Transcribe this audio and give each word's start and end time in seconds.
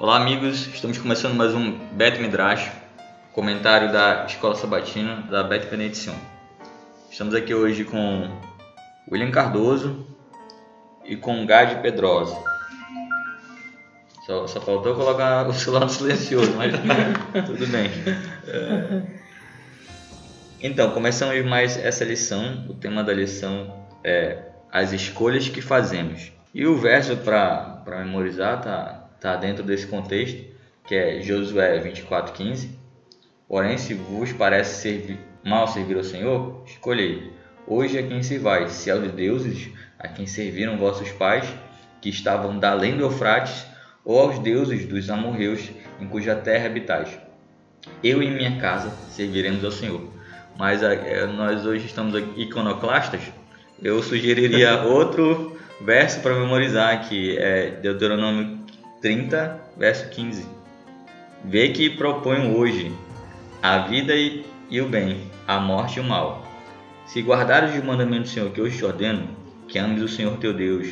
Olá, 0.00 0.16
amigos. 0.16 0.68
Estamos 0.68 0.96
começando 0.96 1.34
mais 1.34 1.52
um 1.56 1.76
Bet 1.96 2.20
Midrash, 2.20 2.70
comentário 3.32 3.90
da 3.90 4.26
Escola 4.26 4.54
Sabatina 4.54 5.22
da 5.22 5.42
Bet 5.42 5.66
Benedição. 5.66 6.14
Estamos 7.10 7.34
aqui 7.34 7.52
hoje 7.52 7.82
com 7.82 8.30
William 9.10 9.32
Cardoso 9.32 10.06
e 11.04 11.16
com 11.16 11.44
Gade 11.44 11.82
Pedrosa. 11.82 12.40
Só, 14.24 14.46
só 14.46 14.60
faltou 14.60 14.94
colocar 14.94 15.48
o 15.48 15.52
celular 15.52 15.88
silencioso, 15.88 16.52
mas 16.54 16.74
tudo 17.44 17.66
bem. 17.66 17.90
Então, 20.62 20.92
começamos 20.92 21.44
mais 21.44 21.76
essa 21.76 22.04
lição. 22.04 22.66
O 22.68 22.74
tema 22.74 23.02
da 23.02 23.12
lição 23.12 23.84
é 24.04 24.44
as 24.70 24.92
escolhas 24.92 25.48
que 25.48 25.60
fazemos. 25.60 26.30
E 26.54 26.64
o 26.68 26.76
verso 26.76 27.16
para 27.16 27.82
memorizar 28.04 28.62
tá, 28.62 28.97
tá 29.20 29.36
dentro 29.36 29.62
desse 29.62 29.86
contexto, 29.86 30.44
que 30.86 30.94
é 30.94 31.20
Josué 31.20 31.78
24:15. 31.80 32.70
Porém, 33.46 33.78
se 33.78 33.94
vos 33.94 34.32
parece 34.32 34.82
servir, 34.82 35.18
mal 35.44 35.66
servir 35.68 35.96
ao 35.96 36.04
Senhor, 36.04 36.62
escolhei. 36.66 37.32
Hoje 37.66 37.98
a 37.98 38.02
quem 38.02 38.22
se 38.22 38.38
vai, 38.38 38.68
se 38.68 38.90
aos 38.90 39.10
deuses 39.12 39.70
a 39.98 40.08
quem 40.08 40.26
serviram 40.26 40.78
vossos 40.78 41.10
pais, 41.10 41.46
que 42.00 42.08
estavam 42.08 42.58
da 42.58 42.70
além 42.70 42.96
do 42.96 43.04
Eufrates, 43.04 43.66
ou 44.04 44.20
aos 44.20 44.38
deuses 44.38 44.86
dos 44.86 45.10
amorreus, 45.10 45.70
em 46.00 46.06
cuja 46.06 46.34
terra 46.34 46.66
habitais. 46.66 47.18
Eu 48.02 48.22
e 48.22 48.30
minha 48.30 48.58
casa 48.60 48.90
serviremos 49.10 49.64
ao 49.64 49.70
Senhor. 49.70 50.00
Mas 50.56 50.82
é, 50.82 51.26
nós 51.26 51.66
hoje 51.66 51.86
estamos 51.86 52.14
iconoclastas, 52.36 53.20
eu 53.82 54.02
sugeriria 54.02 54.82
outro 54.88 55.56
verso 55.80 56.20
para 56.20 56.34
memorizar, 56.34 57.08
que 57.08 57.36
é 57.38 57.70
Deuteronômio 57.70 58.57
30, 59.00 59.60
verso 59.76 60.08
15. 60.08 60.44
Vê 61.44 61.68
que 61.68 61.90
propõe 61.90 62.52
hoje 62.52 62.92
a 63.62 63.78
vida 63.78 64.14
e, 64.14 64.44
e 64.68 64.80
o 64.80 64.88
bem, 64.88 65.30
a 65.46 65.60
morte 65.60 65.98
e 65.98 66.00
o 66.00 66.04
mal. 66.04 66.46
Se 67.06 67.22
guardares 67.22 67.74
os 67.76 67.84
mandamentos 67.84 68.30
do 68.30 68.34
Senhor 68.34 68.50
que 68.50 68.60
hoje 68.60 68.78
te 68.78 68.84
ordeno, 68.84 69.28
que 69.68 69.78
ames 69.78 70.02
o 70.02 70.08
Senhor 70.08 70.36
teu 70.38 70.52
Deus, 70.52 70.88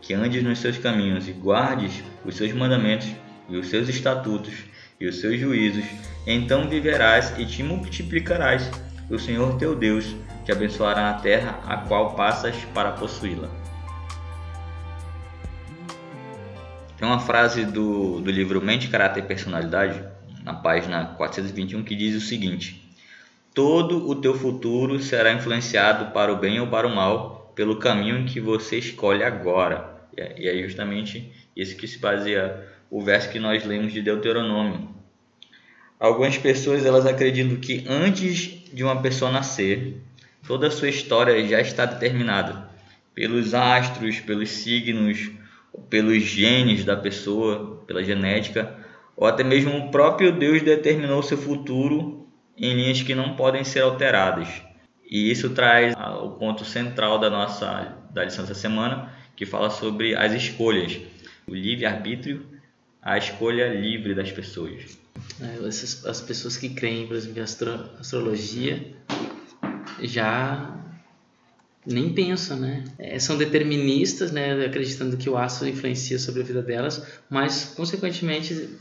que 0.00 0.14
andes 0.14 0.42
nos 0.42 0.58
seus 0.58 0.78
caminhos 0.78 1.28
e 1.28 1.32
guardes 1.32 2.02
os 2.24 2.36
seus 2.36 2.52
mandamentos 2.52 3.08
e 3.48 3.56
os 3.56 3.68
seus 3.68 3.88
estatutos 3.88 4.54
e 4.98 5.06
os 5.06 5.20
seus 5.20 5.38
juízos, 5.38 5.84
então 6.26 6.68
viverás 6.68 7.38
e 7.38 7.44
te 7.44 7.62
multiplicarás. 7.62 8.70
O 9.10 9.18
Senhor 9.18 9.58
teu 9.58 9.74
Deus 9.74 10.14
te 10.44 10.52
abençoará 10.52 11.10
a 11.10 11.14
terra 11.14 11.60
a 11.66 11.76
qual 11.76 12.14
passas 12.14 12.56
para 12.72 12.92
possuí-la. 12.92 13.59
Tem 17.00 17.08
uma 17.08 17.18
frase 17.18 17.64
do, 17.64 18.20
do 18.20 18.30
livro 18.30 18.60
Mente, 18.60 18.88
Caráter 18.88 19.24
e 19.24 19.26
Personalidade, 19.26 20.04
na 20.44 20.52
página 20.52 21.06
421, 21.16 21.82
que 21.82 21.96
diz 21.96 22.14
o 22.14 22.20
seguinte: 22.20 22.94
Todo 23.54 24.06
o 24.06 24.14
teu 24.16 24.34
futuro 24.34 25.00
será 25.00 25.32
influenciado 25.32 26.12
para 26.12 26.30
o 26.30 26.36
bem 26.36 26.60
ou 26.60 26.66
para 26.66 26.86
o 26.86 26.94
mal 26.94 27.54
pelo 27.56 27.76
caminho 27.78 28.26
que 28.26 28.38
você 28.38 28.76
escolhe 28.76 29.24
agora. 29.24 29.98
E 30.14 30.46
é 30.46 30.62
justamente 30.62 31.32
isso 31.56 31.74
que 31.74 31.88
se 31.88 31.98
baseia 31.98 32.68
o 32.90 33.00
verso 33.00 33.30
que 33.30 33.38
nós 33.38 33.64
lemos 33.64 33.94
de 33.94 34.02
Deuteronômio. 34.02 34.90
Algumas 35.98 36.36
pessoas 36.36 36.84
elas 36.84 37.06
acreditam 37.06 37.56
que 37.56 37.82
antes 37.88 38.62
de 38.74 38.84
uma 38.84 39.00
pessoa 39.00 39.32
nascer, 39.32 40.02
toda 40.46 40.66
a 40.66 40.70
sua 40.70 40.90
história 40.90 41.48
já 41.48 41.62
está 41.62 41.86
determinada 41.86 42.68
pelos 43.14 43.54
astros, 43.54 44.20
pelos 44.20 44.50
signos, 44.50 45.39
pelos 45.88 46.22
genes 46.22 46.84
da 46.84 46.96
pessoa, 46.96 47.82
pela 47.86 48.02
genética, 48.02 48.76
ou 49.16 49.26
até 49.26 49.44
mesmo 49.44 49.76
o 49.76 49.90
próprio 49.90 50.32
Deus 50.32 50.62
determinou 50.62 51.22
seu 51.22 51.36
futuro 51.36 52.26
em 52.56 52.74
linhas 52.74 53.02
que 53.02 53.14
não 53.14 53.36
podem 53.36 53.64
ser 53.64 53.80
alteradas. 53.80 54.48
E 55.08 55.30
isso 55.30 55.50
traz 55.50 55.94
o 56.22 56.30
ponto 56.30 56.64
central 56.64 57.18
da 57.18 57.28
nossa 57.28 57.96
da 58.12 58.24
lição 58.24 58.44
dessa 58.44 58.58
semana, 58.58 59.12
que 59.36 59.46
fala 59.46 59.70
sobre 59.70 60.14
as 60.14 60.32
escolhas, 60.32 60.98
o 61.46 61.54
livre-arbítrio, 61.54 62.46
a 63.00 63.16
escolha 63.16 63.68
livre 63.72 64.14
das 64.14 64.30
pessoas. 64.30 64.98
É, 65.40 65.66
as 65.66 66.20
pessoas 66.20 66.56
que 66.56 66.68
creem, 66.70 67.06
por 67.06 67.16
exemplo, 67.16 67.38
em 67.38 67.42
astro, 67.42 67.90
astrologia, 67.98 68.94
já 70.02 70.76
nem 71.86 72.12
pensam, 72.12 72.58
né? 72.58 72.84
É, 72.98 73.18
são 73.18 73.36
deterministas, 73.38 74.30
né? 74.30 74.64
Acreditando 74.64 75.16
que 75.16 75.30
o 75.30 75.36
astro 75.36 75.68
influencia 75.68 76.18
sobre 76.18 76.42
a 76.42 76.44
vida 76.44 76.62
delas, 76.62 77.20
mas 77.28 77.72
consequentemente 77.76 78.78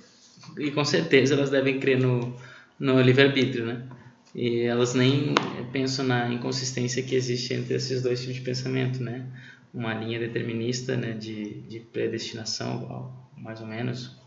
e 0.58 0.72
com 0.72 0.84
certeza 0.84 1.34
elas 1.34 1.50
devem 1.50 1.80
crer 1.80 2.00
no, 2.00 2.36
no 2.80 3.02
livre-arbítrio, 3.02 3.66
né? 3.66 3.84
E 4.36 4.62
elas 4.62 4.94
nem 4.94 5.34
pensam 5.72 6.06
na 6.06 6.32
inconsistência 6.32 7.02
que 7.02 7.16
existe 7.16 7.54
entre 7.54 7.76
esses 7.76 8.02
dois 8.02 8.20
tipos 8.20 8.36
de 8.36 8.42
pensamento, 8.42 9.02
né? 9.02 9.26
Uma 9.74 9.94
linha 9.94 10.20
determinista, 10.20 10.96
né? 10.96 11.14
De, 11.14 11.62
de 11.62 11.80
predestinação, 11.80 13.14
mais 13.38 13.62
ou 13.62 13.68
menos, 13.68 14.18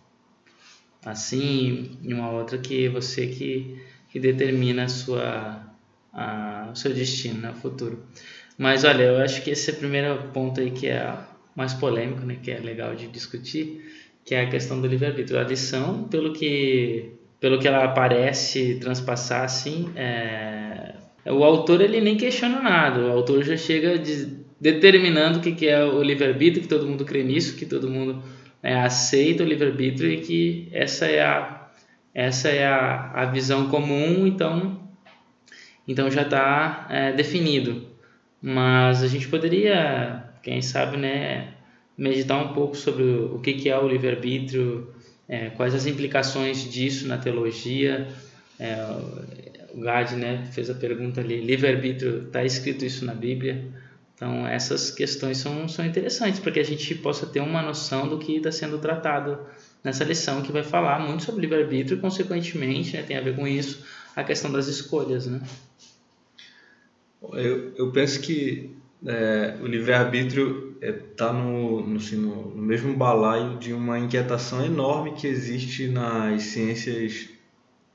assim, 1.05 1.99
e 2.03 2.15
uma 2.15 2.31
outra 2.31 2.59
que 2.59 2.89
você 2.89 3.27
que, 3.27 3.81
que 4.09 4.19
determina 4.19 4.85
a 4.85 4.89
sua, 4.89 5.63
a, 6.13 6.71
o 6.73 6.77
seu 6.77 6.93
destino, 6.95 7.41
né? 7.41 7.51
o 7.51 7.55
futuro. 7.55 8.03
Mas 8.59 8.85
olha, 8.85 9.05
eu 9.05 9.19
acho 9.19 9.43
que 9.43 9.51
esse 9.51 9.71
é 9.71 9.75
o 9.75 9.77
primeiro 9.77 10.17
ponto 10.33 10.61
aí 10.61 10.71
que 10.71 10.87
é 10.89 11.15
mais 11.55 11.75
polêmico, 11.75 12.25
né, 12.25 12.37
que 12.43 12.51
é 12.51 12.59
legal 12.59 12.95
de 12.95 13.07
discutir, 13.09 13.83
que 14.25 14.35
é 14.35 14.43
a 14.43 14.49
questão 14.49 14.81
do 14.81 14.87
livre-arbítrio. 14.87 15.39
A 15.39 15.43
lição, 15.43 16.05
pelo 16.05 16.33
que, 16.33 17.13
pelo 17.41 17.59
que 17.59 17.69
ela 17.69 17.89
parece 17.89 18.77
transpassar, 18.77 19.45
assim, 19.45 19.91
é... 19.97 20.95
o 21.27 21.45
autor 21.45 21.81
ele 21.81 22.01
nem 22.01 22.17
questiona 22.17 22.61
nada, 22.61 23.01
o 23.01 23.13
autor 23.13 23.43
já 23.43 23.57
chega 23.57 23.99
de, 23.99 24.29
determinando 24.61 25.39
o 25.39 25.43
que, 25.43 25.53
que 25.53 25.67
é 25.67 25.85
o 25.85 26.03
livre-arbítrio, 26.03 26.63
que 26.63 26.69
todo 26.69 26.87
mundo 26.87 27.05
crê 27.05 27.23
nisso, 27.23 27.57
que 27.57 27.67
todo 27.67 27.91
mundo 27.91 28.23
né, 28.63 28.77
aceita 28.77 29.43
o 29.43 29.47
livre-arbítrio 29.47 30.11
e 30.11 30.21
que 30.21 30.69
essa 30.73 31.07
é 31.07 31.21
a, 31.21 31.69
essa 32.15 32.49
é 32.49 32.65
a, 32.65 33.11
a 33.13 33.25
visão 33.27 33.69
comum, 33.69 34.27
então, 34.27 34.81
então 35.87 36.11
já 36.11 36.23
está 36.23 36.87
é, 36.89 37.13
definido. 37.13 37.92
Mas 38.43 39.05
a 39.05 39.07
gente 39.07 39.29
poderia, 39.29 40.25
quem 40.43 40.61
sabe, 40.61 40.97
né, 40.97 41.55
meditar 41.97 42.45
um 42.45 42.53
pouco 42.53 42.77
sobre 42.77 43.05
o 43.05 43.39
que, 43.39 43.69
é 43.69 43.79
o 43.79 43.87
livre-arbítrio, 43.87 44.93
é, 45.29 45.51
quais 45.51 45.75
as 45.75 45.87
implicações 45.87 46.69
disso 46.69 47.07
na 47.07 47.17
teologia. 47.17 48.09
É, 48.59 48.75
o 49.73 49.81
Gad 49.81 50.13
né, 50.13 50.49
fez 50.53 50.69
a 50.69 50.75
pergunta 50.75 51.21
ali, 51.21 51.41
livre-arbítrio, 51.41 52.25
está 52.27 52.45
escrito 52.45 52.85
isso 52.85 53.05
na 53.05 53.15
Bíblia? 53.15 53.65
Então, 54.17 54.47
essas 54.47 54.91
questões 54.91 55.39
são, 55.39 55.69
são 55.69 55.85
interessantes 55.85 56.41
para 56.41 56.53
que 56.53 56.61
a 56.61 56.65
gente 56.65 56.95
possa 56.97 57.27
ter 57.27 57.41
uma 57.41 57.63
noção 57.63 58.09
do 58.09 58.19
que 58.19 58.37
está 58.37 58.53
sendo 58.53 58.79
tratado 58.79 59.39
nessa 59.83 60.05
lição, 60.05 60.43
que 60.43 60.53
vai 60.53 60.63
falar 60.63 60.99
muito 61.01 61.25
sobre 61.25 61.43
livre-arbítrio 61.43 61.97
e, 61.97 62.01
consequentemente, 62.01 62.97
né, 62.97 63.03
tem 63.03 63.17
a 63.17 63.21
ver 63.21 63.35
com 63.35 63.47
isso, 63.47 63.85
a 64.15 64.23
questão 64.23 64.51
das 64.53 64.67
escolhas. 64.67 65.27
Né? 65.27 65.41
Eu, 67.33 67.73
eu 67.77 67.91
penso 67.93 68.21
que 68.21 68.71
é, 69.07 69.57
o 69.61 69.67
livre-arbítrio 69.67 70.77
está 70.81 70.87
é, 70.87 70.93
tá 70.93 71.33
no, 71.33 71.87
no, 71.87 71.97
assim, 71.97 72.17
no, 72.17 72.51
no, 72.51 72.63
mesmo 72.63 72.95
balaio 72.95 73.59
de 73.59 73.73
uma 73.73 73.99
inquietação 73.99 74.65
enorme 74.65 75.13
que 75.13 75.27
existe 75.27 75.89
nas 75.89 76.43
ciências 76.43 77.29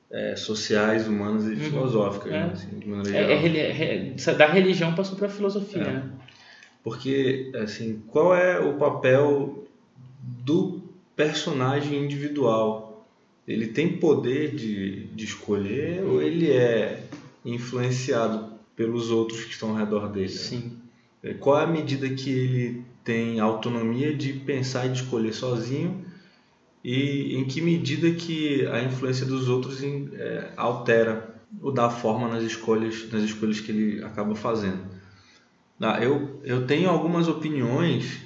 é, 0.10 0.36
sociais, 0.36 1.08
humanas 1.08 1.46
e 1.46 1.50
uhum. 1.50 1.60
filosóficas, 1.60 2.32
né, 2.32 2.38
é. 2.38 2.46
né, 2.46 2.52
assim, 2.54 2.80
de 2.80 2.88
maneira 2.88 3.18
é, 3.18 3.42
geral. 3.42 4.26
É, 4.26 4.34
da 4.34 4.48
religião 4.48 4.96
passou 4.96 5.18
para 5.18 5.28
a 5.28 5.30
filosofia, 5.30 5.84
né? 5.84 6.10
Porque, 6.84 7.52
assim, 7.56 8.02
qual 8.08 8.34
é 8.34 8.60
o 8.60 8.76
papel 8.76 9.68
do 10.22 10.82
personagem 11.16 12.02
individual? 12.02 13.06
Ele 13.46 13.68
tem 13.68 13.98
poder 13.98 14.56
de, 14.56 15.08
de 15.08 15.26
escolher 15.26 16.02
ou 16.04 16.22
ele 16.22 16.52
é 16.52 17.04
influenciado 17.44 18.47
pelos 18.78 19.10
outros 19.10 19.44
que 19.44 19.52
estão 19.52 19.72
ao 19.72 19.76
redor 19.76 20.08
dele. 20.08 20.30
Sim. 20.30 20.78
É, 21.22 21.34
qual 21.34 21.60
é 21.60 21.64
a 21.64 21.68
medida 21.68 22.08
que 22.10 22.30
ele 22.30 22.84
tem 23.04 23.40
autonomia 23.40 24.16
de 24.16 24.34
pensar 24.34 24.86
e 24.86 24.90
de 24.90 25.02
escolher 25.02 25.34
sozinho 25.34 26.06
e 26.84 27.36
em 27.36 27.46
que 27.46 27.60
medida 27.60 28.12
que 28.12 28.66
a 28.68 28.82
influência 28.82 29.26
dos 29.26 29.50
outros 29.50 29.82
é, 29.84 30.54
altera 30.56 31.36
ou 31.62 31.72
dá 31.72 31.90
forma 31.90 32.28
nas 32.28 32.44
escolhas, 32.44 33.10
nas 33.12 33.24
escolhas 33.24 33.60
que 33.60 33.72
ele 33.72 34.04
acaba 34.04 34.36
fazendo. 34.36 34.80
Ah, 35.80 36.00
eu, 36.02 36.40
eu 36.44 36.68
tenho 36.68 36.90
algumas 36.90 37.28
opiniões 37.28 38.22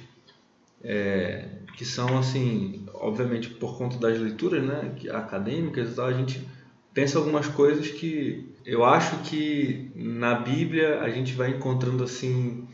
é, 0.82 1.48
que 1.76 1.84
são 1.84 2.18
assim, 2.18 2.84
obviamente 2.94 3.48
por 3.48 3.78
conta 3.78 3.96
das 3.96 4.18
leituras, 4.18 4.62
né, 4.62 4.94
acadêmicas 5.12 5.92
e 5.92 5.94
tal, 5.94 6.06
a 6.06 6.12
gente 6.12 6.46
pensa 6.92 7.18
algumas 7.18 7.46
coisas 7.46 7.88
que 7.88 8.51
eu 8.64 8.84
acho 8.84 9.18
que 9.22 9.90
na 9.94 10.34
Bíblia 10.34 11.00
a 11.00 11.10
gente 11.10 11.34
vai 11.34 11.50
encontrando 11.50 12.04
assim 12.04 12.66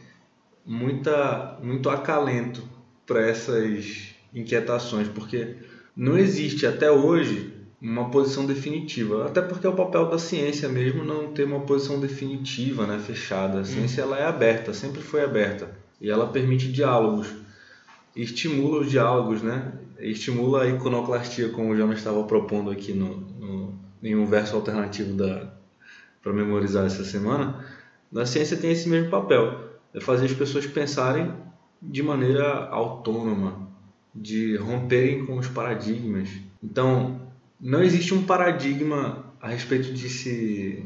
muita 0.65 1.59
muito 1.63 1.89
acalento 1.89 2.63
para 3.07 3.27
essas 3.27 4.09
inquietações, 4.35 5.09
porque 5.09 5.57
não 5.97 6.19
existe 6.19 6.67
até 6.67 6.91
hoje 6.91 7.55
uma 7.81 8.11
posição 8.11 8.45
definitiva, 8.45 9.27
até 9.27 9.41
porque 9.41 9.67
é 9.67 9.71
o 9.71 9.75
papel 9.75 10.07
da 10.11 10.19
ciência 10.19 10.69
mesmo 10.69 11.05
não 11.05 11.33
ter 11.33 11.45
uma 11.45 11.61
posição 11.61 12.01
definitiva, 12.01 12.87
né, 12.87 12.99
fechada. 12.99 13.61
A 13.61 13.65
ciência 13.65 14.03
ela 14.03 14.19
é 14.19 14.25
aberta, 14.25 14.75
sempre 14.75 15.01
foi 15.01 15.23
aberta 15.23 15.71
e 16.01 16.11
ela 16.11 16.27
permite 16.27 16.71
diálogos, 16.71 17.29
estimula 18.15 18.81
os 18.81 18.91
diálogos, 18.91 19.43
né? 19.43 19.73
Estimula 19.99 20.63
a 20.63 20.69
iconoclastia, 20.69 21.49
como 21.49 21.73
o 21.73 21.77
Jonas 21.77 21.99
estava 21.99 22.23
propondo 22.25 22.71
aqui 22.71 22.93
no, 22.93 23.17
no 23.17 23.79
em 24.03 24.15
um 24.15 24.27
verso 24.27 24.55
alternativo 24.55 25.15
da 25.15 25.58
para 26.29 26.37
memorizar 26.37 26.85
essa 26.85 27.05
semana. 27.05 27.65
Na 28.13 28.27
ciência 28.27 28.57
tem 28.57 28.71
esse 28.71 28.87
mesmo 28.87 29.11
papel, 29.11 29.79
é 29.95 30.01
fazer 30.01 30.27
as 30.27 30.35
pessoas 30.35 30.67
pensarem 30.67 31.33
de 31.81 32.03
maneira 32.03 32.67
autônoma, 32.67 33.69
de 34.15 34.57
romperem 34.57 35.25
com 35.25 35.39
os 35.39 35.49
paradigmas. 35.49 36.29
Então, 36.63 37.21
não 37.59 37.83
existe 37.83 38.13
um 38.13 38.25
paradigma 38.25 39.25
a 39.41 39.49
respeito 39.49 39.93
de 39.93 40.09
se 40.09 40.85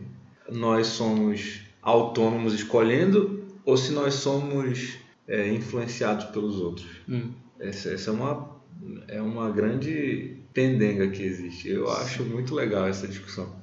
nós 0.49 0.87
somos 0.89 1.63
autônomos 1.81 2.55
escolhendo 2.55 3.43
ou 3.65 3.77
se 3.77 3.93
nós 3.93 4.15
somos 4.15 4.97
é, 5.27 5.49
influenciados 5.49 6.27
pelos 6.27 6.61
outros. 6.61 6.89
Hum. 7.09 7.33
Essa, 7.59 7.91
essa, 7.91 8.11
é, 8.11 8.13
uma, 8.13 8.61
é 9.09 9.23
uma 9.23 9.51
grande 9.51 10.37
pendenga 10.53 11.09
que 11.09 11.23
existe. 11.23 11.69
Eu 11.69 11.91
acho 11.91 12.25
muito 12.25 12.55
legal 12.55 12.87
essa 12.87 13.09
discussão. 13.09 13.62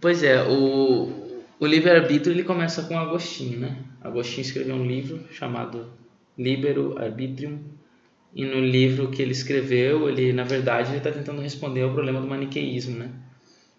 Pois 0.00 0.22
é, 0.22 0.42
o, 0.42 1.40
o 1.58 1.66
livre-arbítrio 1.66 2.32
ele 2.32 2.44
começa 2.44 2.82
com 2.84 2.98
Agostinho, 2.98 3.58
né? 3.58 3.76
Agostinho 4.00 4.42
escreveu 4.42 4.76
um 4.76 4.86
livro 4.86 5.20
chamado 5.32 5.86
Libero 6.38 6.96
Arbitrium 6.98 7.58
e 8.34 8.44
no 8.44 8.60
livro 8.60 9.10
que 9.10 9.22
ele 9.22 9.32
escreveu, 9.32 10.08
ele 10.08 10.32
na 10.32 10.44
verdade 10.44 10.90
ele 10.90 10.98
está 10.98 11.10
tentando 11.10 11.40
responder 11.40 11.82
ao 11.82 11.92
problema 11.92 12.20
do 12.20 12.26
maniqueísmo, 12.26 12.98
né? 12.98 13.10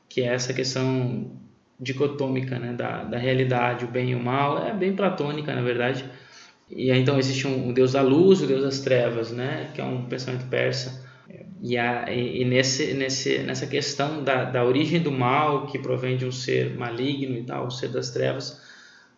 Que 0.09 0.21
é 0.21 0.33
essa 0.33 0.53
questão 0.53 1.31
dicotômica, 1.80 2.57
né? 2.57 2.74
Da, 2.74 3.03
da 3.03 3.18
realidade, 3.18 3.86
o 3.86 3.88
bem 3.88 4.12
e 4.12 4.15
o 4.15 4.19
mal, 4.19 4.65
é 4.65 4.74
bem 4.74 4.95
platônica 4.95 5.53
na 5.53 5.62
verdade. 5.62 6.06
E 6.69 6.89
aí, 6.89 7.00
então 7.00 7.19
existe 7.19 7.45
um, 7.48 7.69
o 7.69 7.74
deus 7.74 7.91
da 7.91 8.01
luz, 8.01 8.41
o 8.41 8.48
deus 8.48 8.63
das 8.63 8.80
trevas, 8.80 9.31
né? 9.31 9.69
Que 9.74 9.81
é 9.81 9.83
um 9.83 10.06
pensamento 10.06 10.48
persa. 10.48 11.05
E, 11.62 11.78
a, 11.78 12.12
e, 12.12 12.44
nesse, 12.44 12.94
nesse, 12.94 13.40
nessa 13.40 13.66
questão 13.66 14.24
da, 14.24 14.44
da 14.44 14.63
origem 14.63 15.00
do 15.02 15.12
mal 15.12 15.68
que 15.68 15.80
provém 15.80 16.18
de 16.18 16.25
um 16.25 16.31
ser 16.31 16.78
maligno 16.78 17.38
e 17.38 17.44
tal, 17.44 17.68
o 17.68 17.72
ser 17.72 17.90
das 17.90 18.12
trevas, 18.12 18.62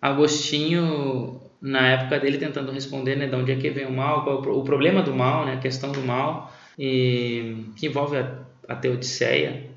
Agostinho 0.02 1.42
na 1.60 1.88
época 1.90 2.20
dele 2.20 2.38
tentando 2.38 2.72
responder 2.72 3.16
né, 3.16 3.28
de 3.28 3.36
onde 3.36 3.52
é 3.52 3.56
que 3.56 3.70
vem 3.70 3.86
o 3.86 3.92
mal, 3.92 4.24
qual 4.24 4.44
é 4.44 4.48
o, 4.50 4.64
problema 4.64 5.02
do 5.02 5.14
mal, 5.14 5.46
né, 5.46 5.54
a 5.54 5.58
questão 5.58 5.92
do 5.92 6.02
mal, 6.02 6.54
e, 6.78 7.66
que 7.76 7.88
envolve 7.88 8.16
a, 8.18 8.40
a 8.68 8.76
Teodiceia, 8.76 9.68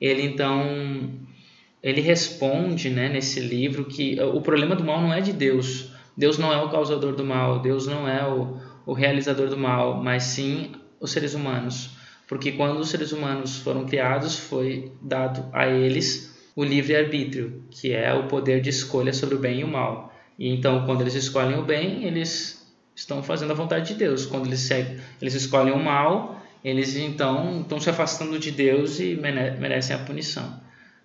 ele 0.00 0.22
então 0.22 1.10
ele 1.82 2.00
responde 2.00 2.90
né, 2.90 3.08
nesse 3.08 3.40
livro 3.40 3.86
que 3.86 4.20
o 4.20 4.40
problema 4.40 4.76
do 4.76 4.84
mal 4.84 5.00
não 5.00 5.12
é 5.12 5.20
de 5.20 5.32
Deus, 5.32 5.90
Deus 6.16 6.38
não 6.38 6.52
é 6.52 6.62
o 6.62 6.68
causador 6.68 7.14
do 7.14 7.24
mal, 7.24 7.60
Deus 7.60 7.86
não 7.86 8.06
é 8.06 8.24
o, 8.28 8.58
o 8.86 8.92
realizador 8.92 9.48
do 9.48 9.56
mal, 9.56 10.02
mas 10.02 10.24
sim 10.24 10.72
os 11.00 11.10
seres 11.10 11.34
humanos. 11.34 11.96
Porque 12.32 12.52
quando 12.52 12.80
os 12.80 12.88
seres 12.88 13.12
humanos 13.12 13.58
foram 13.58 13.84
criados, 13.84 14.38
foi 14.38 14.90
dado 15.02 15.50
a 15.52 15.68
eles 15.68 16.34
o 16.56 16.64
livre-arbítrio, 16.64 17.62
que 17.70 17.92
é 17.92 18.10
o 18.14 18.26
poder 18.26 18.62
de 18.62 18.70
escolha 18.70 19.12
sobre 19.12 19.34
o 19.34 19.38
bem 19.38 19.60
e 19.60 19.64
o 19.64 19.68
mal. 19.68 20.10
E 20.38 20.48
então, 20.48 20.86
quando 20.86 21.02
eles 21.02 21.14
escolhem 21.14 21.58
o 21.58 21.62
bem, 21.62 22.04
eles 22.04 22.66
estão 22.96 23.22
fazendo 23.22 23.50
a 23.50 23.54
vontade 23.54 23.88
de 23.88 23.98
Deus. 23.98 24.24
Quando 24.24 24.46
eles, 24.46 24.60
seguem, 24.60 24.96
eles 25.20 25.34
escolhem 25.34 25.74
o 25.74 25.78
mal, 25.78 26.42
eles 26.64 26.96
então 26.96 27.60
estão 27.60 27.78
se 27.78 27.90
afastando 27.90 28.38
de 28.38 28.50
Deus 28.50 28.98
e 28.98 29.14
merecem 29.14 29.94
a 29.94 29.98
punição. 29.98 30.58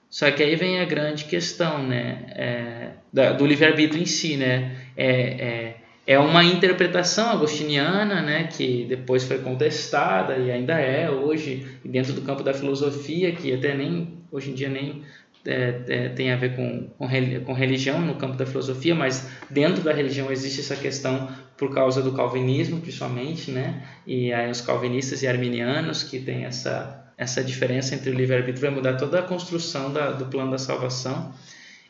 Só 0.09 0.31
que 0.31 0.41
aí 0.41 0.55
vem 0.55 0.79
a 0.79 0.85
grande 0.85 1.25
questão, 1.25 1.85
né, 1.85 2.23
é, 2.29 3.33
do 3.33 3.45
livre-arbítrio 3.45 4.01
em 4.01 4.05
si, 4.05 4.37
né, 4.37 4.77
é, 4.95 5.11
é, 5.11 5.77
é, 6.07 6.17
uma 6.17 6.43
interpretação 6.43 7.29
agostiniana, 7.29 8.21
né, 8.21 8.45
que 8.45 8.85
depois 8.85 9.25
foi 9.25 9.39
contestada 9.39 10.37
e 10.37 10.49
ainda 10.49 10.79
é 10.79 11.11
hoje 11.11 11.67
dentro 11.83 12.13
do 12.13 12.21
campo 12.21 12.41
da 12.41 12.53
filosofia, 12.53 13.33
que 13.33 13.53
até 13.53 13.75
nem 13.75 14.17
hoje 14.31 14.51
em 14.51 14.53
dia 14.53 14.69
nem 14.69 15.03
é, 15.45 15.81
é, 15.87 16.09
tem 16.09 16.31
a 16.31 16.37
ver 16.37 16.55
com, 16.55 16.89
com, 16.97 17.53
religião 17.53 18.01
no 18.01 18.15
campo 18.15 18.37
da 18.37 18.45
filosofia, 18.45 18.95
mas 18.95 19.29
dentro 19.49 19.83
da 19.83 19.93
religião 19.93 20.31
existe 20.31 20.61
essa 20.61 20.75
questão 20.75 21.29
por 21.57 21.73
causa 21.73 22.01
do 22.01 22.13
calvinismo, 22.13 22.79
principalmente, 22.79 23.51
né? 23.51 23.83
E 24.05 24.31
aí 24.31 24.49
os 24.49 24.61
calvinistas 24.61 25.23
e 25.23 25.27
arminianos 25.27 26.03
que 26.03 26.19
têm 26.19 26.45
essa 26.45 27.03
essa 27.17 27.43
diferença 27.43 27.95
entre 27.95 28.11
o 28.11 28.13
livre-arbítrio 28.13 28.61
vai 28.61 28.69
mudar 28.69 28.93
toda 28.93 29.19
a 29.19 29.23
construção 29.23 29.91
da, 29.91 30.11
do 30.11 30.27
plano 30.27 30.51
da 30.51 30.59
salvação 30.59 31.33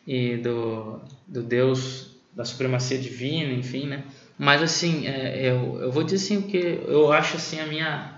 e 0.07 0.37
do, 0.37 1.01
do 1.27 1.43
Deus, 1.43 2.16
da 2.37 2.45
supremacia 2.45 2.99
divina, 2.99 3.51
enfim, 3.51 3.87
né? 3.87 4.03
Mas 4.37 4.61
assim, 4.61 5.07
é, 5.07 5.49
eu, 5.49 5.79
eu 5.81 5.91
vou 5.91 6.03
dizer 6.03 6.17
assim 6.17 6.43
que 6.43 6.79
eu 6.87 7.11
acho 7.11 7.37
assim 7.37 7.59
a 7.59 7.65
minha 7.65 8.15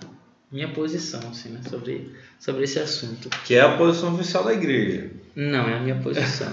minha 0.51 0.67
posição 0.67 1.21
assim, 1.29 1.49
né? 1.49 1.61
sobre 1.69 2.11
sobre 2.37 2.63
esse 2.65 2.77
assunto. 2.79 3.29
Que 3.45 3.55
é 3.55 3.61
a 3.61 3.77
posição 3.77 4.13
oficial 4.13 4.43
da 4.43 4.53
igreja. 4.53 5.11
Não, 5.35 5.69
é 5.69 5.75
a 5.75 5.79
minha 5.79 5.95
posição. 5.95 6.49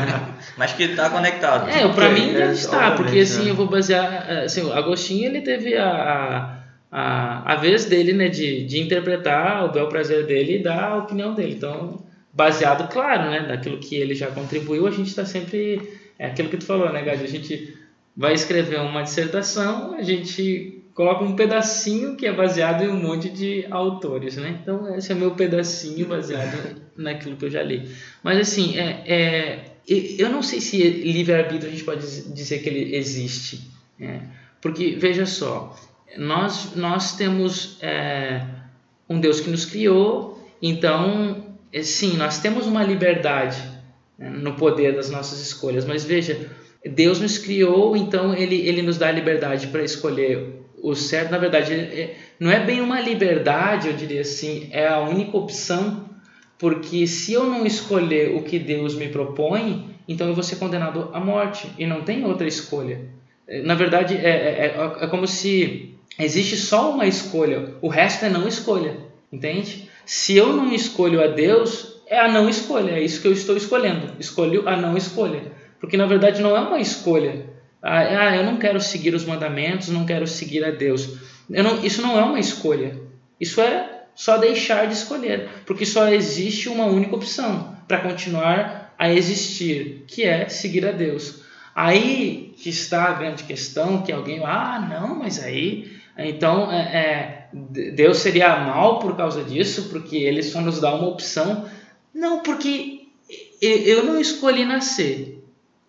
Mas 0.56 0.72
que 0.72 0.84
está 0.84 1.10
conectado. 1.10 1.68
É, 1.68 1.86
para 1.88 2.08
mim 2.08 2.32
deve 2.32 2.54
estar, 2.54 2.96
porque 2.96 3.18
assim, 3.18 3.44
né? 3.44 3.50
eu 3.50 3.54
vou 3.54 3.68
basear. 3.68 4.44
Assim, 4.44 4.62
o 4.62 4.72
Agostinho 4.72 5.26
ele 5.26 5.42
teve 5.42 5.76
a, 5.76 6.62
a, 6.90 7.52
a 7.52 7.56
vez 7.56 7.84
dele 7.84 8.14
né, 8.14 8.28
de, 8.28 8.64
de 8.64 8.80
interpretar 8.80 9.66
o 9.66 9.72
bel 9.72 9.88
prazer 9.88 10.24
dele 10.26 10.56
e 10.56 10.62
dar 10.62 10.84
a 10.84 10.96
opinião 10.96 11.34
dele. 11.34 11.54
Então, 11.54 12.02
baseado, 12.32 12.90
claro, 12.90 13.30
né, 13.30 13.40
naquilo 13.40 13.78
que 13.78 13.94
ele 13.96 14.14
já 14.14 14.28
contribuiu, 14.28 14.86
a 14.86 14.90
gente 14.90 15.08
está 15.08 15.26
sempre. 15.26 15.99
É 16.20 16.26
aquilo 16.26 16.50
que 16.50 16.58
tu 16.58 16.66
falou, 16.66 16.92
né, 16.92 17.00
Gadi? 17.02 17.24
A 17.24 17.26
gente 17.26 17.74
vai 18.14 18.34
escrever 18.34 18.78
uma 18.78 19.00
dissertação, 19.00 19.94
a 19.94 20.02
gente 20.02 20.84
coloca 20.92 21.24
um 21.24 21.34
pedacinho 21.34 22.14
que 22.14 22.26
é 22.26 22.32
baseado 22.32 22.84
em 22.84 22.88
um 22.88 23.00
monte 23.00 23.30
de 23.30 23.64
autores, 23.70 24.36
né? 24.36 24.58
Então 24.60 24.94
esse 24.94 25.10
é 25.10 25.14
meu 25.14 25.30
pedacinho 25.30 26.06
baseado 26.06 26.78
naquilo 26.94 27.36
que 27.36 27.46
eu 27.46 27.50
já 27.50 27.62
li. 27.62 27.90
Mas 28.22 28.38
assim, 28.38 28.78
é, 28.78 29.02
é 29.06 29.64
eu 29.88 30.28
não 30.28 30.42
sei 30.42 30.60
se 30.60 30.76
livre-arbítrio 30.76 31.68
a 31.68 31.72
gente 31.72 31.84
pode 31.84 32.02
dizer 32.34 32.58
que 32.58 32.68
ele 32.68 32.94
existe, 32.94 33.70
né? 33.98 34.28
porque 34.60 34.96
veja 34.98 35.24
só, 35.24 35.74
nós, 36.18 36.76
nós 36.76 37.16
temos 37.16 37.78
é, 37.80 38.44
um 39.08 39.18
Deus 39.18 39.40
que 39.40 39.48
nos 39.48 39.64
criou, 39.64 40.38
então 40.60 41.56
é, 41.72 41.82
sim, 41.82 42.18
nós 42.18 42.40
temos 42.40 42.66
uma 42.66 42.84
liberdade 42.84 43.69
no 44.20 44.52
poder 44.52 44.94
das 44.94 45.08
nossas 45.08 45.40
escolhas, 45.40 45.86
mas 45.86 46.04
veja, 46.04 46.50
Deus 46.84 47.18
nos 47.18 47.38
criou, 47.38 47.96
então 47.96 48.34
ele, 48.34 48.56
ele 48.68 48.82
nos 48.82 48.98
dá 48.98 49.08
a 49.08 49.12
liberdade 49.12 49.68
para 49.68 49.82
escolher 49.82 50.60
o 50.82 50.94
certo, 50.94 51.30
na 51.30 51.38
verdade, 51.38 52.10
não 52.38 52.50
é 52.50 52.64
bem 52.64 52.80
uma 52.80 53.00
liberdade, 53.00 53.88
eu 53.88 53.94
diria 53.94 54.22
assim, 54.22 54.68
é 54.72 54.86
a 54.86 55.00
única 55.00 55.36
opção, 55.36 56.08
porque 56.58 57.06
se 57.06 57.32
eu 57.32 57.44
não 57.44 57.66
escolher 57.66 58.36
o 58.36 58.42
que 58.42 58.58
Deus 58.58 58.94
me 58.94 59.08
propõe, 59.08 59.90
então 60.08 60.28
eu 60.28 60.34
vou 60.34 60.42
ser 60.42 60.56
condenado 60.56 61.10
à 61.12 61.20
morte 61.20 61.70
e 61.78 61.86
não 61.86 62.02
tem 62.02 62.24
outra 62.24 62.46
escolha. 62.46 63.00
Na 63.64 63.74
verdade, 63.74 64.16
é, 64.16 64.28
é, 64.28 64.66
é, 64.66 65.04
é 65.04 65.06
como 65.06 65.26
se 65.26 65.94
existe 66.18 66.56
só 66.56 66.92
uma 66.92 67.06
escolha, 67.06 67.74
o 67.80 67.88
resto 67.88 68.24
é 68.24 68.30
não 68.30 68.46
escolha, 68.46 68.96
entende? 69.32 69.88
Se 70.04 70.36
eu 70.36 70.52
não 70.52 70.72
escolho 70.72 71.22
a 71.22 71.26
Deus, 71.26 71.89
é 72.10 72.18
a 72.18 72.28
não 72.28 72.46
escolha, 72.48 72.90
é 72.90 73.02
isso 73.02 73.22
que 73.22 73.28
eu 73.28 73.32
estou 73.32 73.56
escolhendo, 73.56 74.12
escolho 74.18 74.68
a 74.68 74.76
não 74.76 74.96
escolha, 74.96 75.52
porque 75.80 75.96
na 75.96 76.04
verdade 76.04 76.42
não 76.42 76.54
é 76.54 76.60
uma 76.60 76.78
escolha, 76.78 77.46
ah, 77.82 77.98
ah, 77.98 78.36
eu 78.36 78.44
não 78.44 78.58
quero 78.58 78.78
seguir 78.80 79.14
os 79.14 79.24
mandamentos, 79.24 79.88
não 79.88 80.04
quero 80.04 80.26
seguir 80.26 80.64
a 80.64 80.70
Deus. 80.70 81.16
Não, 81.48 81.82
isso 81.84 82.02
não 82.02 82.18
é 82.18 82.22
uma 82.22 82.38
escolha. 82.38 83.00
Isso 83.40 83.60
é 83.60 84.02
só 84.14 84.36
deixar 84.36 84.86
de 84.86 84.92
escolher, 84.92 85.48
porque 85.64 85.86
só 85.86 86.08
existe 86.08 86.68
uma 86.68 86.84
única 86.84 87.16
opção 87.16 87.74
para 87.88 88.00
continuar 88.00 88.94
a 88.98 89.10
existir, 89.10 90.04
que 90.06 90.24
é 90.24 90.46
seguir 90.48 90.86
a 90.86 90.92
Deus. 90.92 91.42
Aí 91.74 92.52
que 92.58 92.68
está 92.68 93.04
a 93.04 93.12
grande 93.14 93.44
questão, 93.44 94.02
que 94.02 94.12
alguém, 94.12 94.44
ah, 94.44 94.86
não, 94.90 95.18
mas 95.18 95.42
aí, 95.42 95.90
então 96.18 96.70
é, 96.70 96.76
é, 96.94 97.48
Deus 97.94 98.18
seria 98.18 98.56
mal 98.58 98.98
por 98.98 99.16
causa 99.16 99.42
disso, 99.42 99.88
porque 99.88 100.16
Ele 100.16 100.42
só 100.42 100.60
nos 100.60 100.80
dá 100.80 100.94
uma 100.94 101.08
opção. 101.08 101.64
Não, 102.14 102.42
porque 102.42 103.06
eu 103.60 104.04
não 104.04 104.20
escolhi 104.20 104.64
nascer 104.64 105.40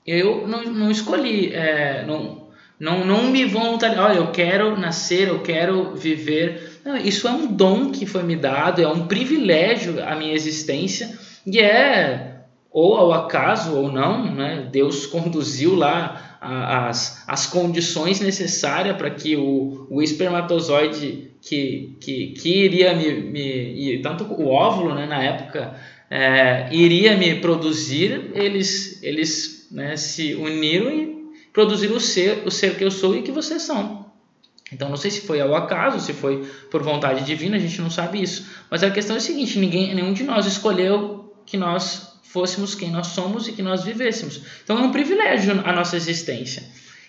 eu 0.05 0.47
não, 0.47 0.63
não 0.63 0.91
escolhi, 0.91 1.53
é, 1.53 2.03
não, 2.05 2.47
não, 2.79 3.05
não 3.05 3.23
me 3.25 3.45
voluntariar, 3.45 4.11
olha, 4.11 4.17
eu 4.17 4.31
quero 4.31 4.77
nascer, 4.77 5.27
eu 5.27 5.39
quero 5.41 5.95
viver. 5.95 6.79
Não, 6.83 6.97
isso 6.97 7.27
é 7.27 7.31
um 7.31 7.47
dom 7.47 7.91
que 7.91 8.05
foi 8.05 8.23
me 8.23 8.35
dado, 8.35 8.81
é 8.81 8.87
um 8.87 9.07
privilégio 9.07 10.03
a 10.03 10.15
minha 10.15 10.33
existência 10.33 11.17
e 11.45 11.59
é 11.59 12.29
ou 12.71 12.95
ao 12.95 13.11
acaso 13.11 13.75
ou 13.75 13.91
não, 13.91 14.33
né? 14.33 14.67
Deus 14.71 15.05
conduziu 15.05 15.75
lá 15.75 16.37
as, 16.39 17.21
as 17.27 17.45
condições 17.45 18.21
necessárias 18.21 18.95
para 18.95 19.11
que 19.11 19.35
o, 19.35 19.87
o 19.89 20.01
espermatozoide 20.01 21.31
que, 21.41 21.97
que, 21.99 22.27
que 22.27 22.63
iria 22.63 22.95
me, 22.95 23.11
me 23.11 24.01
tanto 24.01 24.23
o 24.23 24.47
óvulo 24.47 24.95
né, 24.95 25.05
na 25.05 25.21
época 25.21 25.75
é, 26.11 26.67
iria 26.73 27.15
me 27.15 27.35
produzir, 27.35 28.31
eles, 28.33 29.01
eles 29.01 29.69
né, 29.71 29.95
se 29.95 30.35
uniram 30.35 30.91
e 30.91 31.31
produziram 31.53 31.95
o 31.95 32.01
ser, 32.01 32.43
o 32.45 32.51
ser 32.51 32.75
que 32.75 32.83
eu 32.83 32.91
sou 32.91 33.15
e 33.15 33.21
que 33.21 33.31
vocês 33.31 33.61
são. 33.61 34.11
Então 34.73 34.89
não 34.89 34.97
sei 34.97 35.09
se 35.09 35.21
foi 35.21 35.39
ao 35.39 35.55
acaso, 35.55 36.05
se 36.05 36.11
foi 36.11 36.45
por 36.69 36.83
vontade 36.83 37.25
divina, 37.25 37.55
a 37.55 37.59
gente 37.59 37.79
não 37.79 37.89
sabe 37.89 38.21
isso. 38.21 38.45
Mas 38.69 38.83
a 38.83 38.91
questão 38.91 39.15
é 39.15 39.19
a 39.19 39.21
seguinte: 39.21 39.57
ninguém, 39.57 39.95
nenhum 39.95 40.11
de 40.11 40.23
nós 40.23 40.45
escolheu 40.45 41.33
que 41.45 41.55
nós 41.55 42.19
fôssemos 42.23 42.75
quem 42.75 42.91
nós 42.91 43.07
somos 43.07 43.47
e 43.47 43.53
que 43.53 43.61
nós 43.61 43.83
vivêssemos. 43.83 44.41
Então 44.63 44.77
é 44.77 44.81
um 44.81 44.91
privilégio 44.91 45.61
a 45.65 45.73
nossa 45.73 45.95
existência. 45.95 46.63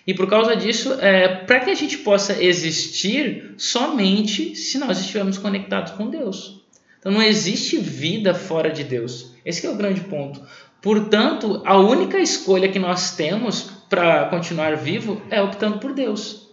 E 0.07 0.13
por 0.13 0.29
causa 0.29 0.55
disso, 0.55 0.93
é, 0.99 1.27
para 1.27 1.61
que 1.61 1.71
a 1.71 1.75
gente 1.75 1.97
possa 1.99 2.41
existir 2.41 3.53
somente 3.57 4.55
se 4.55 4.77
nós 4.77 4.99
estivermos 4.99 5.37
conectados 5.37 5.93
com 5.93 6.09
Deus. 6.09 6.62
Então 7.03 7.11
não 7.11 7.21
existe 7.21 7.75
vida 7.77 8.33
fora 8.33 8.71
de 8.71 8.81
Deus. 8.81 9.33
Esse 9.45 9.67
é 9.67 9.69
o 9.69 9.75
grande 9.75 9.99
ponto. 9.99 10.39
Portanto, 10.81 11.61
a 11.65 11.77
única 11.77 12.17
escolha 12.17 12.69
que 12.69 12.79
nós 12.79 13.11
temos 13.11 13.69
para 13.89 14.25
continuar 14.29 14.77
vivo 14.77 15.21
é 15.29 15.41
optando 15.41 15.79
por 15.79 15.93
Deus. 15.93 16.47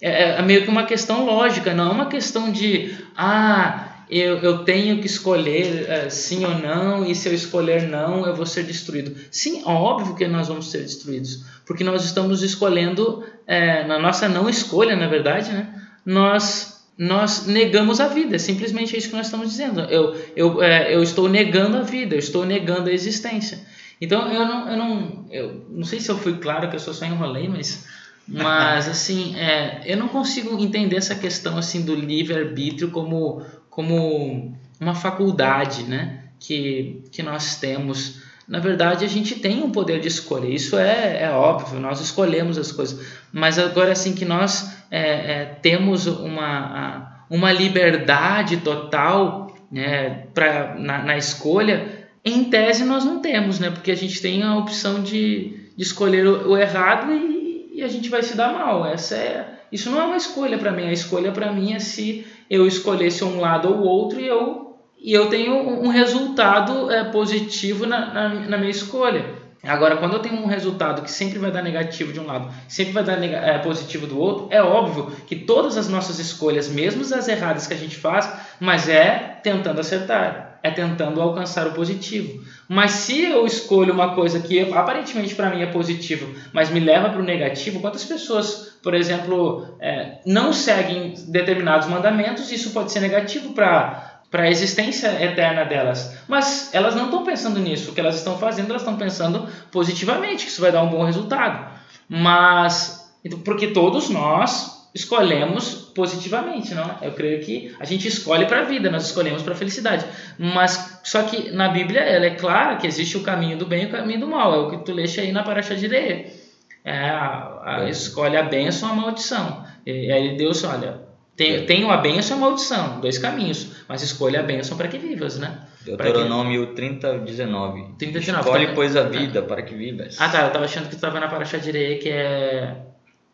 É, 0.00 0.38
é 0.38 0.42
meio 0.42 0.62
que 0.62 0.70
uma 0.70 0.84
questão 0.84 1.26
lógica, 1.26 1.74
não 1.74 1.90
é 1.90 1.92
uma 1.92 2.06
questão 2.06 2.52
de 2.52 2.94
ah, 3.16 4.04
eu, 4.08 4.36
eu 4.38 4.64
tenho 4.64 5.00
que 5.00 5.06
escolher 5.06 5.88
é, 5.88 6.10
sim 6.10 6.44
ou 6.44 6.54
não, 6.58 7.04
e 7.04 7.14
se 7.14 7.28
eu 7.28 7.34
escolher 7.34 7.88
não, 7.88 8.24
eu 8.24 8.36
vou 8.36 8.46
ser 8.46 8.62
destruído. 8.62 9.16
Sim, 9.30 9.62
óbvio 9.64 10.14
que 10.14 10.28
nós 10.28 10.48
vamos 10.48 10.70
ser 10.70 10.82
destruídos, 10.82 11.44
porque 11.66 11.82
nós 11.82 12.04
estamos 12.04 12.42
escolhendo, 12.42 13.24
é, 13.46 13.84
na 13.84 13.98
nossa 13.98 14.28
não 14.28 14.48
escolha, 14.48 14.94
na 14.94 15.08
verdade, 15.08 15.50
né, 15.50 15.74
nós, 16.04 16.71
nós 16.96 17.46
negamos 17.46 18.00
a 18.00 18.08
vida, 18.08 18.36
é 18.36 18.38
simplesmente 18.38 18.96
isso 18.96 19.08
que 19.08 19.16
nós 19.16 19.26
estamos 19.26 19.50
dizendo. 19.50 19.80
Eu, 19.82 20.14
eu, 20.36 20.62
é, 20.62 20.94
eu 20.94 21.02
estou 21.02 21.28
negando 21.28 21.76
a 21.76 21.82
vida, 21.82 22.14
eu 22.14 22.18
estou 22.18 22.44
negando 22.44 22.90
a 22.90 22.92
existência. 22.92 23.60
Então, 24.00 24.30
eu 24.32 24.44
não, 24.44 24.68
eu 24.68 24.76
não, 24.76 25.26
eu 25.30 25.66
não 25.70 25.84
sei 25.84 26.00
se 26.00 26.10
eu 26.10 26.18
fui 26.18 26.38
claro 26.38 26.68
que 26.68 26.76
eu 26.76 26.80
só 26.80 27.04
enrolei, 27.04 27.48
mas 27.48 27.86
mas 28.26 28.86
assim 28.90 29.36
é, 29.36 29.82
eu 29.84 29.96
não 29.96 30.08
consigo 30.08 30.58
entender 30.62 30.96
essa 30.96 31.14
questão 31.14 31.56
assim 31.58 31.84
do 31.84 31.94
livre 31.94 32.34
arbítrio 32.34 32.90
como 32.90 33.44
como 33.68 34.54
uma 34.78 34.94
faculdade 34.94 35.84
né, 35.84 36.24
que, 36.38 37.02
que 37.10 37.22
nós 37.22 37.56
temos. 37.56 38.21
Na 38.52 38.58
verdade, 38.58 39.02
a 39.02 39.08
gente 39.08 39.36
tem 39.36 39.62
um 39.62 39.70
poder 39.70 39.98
de 39.98 40.08
escolha, 40.08 40.46
isso 40.46 40.76
é, 40.76 41.22
é 41.22 41.30
óbvio, 41.30 41.80
nós 41.80 42.02
escolhemos 42.02 42.58
as 42.58 42.70
coisas, 42.70 43.00
mas 43.32 43.58
agora 43.58 43.92
assim 43.92 44.14
que 44.14 44.26
nós 44.26 44.76
é, 44.90 45.00
é, 45.00 45.44
temos 45.62 46.06
uma, 46.06 47.24
uma 47.30 47.50
liberdade 47.50 48.58
total 48.58 49.56
né, 49.70 50.26
pra, 50.34 50.74
na, 50.78 51.02
na 51.02 51.16
escolha, 51.16 52.06
em 52.22 52.44
tese 52.44 52.84
nós 52.84 53.06
não 53.06 53.22
temos, 53.22 53.58
né, 53.58 53.70
porque 53.70 53.90
a 53.90 53.96
gente 53.96 54.20
tem 54.20 54.42
a 54.42 54.54
opção 54.58 55.02
de, 55.02 55.70
de 55.74 55.82
escolher 55.82 56.26
o, 56.26 56.50
o 56.50 56.58
errado 56.58 57.10
e, 57.10 57.70
e 57.76 57.82
a 57.82 57.88
gente 57.88 58.10
vai 58.10 58.22
se 58.22 58.36
dar 58.36 58.52
mal. 58.52 58.84
Essa 58.84 59.14
é, 59.14 59.48
isso 59.72 59.88
não 59.90 59.98
é 59.98 60.04
uma 60.04 60.18
escolha 60.18 60.58
para 60.58 60.72
mim, 60.72 60.88
a 60.88 60.92
escolha 60.92 61.32
para 61.32 61.50
mim 61.50 61.72
é 61.72 61.78
se 61.78 62.26
eu 62.50 62.66
escolhesse 62.66 63.24
um 63.24 63.40
lado 63.40 63.70
ou 63.70 63.80
outro 63.80 64.20
e 64.20 64.26
eu, 64.26 64.71
e 65.02 65.12
eu 65.12 65.28
tenho 65.28 65.54
um 65.54 65.88
resultado 65.88 66.90
é, 66.90 67.02
positivo 67.04 67.86
na, 67.86 68.06
na, 68.14 68.28
na, 68.28 68.56
minha 68.56 68.70
escolha. 68.70 69.42
Agora, 69.64 69.96
quando 69.96 70.14
eu 70.14 70.18
tenho 70.20 70.36
um 70.36 70.46
resultado 70.46 71.02
que 71.02 71.10
sempre 71.10 71.38
vai 71.38 71.50
dar 71.50 71.62
negativo 71.62 72.12
de 72.12 72.20
um 72.20 72.26
lado, 72.26 72.52
sempre 72.68 72.92
vai 72.92 73.04
dar 73.04 73.20
é, 73.22 73.58
positivo 73.58 74.06
do 74.06 74.18
outro, 74.18 74.48
é 74.50 74.62
óbvio 74.62 75.10
que 75.26 75.36
todas 75.36 75.76
as 75.76 75.88
nossas 75.88 76.18
escolhas, 76.18 76.68
mesmo 76.68 77.02
as 77.02 77.28
erradas 77.28 77.66
que 77.66 77.74
a 77.74 77.76
gente 77.76 77.96
faz, 77.96 78.32
mas 78.60 78.88
é 78.88 79.40
tentando 79.42 79.80
acertar, 79.80 80.58
é 80.62 80.70
tentando 80.70 81.20
alcançar 81.20 81.66
o 81.66 81.72
positivo. 81.72 82.44
Mas 82.68 82.92
se 82.92 83.24
eu 83.24 83.44
escolho 83.44 83.92
uma 83.92 84.14
coisa 84.14 84.40
que 84.40 84.60
aparentemente 84.72 85.34
para 85.34 85.50
mim 85.50 85.62
é 85.62 85.66
positiva, 85.66 86.26
mas 86.52 86.70
me 86.70 86.80
leva 86.80 87.10
para 87.10 87.20
o 87.20 87.24
negativo, 87.24 87.80
quantas 87.80 88.04
pessoas 88.04 88.72
por 88.82 88.94
exemplo, 88.94 89.76
é, 89.80 90.18
não 90.26 90.52
seguem 90.52 91.14
determinados 91.28 91.86
mandamentos, 91.86 92.50
isso 92.50 92.70
pode 92.72 92.90
ser 92.90 92.98
negativo 92.98 93.52
para 93.54 94.11
para 94.32 94.44
a 94.44 94.50
existência 94.50 95.08
eterna 95.22 95.64
delas. 95.64 96.18
Mas 96.26 96.74
elas 96.74 96.96
não 96.96 97.04
estão 97.04 97.22
pensando 97.22 97.60
nisso. 97.60 97.90
O 97.90 97.94
que 97.94 98.00
elas 98.00 98.16
estão 98.16 98.36
fazendo, 98.36 98.70
elas 98.70 98.82
estão 98.82 98.96
pensando 98.96 99.46
positivamente, 99.70 100.44
que 100.44 100.50
isso 100.50 100.60
vai 100.60 100.72
dar 100.72 100.82
um 100.82 100.88
bom 100.88 101.04
resultado. 101.04 101.70
Mas, 102.08 103.14
então, 103.24 103.38
porque 103.40 103.68
todos 103.68 104.08
nós 104.08 104.90
escolhemos 104.94 105.74
positivamente, 105.94 106.74
não? 106.74 106.98
Eu 107.00 107.12
creio 107.12 107.44
que 107.44 107.74
a 107.78 107.84
gente 107.84 108.08
escolhe 108.08 108.46
para 108.46 108.62
a 108.62 108.64
vida, 108.64 108.90
nós 108.90 109.06
escolhemos 109.06 109.42
para 109.42 109.52
a 109.52 109.56
felicidade. 109.56 110.04
Mas 110.36 111.00
só 111.04 111.22
que 111.22 111.50
na 111.50 111.68
Bíblia 111.68 112.00
ela 112.00 112.26
é 112.26 112.34
clara 112.34 112.76
que 112.76 112.86
existe 112.86 113.16
o 113.16 113.22
caminho 113.22 113.56
do 113.56 113.66
bem 113.66 113.84
e 113.84 113.86
o 113.86 113.90
caminho 113.90 114.20
do 114.20 114.26
mal. 114.26 114.54
É 114.54 114.58
o 114.58 114.70
que 114.70 114.78
tu 114.78 114.92
leste 114.92 115.20
aí 115.20 115.30
na 115.30 115.44
Paraxá 115.44 115.74
de 115.74 115.86
Leia 115.86 116.42
é, 116.84 116.98
a, 116.98 117.60
a, 117.64 117.84
é. 117.84 117.90
escolhe 117.90 118.36
a 118.36 118.42
bênção 118.42 118.88
ou 118.88 118.94
a 118.94 118.96
maldição. 118.96 119.64
E, 119.86 120.06
e 120.06 120.12
aí 120.12 120.36
Deus, 120.36 120.64
olha, 120.64 121.01
tem, 121.36 121.54
é. 121.54 121.60
tenho 121.62 121.90
a 121.90 121.96
bênção 121.96 122.36
e 122.36 122.38
a 122.38 122.40
maldição, 122.40 123.00
dois 123.00 123.18
caminhos, 123.18 123.68
mas 123.88 124.02
escolhe 124.02 124.36
a 124.36 124.42
bênção 124.42 124.76
para 124.76 124.88
que 124.88 124.98
vivas, 124.98 125.38
né? 125.38 125.66
Deuteronômio 125.84 126.68
que... 126.68 126.74
30, 126.74 127.18
19. 127.20 127.94
30, 127.98 128.18
19. 128.18 128.44
Escolhe, 128.44 128.66
tá... 128.66 128.72
pois, 128.74 128.96
a 128.96 129.04
vida 129.04 129.38
é. 129.38 129.42
para 129.42 129.62
que 129.62 129.74
vivas. 129.74 130.16
Ah, 130.20 130.28
tá, 130.28 130.42
eu 130.42 130.46
estava 130.48 130.64
achando 130.64 130.84
que 130.84 130.90
tu 130.90 130.96
estava 130.96 131.18
na 131.18 131.28
Paraxá 131.28 131.58
Direi, 131.58 131.98
que 131.98 132.08
é... 132.10 132.76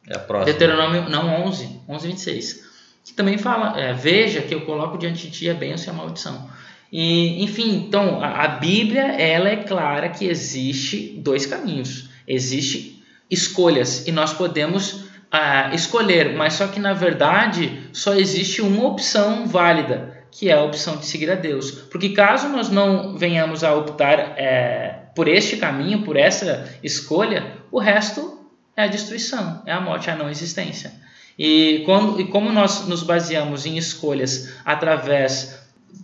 É 0.08 0.16
a 0.16 0.18
próxima. 0.20 0.44
Deuteronômio, 0.46 1.08
não, 1.10 1.44
11, 1.46 1.80
11, 1.88 2.08
26. 2.08 2.68
Que 3.04 3.12
também 3.12 3.36
fala, 3.36 3.78
é, 3.78 3.92
veja 3.92 4.42
que 4.42 4.54
eu 4.54 4.62
coloco 4.62 4.96
diante 4.96 5.26
de 5.26 5.30
ti 5.30 5.50
a 5.50 5.54
bênção 5.54 5.92
e 5.92 5.96
a 5.96 5.98
maldição. 5.98 6.48
E, 6.90 7.42
enfim, 7.42 7.84
então, 7.86 8.22
a, 8.22 8.44
a 8.44 8.48
Bíblia, 8.48 9.12
ela 9.20 9.48
é 9.48 9.56
clara 9.56 10.08
que 10.08 10.24
existe 10.24 11.18
dois 11.18 11.44
caminhos. 11.46 12.08
Existe 12.26 13.02
escolhas 13.30 14.06
e 14.06 14.12
nós 14.12 14.32
podemos 14.32 15.07
ah, 15.30 15.74
escolher, 15.74 16.34
mas 16.34 16.54
só 16.54 16.66
que 16.68 16.80
na 16.80 16.94
verdade 16.94 17.88
só 17.92 18.14
existe 18.14 18.62
uma 18.62 18.86
opção 18.86 19.46
válida, 19.46 20.24
que 20.30 20.48
é 20.48 20.54
a 20.54 20.62
opção 20.62 20.96
de 20.96 21.06
seguir 21.06 21.30
a 21.30 21.34
Deus. 21.34 21.70
Porque 21.70 22.10
caso 22.10 22.48
nós 22.48 22.70
não 22.70 23.16
venhamos 23.16 23.62
a 23.62 23.74
optar 23.74 24.18
é, 24.38 25.10
por 25.14 25.28
este 25.28 25.56
caminho, 25.56 26.02
por 26.02 26.16
essa 26.16 26.68
escolha, 26.82 27.58
o 27.70 27.78
resto 27.78 28.46
é 28.76 28.84
a 28.84 28.86
destruição, 28.86 29.62
é 29.66 29.72
a 29.72 29.80
morte, 29.80 30.08
é 30.08 30.12
a 30.12 30.16
não 30.16 30.30
existência. 30.30 30.92
E, 31.38 31.82
quando, 31.84 32.20
e 32.20 32.26
como 32.26 32.50
nós 32.50 32.86
nos 32.88 33.02
baseamos 33.02 33.66
em 33.66 33.76
escolhas 33.76 34.54
através, 34.64 35.60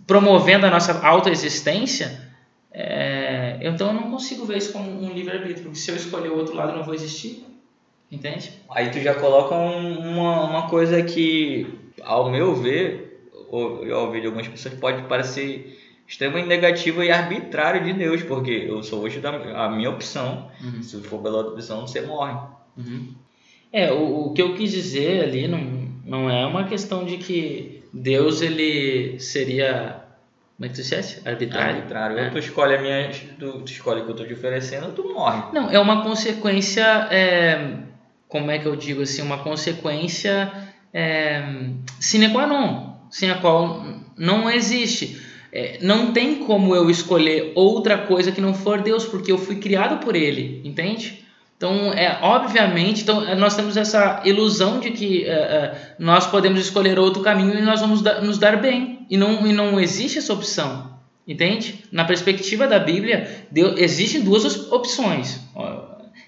promovendo 0.07 0.65
a 0.65 0.69
nossa 0.69 1.05
autoexistência, 1.05 2.21
é, 2.71 3.57
então 3.61 3.87
eu 3.87 3.93
não 3.93 4.11
consigo 4.11 4.45
ver 4.45 4.57
isso 4.57 4.71
como 4.71 4.89
um 4.89 5.13
livre-arbítrio, 5.13 5.63
porque 5.63 5.79
se 5.79 5.91
eu 5.91 5.95
escolher 5.95 6.29
o 6.29 6.37
outro 6.37 6.55
lado 6.55 6.75
não 6.75 6.83
vou 6.83 6.93
existir. 6.93 7.45
Entende? 8.15 8.51
Aí 8.69 8.89
tu 8.89 8.99
já 8.99 9.13
coloca 9.13 9.53
uma, 9.53 10.43
uma 10.43 10.69
coisa 10.69 11.03
que, 11.03 11.67
ao 12.01 12.31
meu 12.31 12.55
ver, 12.55 13.29
ou 13.49 13.83
eu 13.85 13.99
ouvi 13.99 14.21
de 14.21 14.27
algumas 14.27 14.47
pessoas, 14.47 14.73
pode 14.75 15.03
parecer 15.03 15.77
extremamente 16.07 16.47
negativa 16.47 17.03
e 17.03 17.11
arbitrário 17.11 17.83
de 17.83 17.93
Deus, 17.93 18.23
porque 18.23 18.51
eu 18.51 18.81
sou 18.83 19.03
hoje 19.03 19.19
da 19.19 19.31
a 19.31 19.69
minha 19.69 19.89
opção. 19.89 20.49
Uhum. 20.63 20.81
Se 20.81 21.01
for 21.01 21.21
pela 21.21 21.37
outra 21.37 21.53
opção, 21.53 21.85
você 21.85 22.01
morre. 22.01 22.37
Uhum. 22.77 23.13
É, 23.71 23.91
o, 23.91 24.27
o 24.27 24.33
que 24.33 24.41
eu 24.41 24.55
quis 24.55 24.71
dizer 24.71 25.23
ali 25.23 25.47
não, 25.47 25.89
não 26.05 26.29
é 26.29 26.45
uma 26.45 26.63
questão 26.63 27.03
de 27.03 27.17
que 27.17 27.83
Deus 27.91 28.41
ele 28.41 29.19
seria 29.19 30.05
como 30.55 30.67
é 30.67 30.69
que 30.69 30.75
tu 30.75 30.81
disseste? 30.81 31.27
Arbitrário? 31.27 31.75
Arbitrário. 31.75 32.17
É. 32.17 32.29
Tu 32.29 32.39
escolhe 32.39 32.75
a 32.75 32.81
minha. 32.81 33.09
Tu, 33.37 33.51
tu 33.51 33.65
escolhe 33.65 33.99
o 33.99 34.03
que 34.05 34.11
eu 34.11 34.13
estou 34.13 34.25
te 34.25 34.33
oferecendo, 34.33 34.93
tu 34.93 35.13
morre. 35.13 35.51
Não, 35.51 35.69
é 35.69 35.77
uma 35.77 36.01
consequência. 36.01 37.09
É, 37.11 37.79
como 38.35 38.51
é 38.51 38.59
que 38.59 38.65
eu 38.65 38.75
digo 38.75 39.01
assim? 39.01 39.21
Uma 39.21 39.37
consequência 39.37 40.51
é, 40.93 41.41
sine 42.01 42.27
qua 42.27 42.45
non, 42.45 42.97
sem 43.09 43.31
a 43.31 43.35
qual 43.35 43.81
não 44.17 44.49
existe. 44.49 45.21
É, 45.53 45.77
não 45.81 46.11
tem 46.11 46.35
como 46.43 46.75
eu 46.75 46.89
escolher 46.89 47.53
outra 47.55 47.97
coisa 47.97 48.33
que 48.33 48.41
não 48.41 48.53
for 48.53 48.81
Deus, 48.81 49.05
porque 49.05 49.31
eu 49.31 49.37
fui 49.37 49.55
criado 49.55 50.03
por 50.03 50.17
Ele, 50.17 50.61
entende? 50.65 51.23
Então, 51.55 51.93
é, 51.93 52.19
obviamente, 52.21 53.03
então, 53.03 53.25
é, 53.25 53.35
nós 53.35 53.55
temos 53.55 53.77
essa 53.77 54.21
ilusão 54.25 54.81
de 54.81 54.91
que 54.91 55.23
é, 55.23 55.31
é, 55.31 55.95
nós 55.97 56.27
podemos 56.27 56.59
escolher 56.59 56.99
outro 56.99 57.23
caminho 57.23 57.57
e 57.57 57.61
nós 57.61 57.79
vamos 57.79 58.01
da, 58.01 58.19
nos 58.19 58.37
dar 58.37 58.57
bem. 58.57 59.05
E 59.09 59.15
não, 59.15 59.47
e 59.47 59.53
não 59.53 59.79
existe 59.79 60.17
essa 60.17 60.33
opção. 60.33 60.93
Entende? 61.25 61.85
Na 61.89 62.03
perspectiva 62.03 62.67
da 62.67 62.79
Bíblia, 62.79 63.47
Deus, 63.49 63.79
existem 63.79 64.21
duas 64.21 64.69
opções. 64.73 65.39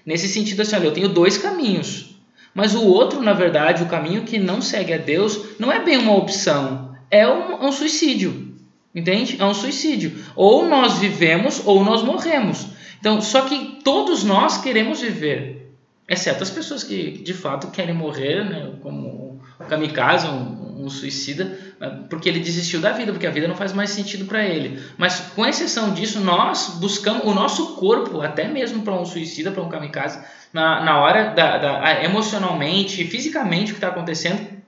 Nesse 0.08 0.26
sentido, 0.26 0.62
assim, 0.62 0.74
olha, 0.74 0.86
eu 0.86 0.92
tenho 0.92 1.10
dois 1.10 1.36
caminhos. 1.36 2.16
Mas 2.54 2.74
o 2.74 2.82
outro, 2.82 3.20
na 3.20 3.34
verdade, 3.34 3.82
o 3.82 3.88
caminho 3.88 4.22
que 4.22 4.38
não 4.38 4.62
segue 4.62 4.94
a 4.94 4.96
Deus, 4.96 5.38
não 5.58 5.70
é 5.70 5.84
bem 5.84 5.98
uma 5.98 6.16
opção, 6.16 6.96
é 7.10 7.28
um, 7.28 7.66
um 7.66 7.70
suicídio. 7.70 8.56
Entende? 8.94 9.36
É 9.38 9.44
um 9.44 9.52
suicídio. 9.52 10.16
Ou 10.34 10.66
nós 10.66 10.96
vivemos 10.96 11.60
ou 11.66 11.84
nós 11.84 12.02
morremos. 12.02 12.68
Então, 12.98 13.20
só 13.20 13.42
que 13.42 13.82
todos 13.84 14.24
nós 14.24 14.56
queremos 14.56 15.02
viver, 15.02 15.74
exceto 16.08 16.42
as 16.42 16.48
pessoas 16.48 16.82
que 16.82 17.10
de 17.18 17.34
fato 17.34 17.70
querem 17.70 17.94
morrer, 17.94 18.42
né, 18.48 18.72
como 18.80 19.38
o 19.60 19.64
kamikaze, 19.66 20.26
um, 20.26 20.57
um 20.84 20.90
suicida, 20.90 21.58
né, 21.80 22.04
porque 22.08 22.28
ele 22.28 22.40
desistiu 22.40 22.80
da 22.80 22.92
vida, 22.92 23.12
porque 23.12 23.26
a 23.26 23.30
vida 23.30 23.48
não 23.48 23.54
faz 23.54 23.72
mais 23.72 23.90
sentido 23.90 24.24
para 24.24 24.44
ele. 24.44 24.82
Mas 24.96 25.20
com 25.34 25.44
exceção 25.44 25.92
disso, 25.92 26.20
nós 26.20 26.76
buscamos 26.80 27.24
o 27.24 27.34
nosso 27.34 27.76
corpo, 27.76 28.20
até 28.20 28.46
mesmo 28.48 28.82
para 28.82 28.94
um 28.94 29.04
suicida, 29.04 29.50
para 29.50 29.62
um 29.62 29.68
kamikaze, 29.68 30.22
na, 30.52 30.82
na 30.84 31.00
hora 31.00 31.34
da, 31.34 31.58
da 31.58 32.04
emocionalmente, 32.04 33.04
fisicamente 33.04 33.72
o 33.72 33.74
que 33.74 33.78
está 33.78 33.88
acontecendo, 33.88 34.58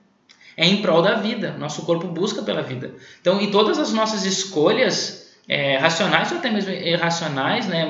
é 0.57 0.65
em 0.65 0.81
prol 0.81 1.01
da 1.01 1.15
vida. 1.15 1.55
Nosso 1.57 1.83
corpo 1.83 2.07
busca 2.07 2.41
pela 2.41 2.61
vida. 2.61 2.93
Então, 3.19 3.39
em 3.39 3.49
todas 3.49 3.79
as 3.79 3.91
nossas 3.91 4.25
escolhas 4.25 5.20
é, 5.51 5.75
racionais 5.75 6.31
ou 6.31 6.37
até 6.37 6.49
mesmo 6.49 6.71
irracionais, 6.71 7.67
né, 7.67 7.85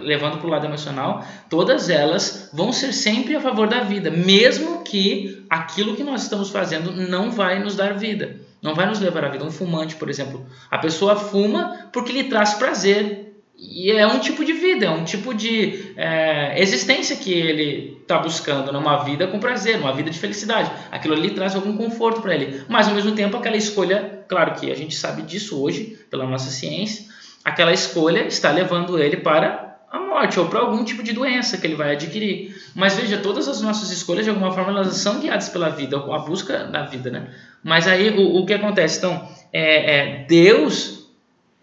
levando 0.00 0.38
para 0.38 0.46
o 0.46 0.50
lado 0.50 0.64
emocional, 0.64 1.22
todas 1.50 1.90
elas 1.90 2.48
vão 2.54 2.72
ser 2.72 2.94
sempre 2.94 3.36
a 3.36 3.40
favor 3.40 3.68
da 3.68 3.80
vida, 3.80 4.10
mesmo 4.10 4.82
que 4.82 5.44
aquilo 5.50 5.94
que 5.94 6.02
nós 6.02 6.22
estamos 6.22 6.48
fazendo 6.48 6.90
não 6.90 7.30
vai 7.30 7.58
nos 7.58 7.76
dar 7.76 7.92
vida, 7.92 8.40
não 8.62 8.74
vai 8.74 8.86
nos 8.86 8.98
levar 8.98 9.26
à 9.26 9.28
vida. 9.28 9.44
Um 9.44 9.50
fumante, 9.50 9.94
por 9.94 10.08
exemplo, 10.08 10.46
a 10.70 10.78
pessoa 10.78 11.16
fuma 11.16 11.90
porque 11.92 12.12
lhe 12.12 12.24
traz 12.24 12.54
prazer, 12.54 13.26
e 13.58 13.90
é 13.90 14.06
um 14.06 14.18
tipo 14.18 14.42
de 14.42 14.54
vida, 14.54 14.86
é 14.86 14.90
um 14.90 15.04
tipo 15.04 15.34
de 15.34 15.92
é, 15.96 16.60
existência 16.60 17.16
que 17.16 17.32
ele 17.32 17.98
está 18.02 18.18
buscando 18.18 18.72
numa 18.72 19.02
vida 19.04 19.26
com 19.26 19.38
prazer, 19.38 19.78
numa 19.78 19.94
vida 19.94 20.10
de 20.10 20.18
felicidade. 20.18 20.70
Aquilo 20.90 21.14
ali 21.14 21.30
traz 21.30 21.54
algum 21.54 21.74
conforto 21.74 22.20
para 22.20 22.34
ele. 22.34 22.62
Mas 22.68 22.86
ao 22.86 22.94
mesmo 22.94 23.12
tempo, 23.12 23.34
aquela 23.34 23.56
escolha, 23.56 24.15
claro 24.28 24.54
que 24.54 24.70
a 24.70 24.74
gente 24.74 24.94
sabe 24.94 25.22
disso 25.22 25.60
hoje, 25.60 25.98
pela 26.10 26.26
nossa 26.26 26.50
ciência, 26.50 27.06
aquela 27.44 27.72
escolha 27.72 28.26
está 28.26 28.50
levando 28.50 28.98
ele 28.98 29.18
para 29.18 29.78
a 29.90 30.00
morte 30.00 30.38
ou 30.38 30.48
para 30.48 30.60
algum 30.60 30.84
tipo 30.84 31.02
de 31.02 31.12
doença 31.12 31.56
que 31.58 31.66
ele 31.66 31.76
vai 31.76 31.92
adquirir. 31.92 32.54
Mas 32.74 32.96
veja, 32.96 33.18
todas 33.18 33.48
as 33.48 33.60
nossas 33.60 33.90
escolhas, 33.90 34.24
de 34.24 34.30
alguma 34.30 34.52
forma, 34.52 34.70
elas 34.70 34.96
são 34.96 35.20
guiadas 35.20 35.48
pela 35.48 35.68
vida, 35.68 35.96
a 35.96 36.18
busca 36.18 36.64
da 36.64 36.82
vida, 36.82 37.10
né? 37.10 37.28
Mas 37.62 37.86
aí 37.86 38.10
o, 38.10 38.36
o 38.36 38.46
que 38.46 38.54
acontece? 38.54 38.98
Então, 38.98 39.28
é, 39.52 39.96
é 39.96 40.24
Deus 40.26 40.96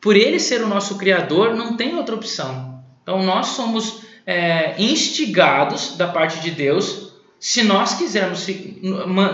por 0.04 0.18
ele 0.18 0.38
ser 0.38 0.62
o 0.62 0.68
nosso 0.68 0.98
Criador, 0.98 1.56
não 1.56 1.78
tem 1.78 1.96
outra 1.96 2.14
opção. 2.14 2.84
Então 3.02 3.24
nós 3.24 3.48
somos 3.48 4.02
é, 4.26 4.76
instigados 4.82 5.96
da 5.96 6.08
parte 6.08 6.42
de 6.42 6.52
Deus, 6.52 7.14
se 7.40 7.64
nós 7.64 7.96
quisermos 7.96 8.46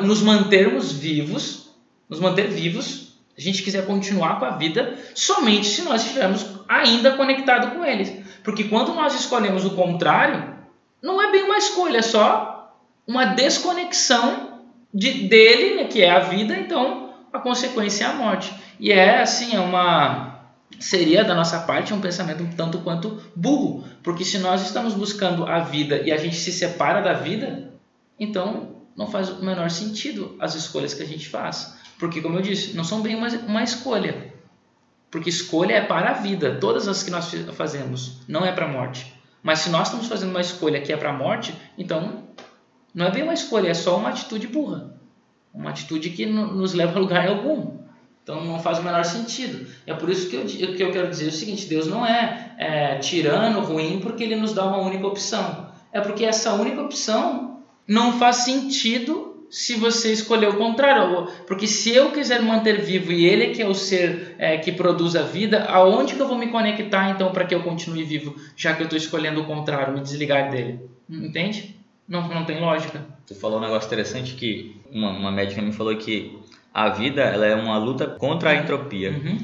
nos 0.04 0.22
mantermos 0.22 0.92
vivos, 0.92 1.70
nos 2.08 2.20
manter 2.20 2.50
vivos, 2.50 3.09
a 3.40 3.42
gente 3.42 3.64
quiser 3.64 3.86
continuar 3.86 4.38
com 4.38 4.44
a 4.44 4.58
vida, 4.58 4.98
somente 5.16 5.66
se 5.66 5.82
nós 5.84 6.02
estivermos 6.02 6.46
ainda 6.68 7.14
conectados 7.14 7.72
com 7.72 7.86
Ele. 7.86 8.22
Porque 8.44 8.66
quando 8.66 8.94
nós 8.94 9.18
escolhemos 9.18 9.64
o 9.64 9.76
contrário, 9.76 10.56
não 11.02 11.22
é 11.22 11.32
bem 11.32 11.44
uma 11.44 11.58
escolha, 11.58 12.00
é 12.00 12.02
só 12.02 12.76
uma 13.08 13.26
desconexão 13.26 14.60
de, 14.94 15.30
dele, 15.30 15.76
né, 15.76 15.86
que 15.86 16.02
é 16.02 16.12
a 16.12 16.20
vida, 16.20 16.54
então 16.54 17.14
a 17.32 17.40
consequência 17.40 18.04
é 18.04 18.08
a 18.08 18.14
morte. 18.14 18.54
E 18.78 18.92
é 18.92 19.22
assim, 19.22 19.56
é 19.56 19.60
uma 19.60 20.38
seria 20.78 21.24
da 21.24 21.34
nossa 21.34 21.60
parte 21.60 21.94
um 21.94 22.02
pensamento 22.02 22.44
um 22.44 22.52
tanto 22.52 22.80
quanto 22.80 23.22
burro, 23.36 23.86
porque 24.04 24.26
se 24.26 24.38
nós 24.38 24.62
estamos 24.62 24.94
buscando 24.94 25.46
a 25.46 25.60
vida 25.60 26.02
e 26.02 26.12
a 26.12 26.18
gente 26.18 26.36
se 26.36 26.52
separa 26.52 27.02
da 27.02 27.14
vida, 27.14 27.72
então 28.20 28.76
não 28.96 29.08
faz 29.08 29.30
o 29.30 29.44
menor 29.44 29.70
sentido 29.70 30.36
as 30.40 30.56
escolhas 30.56 30.94
que 30.94 31.02
a 31.02 31.06
gente 31.06 31.30
faz, 31.30 31.79
porque 32.00 32.22
como 32.22 32.38
eu 32.38 32.42
disse, 32.42 32.76
não 32.76 32.84
são 32.84 33.02
bem 33.02 33.14
uma, 33.14 33.28
uma 33.28 33.62
escolha, 33.62 34.34
porque 35.12 35.30
escolha 35.30 35.74
é 35.74 35.82
para 35.82 36.12
a 36.12 36.14
vida, 36.14 36.58
todas 36.60 36.88
as 36.88 37.04
que 37.04 37.12
nós 37.12 37.30
fazemos, 37.54 38.22
não 38.28 38.46
é 38.46 38.52
para 38.52 38.66
a 38.66 38.70
morte. 38.70 39.14
Mas 39.44 39.60
se 39.60 39.70
nós 39.70 39.88
estamos 39.88 40.08
fazendo 40.08 40.30
uma 40.30 40.42
escolha 40.42 40.82
que 40.82 40.94
é 40.94 40.98
para 40.98 41.10
a 41.10 41.14
morte, 41.14 41.54
então 41.78 42.24
não 42.94 43.06
é 43.06 43.12
bem 43.12 43.24
uma 43.24 43.34
escolha, 43.34 43.70
é 43.70 43.74
só 43.74 43.98
uma 43.98 44.10
atitude 44.10 44.48
burra, 44.48 44.96
uma 45.54 45.70
atitude 45.70 46.10
que 46.12 46.26
nos 46.26 46.74
leva 46.74 46.98
a 46.98 47.02
lugar 47.02 47.28
algum. 47.28 47.80
Então 48.24 48.46
não 48.46 48.60
faz 48.60 48.78
o 48.78 48.84
menor 48.84 49.04
sentido. 49.04 49.68
É 49.88 49.94
por 49.94 50.10
isso 50.10 50.30
que 50.30 50.36
eu, 50.36 50.46
que 50.46 50.84
eu 50.84 50.92
quero 50.92 51.10
dizer 51.10 51.28
o 51.28 51.32
seguinte: 51.32 51.66
Deus 51.66 51.88
não 51.88 52.06
é, 52.06 52.54
é 52.58 52.98
tirano, 53.00 53.62
ruim, 53.62 54.00
porque 54.02 54.24
Ele 54.24 54.36
nos 54.36 54.54
dá 54.54 54.66
uma 54.66 54.78
única 54.78 55.08
opção. 55.08 55.70
É 55.92 56.00
porque 56.00 56.24
essa 56.24 56.54
única 56.54 56.80
opção 56.82 57.64
não 57.88 58.20
faz 58.20 58.38
sentido 58.38 59.29
se 59.50 59.76
você 59.76 60.12
escolher 60.12 60.50
o 60.50 60.58
contrário. 60.58 61.28
Porque 61.48 61.68
se 61.68 61.94
eu 61.94 62.12
quiser 62.12 62.42
manter 62.42 62.82
vivo 62.82 63.12
e 63.12 63.26
Ele 63.26 63.46
é 63.46 63.50
que 63.50 63.62
é 63.62 63.68
o 63.68 63.74
ser 63.74 64.36
é, 64.38 64.58
que 64.58 64.72
produz 64.72 65.16
a 65.16 65.24
vida, 65.24 65.66
aonde 65.66 66.16
que 66.16 66.22
eu 66.22 66.28
vou 66.28 66.38
me 66.38 66.48
conectar 66.48 67.10
então 67.10 67.32
para 67.32 67.46
que 67.46 67.56
eu 67.56 67.64
continue 67.64 68.04
vivo, 68.04 68.36
já 68.56 68.74
que 68.74 68.82
eu 68.82 68.86
estou 68.86 68.98
escolhendo 68.98 69.42
o 69.42 69.46
contrário, 69.46 69.94
me 69.94 70.02
desligar 70.02 70.50
dele? 70.52 70.80
Entende? 71.10 71.76
Não, 72.08 72.28
não 72.28 72.46
tem 72.46 72.60
lógica. 72.60 73.06
Tu 73.28 73.36
falou 73.36 73.60
um 73.60 73.62
negócio 73.62 73.88
interessante 73.88 74.34
que 74.34 74.76
uma, 74.92 75.12
uma 75.12 75.32
médica 75.32 75.62
me 75.62 75.72
falou 75.72 75.96
que 75.96 76.40
a 76.74 76.90
vida 76.90 77.22
ela 77.22 77.46
é 77.46 77.56
uma 77.56 77.78
luta 77.78 78.08
contra 78.08 78.52
a 78.52 78.56
entropia. 78.56 79.12
Uhum. 79.12 79.38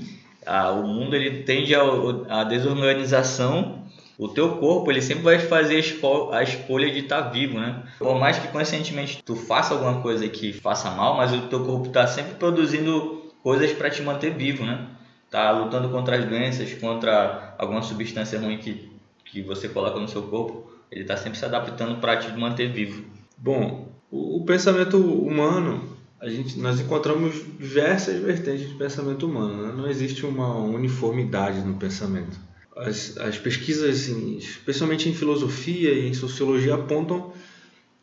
Ah, 0.45 0.71
o 0.71 0.87
mundo 0.87 1.15
ele 1.15 1.43
tende 1.43 1.73
a, 1.75 2.43
desorganização. 2.43 3.84
O 4.17 4.29
teu 4.29 4.57
corpo 4.57 4.89
ele 4.91 5.01
sempre 5.01 5.23
vai 5.23 5.39
fazer 5.39 5.75
a, 5.75 5.79
esco 5.79 6.31
a 6.31 6.41
escolha 6.41 6.89
de 6.91 6.99
estar 6.99 7.23
tá 7.23 7.29
vivo, 7.29 7.59
né? 7.59 7.83
Por 7.99 8.17
mais 8.17 8.39
que 8.39 8.47
conscientemente 8.47 9.21
tu 9.23 9.35
faça 9.35 9.73
alguma 9.73 10.01
coisa 10.01 10.27
que 10.27 10.53
faça 10.53 10.89
mal, 10.91 11.17
mas 11.17 11.33
o 11.33 11.47
teu 11.47 11.65
corpo 11.65 11.87
está 11.87 12.07
sempre 12.07 12.35
produzindo 12.35 13.31
coisas 13.43 13.71
para 13.73 13.89
te 13.89 14.01
manter 14.01 14.33
vivo, 14.33 14.63
né? 14.65 14.87
Tá 15.29 15.51
lutando 15.51 15.89
contra 15.89 16.17
as 16.17 16.25
doenças, 16.25 16.73
contra 16.75 17.55
alguma 17.57 17.81
substância 17.81 18.39
ruim 18.39 18.57
que, 18.57 18.89
que 19.25 19.41
você 19.41 19.67
coloca 19.67 19.99
no 19.99 20.07
seu 20.07 20.23
corpo. 20.23 20.71
Ele 20.89 21.01
está 21.01 21.17
sempre 21.17 21.37
se 21.37 21.43
adaptando 21.43 21.99
para 21.99 22.15
te 22.17 22.31
manter 22.37 22.71
vivo. 22.71 23.03
Bom, 23.37 23.89
o, 24.09 24.37
o 24.37 24.45
pensamento 24.45 24.97
humano 24.97 25.95
a 26.21 26.29
gente, 26.29 26.57
nós 26.59 26.79
encontramos 26.79 27.35
diversas 27.59 28.19
vertentes 28.19 28.69
de 28.69 28.75
pensamento 28.75 29.27
humano. 29.27 29.67
Né? 29.67 29.73
Não 29.75 29.87
existe 29.87 30.25
uma 30.25 30.55
uniformidade 30.55 31.59
no 31.59 31.75
pensamento. 31.75 32.39
As, 32.75 33.17
as 33.17 33.37
pesquisas, 33.37 34.01
assim, 34.01 34.37
especialmente 34.37 35.07
em 35.07 35.13
filosofia 35.13 35.93
e 35.93 36.09
em 36.09 36.13
sociologia, 36.13 36.75
apontam 36.75 37.31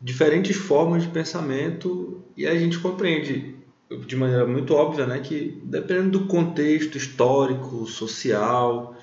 diferentes 0.00 0.56
formas 0.56 1.02
de 1.02 1.08
pensamento 1.08 2.22
e 2.36 2.46
a 2.46 2.58
gente 2.58 2.78
compreende 2.78 3.54
de 4.06 4.16
maneira 4.16 4.46
muito 4.46 4.74
óbvia 4.74 5.06
né, 5.06 5.20
que, 5.20 5.60
dependendo 5.64 6.18
do 6.18 6.26
contexto 6.26 6.96
histórico, 6.96 7.86
social, 7.86 8.96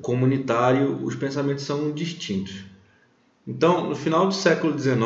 comunitário, 0.00 1.04
os 1.04 1.14
pensamentos 1.14 1.64
são 1.64 1.92
distintos. 1.92 2.64
Então, 3.46 3.88
no 3.88 3.96
final 3.96 4.26
do 4.26 4.34
século 4.34 4.78
XIX, 4.78 4.96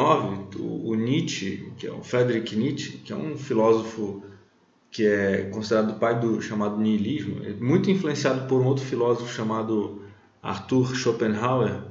o 0.60 0.94
Nietzsche, 0.94 1.72
que 1.78 1.86
é 1.86 1.92
o 1.92 2.02
Friedrich 2.02 2.54
Nietzsche, 2.54 2.98
que 2.98 3.12
é 3.12 3.16
um 3.16 3.36
filósofo 3.36 4.22
que 4.96 5.06
é 5.06 5.50
considerado 5.52 5.90
o 5.90 5.98
pai 5.98 6.18
do 6.18 6.40
chamado 6.40 6.78
niilismo, 6.78 7.44
é 7.44 7.50
muito 7.62 7.90
influenciado 7.90 8.46
por 8.46 8.62
um 8.62 8.64
outro 8.64 8.82
filósofo 8.82 9.30
chamado 9.30 10.02
Arthur 10.42 10.96
Schopenhauer, 10.96 11.82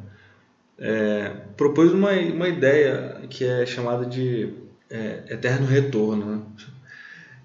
é, 0.80 1.30
propôs 1.56 1.94
uma, 1.94 2.10
uma 2.14 2.50
ideia 2.50 3.22
que 3.30 3.46
é 3.46 3.64
chamada 3.64 4.08
de 4.08 4.52
é, 4.90 5.24
eterno 5.30 5.68
retorno. 5.68 6.26
Né? 6.26 6.42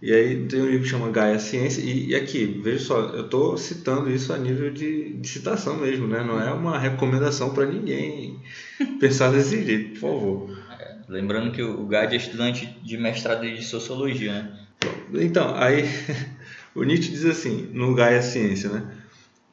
E 0.01 0.15
aí 0.15 0.47
tem 0.47 0.63
um 0.63 0.67
livro 0.67 0.85
que 0.85 0.89
chama 0.89 1.11
Gaia 1.11 1.39
Ciência, 1.39 1.83
e, 1.83 2.07
e 2.09 2.15
aqui, 2.15 2.59
veja 2.65 2.83
só, 2.83 2.99
eu 2.99 3.27
estou 3.27 3.59
citando 3.59 4.11
isso 4.11 4.33
a 4.33 4.39
nível 4.39 4.71
de, 4.73 5.13
de, 5.13 5.29
citação 5.29 5.77
mesmo, 5.77 6.07
né? 6.07 6.25
não 6.25 6.41
é 6.41 6.51
uma 6.55 6.79
recomendação 6.79 7.53
para 7.53 7.67
ninguém 7.67 8.41
pensar 8.99 9.31
desse 9.31 9.63
jeito, 9.63 10.01
por 10.01 10.09
favor. 10.09 10.59
Lembrando 11.07 11.53
que 11.53 11.63
o 11.63 11.85
Gaia 11.85 12.09
é 12.09 12.17
estudante 12.17 12.65
de 12.83 12.97
mestrado 12.97 13.43
de 13.43 13.63
Sociologia, 13.63 14.33
né? 14.33 14.70
Então, 15.15 15.55
aí 15.57 15.85
o 16.75 16.83
Nietzsche 16.83 17.11
diz 17.11 17.25
assim, 17.25 17.69
no 17.73 17.95
Gaia 17.95 18.23
Ciência, 18.23 18.71
né? 18.71 18.83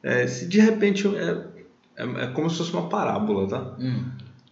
É, 0.02 0.26
se 0.26 0.46
de 0.46 0.60
repente 0.60 1.06
é, 1.08 1.44
é, 1.96 2.04
é, 2.04 2.26
como 2.28 2.48
se 2.48 2.58
fosse 2.58 2.72
uma 2.72 2.88
parábola, 2.88 3.48
tá? 3.48 3.76
Hum. 3.78 4.04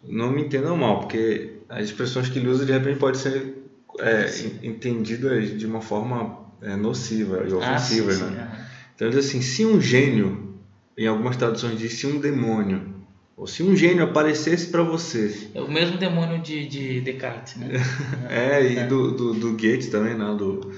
Não 0.02 0.30
me 0.30 0.42
entendam 0.42 0.76
mal, 0.76 1.00
porque 1.00 1.58
as 1.68 1.86
expressões 1.86 2.28
que 2.28 2.38
ele 2.38 2.48
usa 2.48 2.66
de 2.66 2.72
repente 2.72 2.98
pode 2.98 3.18
ser 3.18 3.64
é, 4.00 4.26
entendidas 4.62 5.56
de 5.58 5.66
uma 5.66 5.80
forma 5.80 6.46
é, 6.60 6.76
nociva 6.76 7.44
e 7.46 7.52
ah, 7.52 7.56
ofensiva. 7.56 8.10
Ah, 8.10 8.14
sim, 8.14 8.24
né? 8.24 8.50
Sim, 8.54 8.62
Então, 8.94 9.10
diz 9.10 9.26
assim: 9.26 9.40
se 9.40 9.64
um 9.64 9.80
gênio, 9.80 10.54
em 10.96 11.06
algumas 11.06 11.36
traduções 11.36 11.78
diz 11.78 11.94
se 11.94 12.06
um 12.06 12.18
demônio, 12.18 12.95
ou 13.37 13.46
se 13.46 13.62
um 13.62 13.77
gênio 13.77 14.03
aparecesse 14.03 14.68
para 14.68 14.83
você. 14.83 15.51
É 15.55 15.61
o 15.61 15.70
mesmo 15.70 15.99
demônio 15.99 16.40
de, 16.40 16.66
de 16.66 17.01
Descartes, 17.03 17.57
né? 17.57 17.68
é, 18.31 18.72
e 18.72 18.79
é. 18.79 18.87
Do, 18.87 19.12
do, 19.12 19.35
do 19.35 19.51
Goethe 19.53 19.90
também, 19.90 20.14
né? 20.16 20.35
Do, 20.38 20.72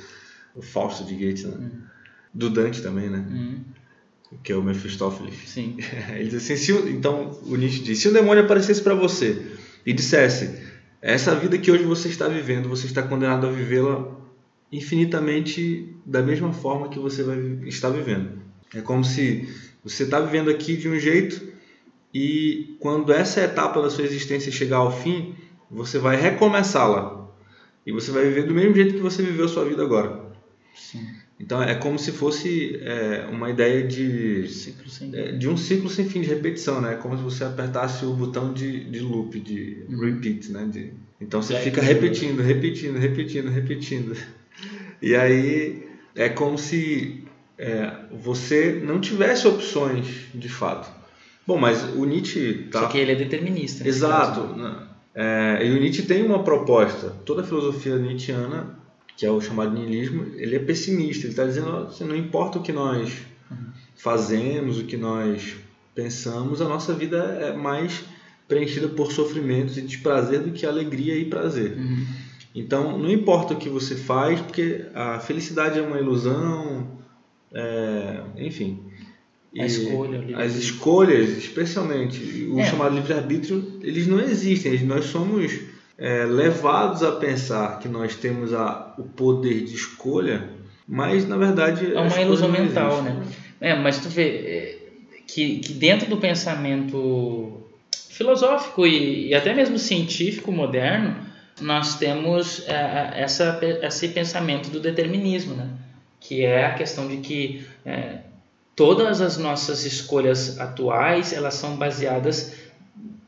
do 0.54 0.60
Fausto 0.60 1.04
de 1.04 1.14
Goethe, 1.14 1.46
né? 1.46 1.56
Hum. 1.56 1.70
Do 2.34 2.50
Dante 2.50 2.82
também, 2.82 3.08
né? 3.08 3.24
Hum. 3.30 3.60
Que 4.42 4.52
é 4.52 4.56
o 4.56 4.62
Mephistófeles. 4.62 5.34
Sim. 5.46 5.76
Ele 6.10 6.24
diz 6.24 6.42
assim: 6.42 6.56
se, 6.56 6.72
então 6.90 7.38
o 7.46 7.54
Nietzsche 7.54 7.80
diz: 7.80 8.00
se 8.00 8.08
um 8.08 8.12
demônio 8.12 8.42
aparecesse 8.42 8.82
para 8.82 8.94
você 8.94 9.40
e 9.86 9.92
dissesse 9.92 10.60
essa 11.00 11.36
vida 11.36 11.56
que 11.56 11.70
hoje 11.70 11.84
você 11.84 12.08
está 12.08 12.26
vivendo, 12.26 12.68
você 12.68 12.86
está 12.86 13.02
condenado 13.02 13.46
a 13.46 13.52
vivê-la 13.52 14.18
infinitamente 14.70 15.94
da 16.04 16.20
mesma 16.20 16.52
forma 16.52 16.88
que 16.88 16.98
você 16.98 17.22
vai 17.22 17.38
estar 17.66 17.88
vivendo. 17.90 18.42
É 18.74 18.80
como 18.80 19.04
se 19.04 19.48
você 19.82 20.02
está 20.02 20.20
vivendo 20.20 20.50
aqui 20.50 20.76
de 20.76 20.88
um 20.88 20.98
jeito 20.98 21.56
e 22.12 22.76
quando 22.80 23.12
essa 23.12 23.40
etapa 23.40 23.82
da 23.82 23.90
sua 23.90 24.04
existência 24.04 24.50
chegar 24.50 24.78
ao 24.78 24.90
fim, 25.02 25.34
você 25.70 25.98
vai 25.98 26.16
recomeçá-la. 26.16 27.28
E 27.84 27.92
você 27.92 28.10
vai 28.10 28.24
viver 28.24 28.44
do 28.44 28.54
mesmo 28.54 28.74
jeito 28.74 28.94
que 28.94 29.00
você 29.00 29.22
viveu 29.22 29.44
a 29.44 29.48
sua 29.48 29.64
vida 29.64 29.82
agora. 29.82 30.28
Sim. 30.74 31.06
Então 31.40 31.62
é 31.62 31.74
como 31.74 31.98
se 31.98 32.10
fosse 32.10 32.80
é, 32.82 33.26
uma 33.30 33.48
ideia 33.48 33.86
de, 33.86 34.48
Ciclo 34.48 34.84
é, 35.14 35.32
de 35.32 35.48
um 35.48 35.56
ciclo 35.56 35.88
sem 35.88 36.08
fim 36.08 36.20
de 36.20 36.28
repetição, 36.28 36.80
né? 36.80 36.94
É 36.94 36.96
como 36.96 37.16
se 37.16 37.22
você 37.22 37.44
apertasse 37.44 38.04
o 38.04 38.12
botão 38.12 38.52
de, 38.52 38.84
de 38.84 38.98
loop, 38.98 39.38
de 39.38 39.84
repeat, 39.88 40.50
né? 40.50 40.68
De, 40.70 40.92
então 41.20 41.40
você 41.40 41.52
Back 41.52 41.64
fica 41.64 41.80
repetindo, 41.80 42.42
repetindo, 42.42 42.98
repetindo, 42.98 43.50
repetindo. 43.50 44.16
E 45.00 45.14
aí 45.14 45.86
é 46.16 46.28
como 46.28 46.58
se 46.58 47.24
é, 47.56 47.92
você 48.10 48.82
não 48.84 49.00
tivesse 49.00 49.46
opções 49.46 50.26
de 50.34 50.48
fato. 50.48 50.97
Bom, 51.48 51.56
mas 51.56 51.82
o 51.96 52.04
Nietzsche 52.04 52.68
tá 52.70 52.80
Só 52.80 52.88
que 52.88 52.98
ele 52.98 53.12
é 53.12 53.14
determinista. 53.14 53.82
nesse 53.82 53.96
Exato. 53.96 54.54
né? 54.54 54.86
É, 55.14 55.66
e 55.66 55.70
o 55.70 55.80
Nietzsche 55.80 56.02
tem 56.02 56.22
uma 56.22 56.42
proposta. 56.42 57.08
Toda 57.24 57.40
a 57.40 57.44
filosofia 57.44 57.96
nietzschiana, 57.96 58.78
que 59.16 59.24
é 59.24 59.30
o 59.30 59.40
chamado 59.40 59.72
niilismo, 59.72 60.26
ele 60.36 60.56
é 60.56 60.58
pessimista. 60.58 61.24
Ele 61.24 61.32
está 61.32 61.46
dizendo 61.46 61.74
assim, 61.74 62.04
não 62.04 62.14
importa 62.14 62.58
o 62.58 62.62
que 62.62 62.70
nós 62.70 63.16
fazemos, 63.96 64.78
o 64.78 64.84
que 64.84 64.98
nós 64.98 65.56
pensamos, 65.94 66.60
a 66.60 66.68
nossa 66.68 66.92
vida 66.92 67.16
é 67.16 67.56
mais 67.56 68.04
preenchida 68.46 68.86
por 68.88 69.10
sofrimentos 69.10 69.78
e 69.78 69.80
desprazer 69.80 70.40
do 70.40 70.52
que 70.52 70.66
alegria 70.66 71.16
e 71.16 71.24
prazer. 71.24 71.78
Uhum. 71.78 72.06
Então, 72.54 72.98
não 72.98 73.10
importa 73.10 73.54
o 73.54 73.56
que 73.56 73.70
você 73.70 73.96
faz, 73.96 74.38
porque 74.38 74.84
a 74.94 75.18
felicidade 75.18 75.78
é 75.78 75.82
uma 75.82 75.98
ilusão, 75.98 76.98
é, 77.54 78.20
enfim. 78.36 78.87
A 79.60 79.66
escolha, 79.66 80.36
as 80.38 80.54
escolhas, 80.54 81.30
especialmente 81.38 82.48
o 82.50 82.60
É. 82.60 82.64
chamado 82.64 82.94
livre-arbítrio, 82.94 83.78
eles 83.82 84.06
não 84.06 84.20
existem. 84.20 84.72
Eles- 84.72 84.86
Nós 84.86 85.06
somos 85.06 85.52
é, 86.00 86.24
levados 86.24 87.02
a 87.02 87.12
pensar 87.12 87.80
que 87.80 87.88
nós 87.88 88.14
temos 88.14 88.54
a, 88.54 88.94
o 88.96 89.02
poder 89.02 89.64
de 89.64 89.74
escolha, 89.74 90.48
mas 90.86 91.26
na 91.26 91.36
verdade 91.36 91.92
É 91.92 91.98
uma 92.00 92.20
ilusão 92.20 92.48
mental, 92.50 93.02
né? 93.02 93.20
É, 93.60 93.74
mas 93.74 93.98
tu 93.98 94.08
vê 94.08 94.22
é, 94.28 94.78
que, 95.26 95.58
que 95.58 95.72
dentro 95.72 96.08
do 96.08 96.16
pensamento 96.18 97.62
filosófico 98.10 98.86
e, 98.86 99.28
e 99.28 99.34
até 99.34 99.52
mesmo 99.54 99.78
científico 99.78 100.52
moderno, 100.52 101.16
nós 101.60 101.96
temos 101.98 102.62
é, 102.68 103.14
essa, 103.16 103.58
esse 103.82 104.08
pensamento 104.08 104.70
do 104.70 104.78
determinismo, 104.80 105.54
né? 105.56 105.68
Que 106.20 106.44
é 106.44 106.64
a 106.66 106.74
questão 106.74 107.08
de 107.08 107.16
que 107.18 107.64
é, 107.84 108.18
todas 108.78 109.20
as 109.20 109.36
nossas 109.36 109.84
escolhas 109.84 110.58
atuais, 110.60 111.32
elas 111.32 111.54
são 111.54 111.76
baseadas 111.76 112.54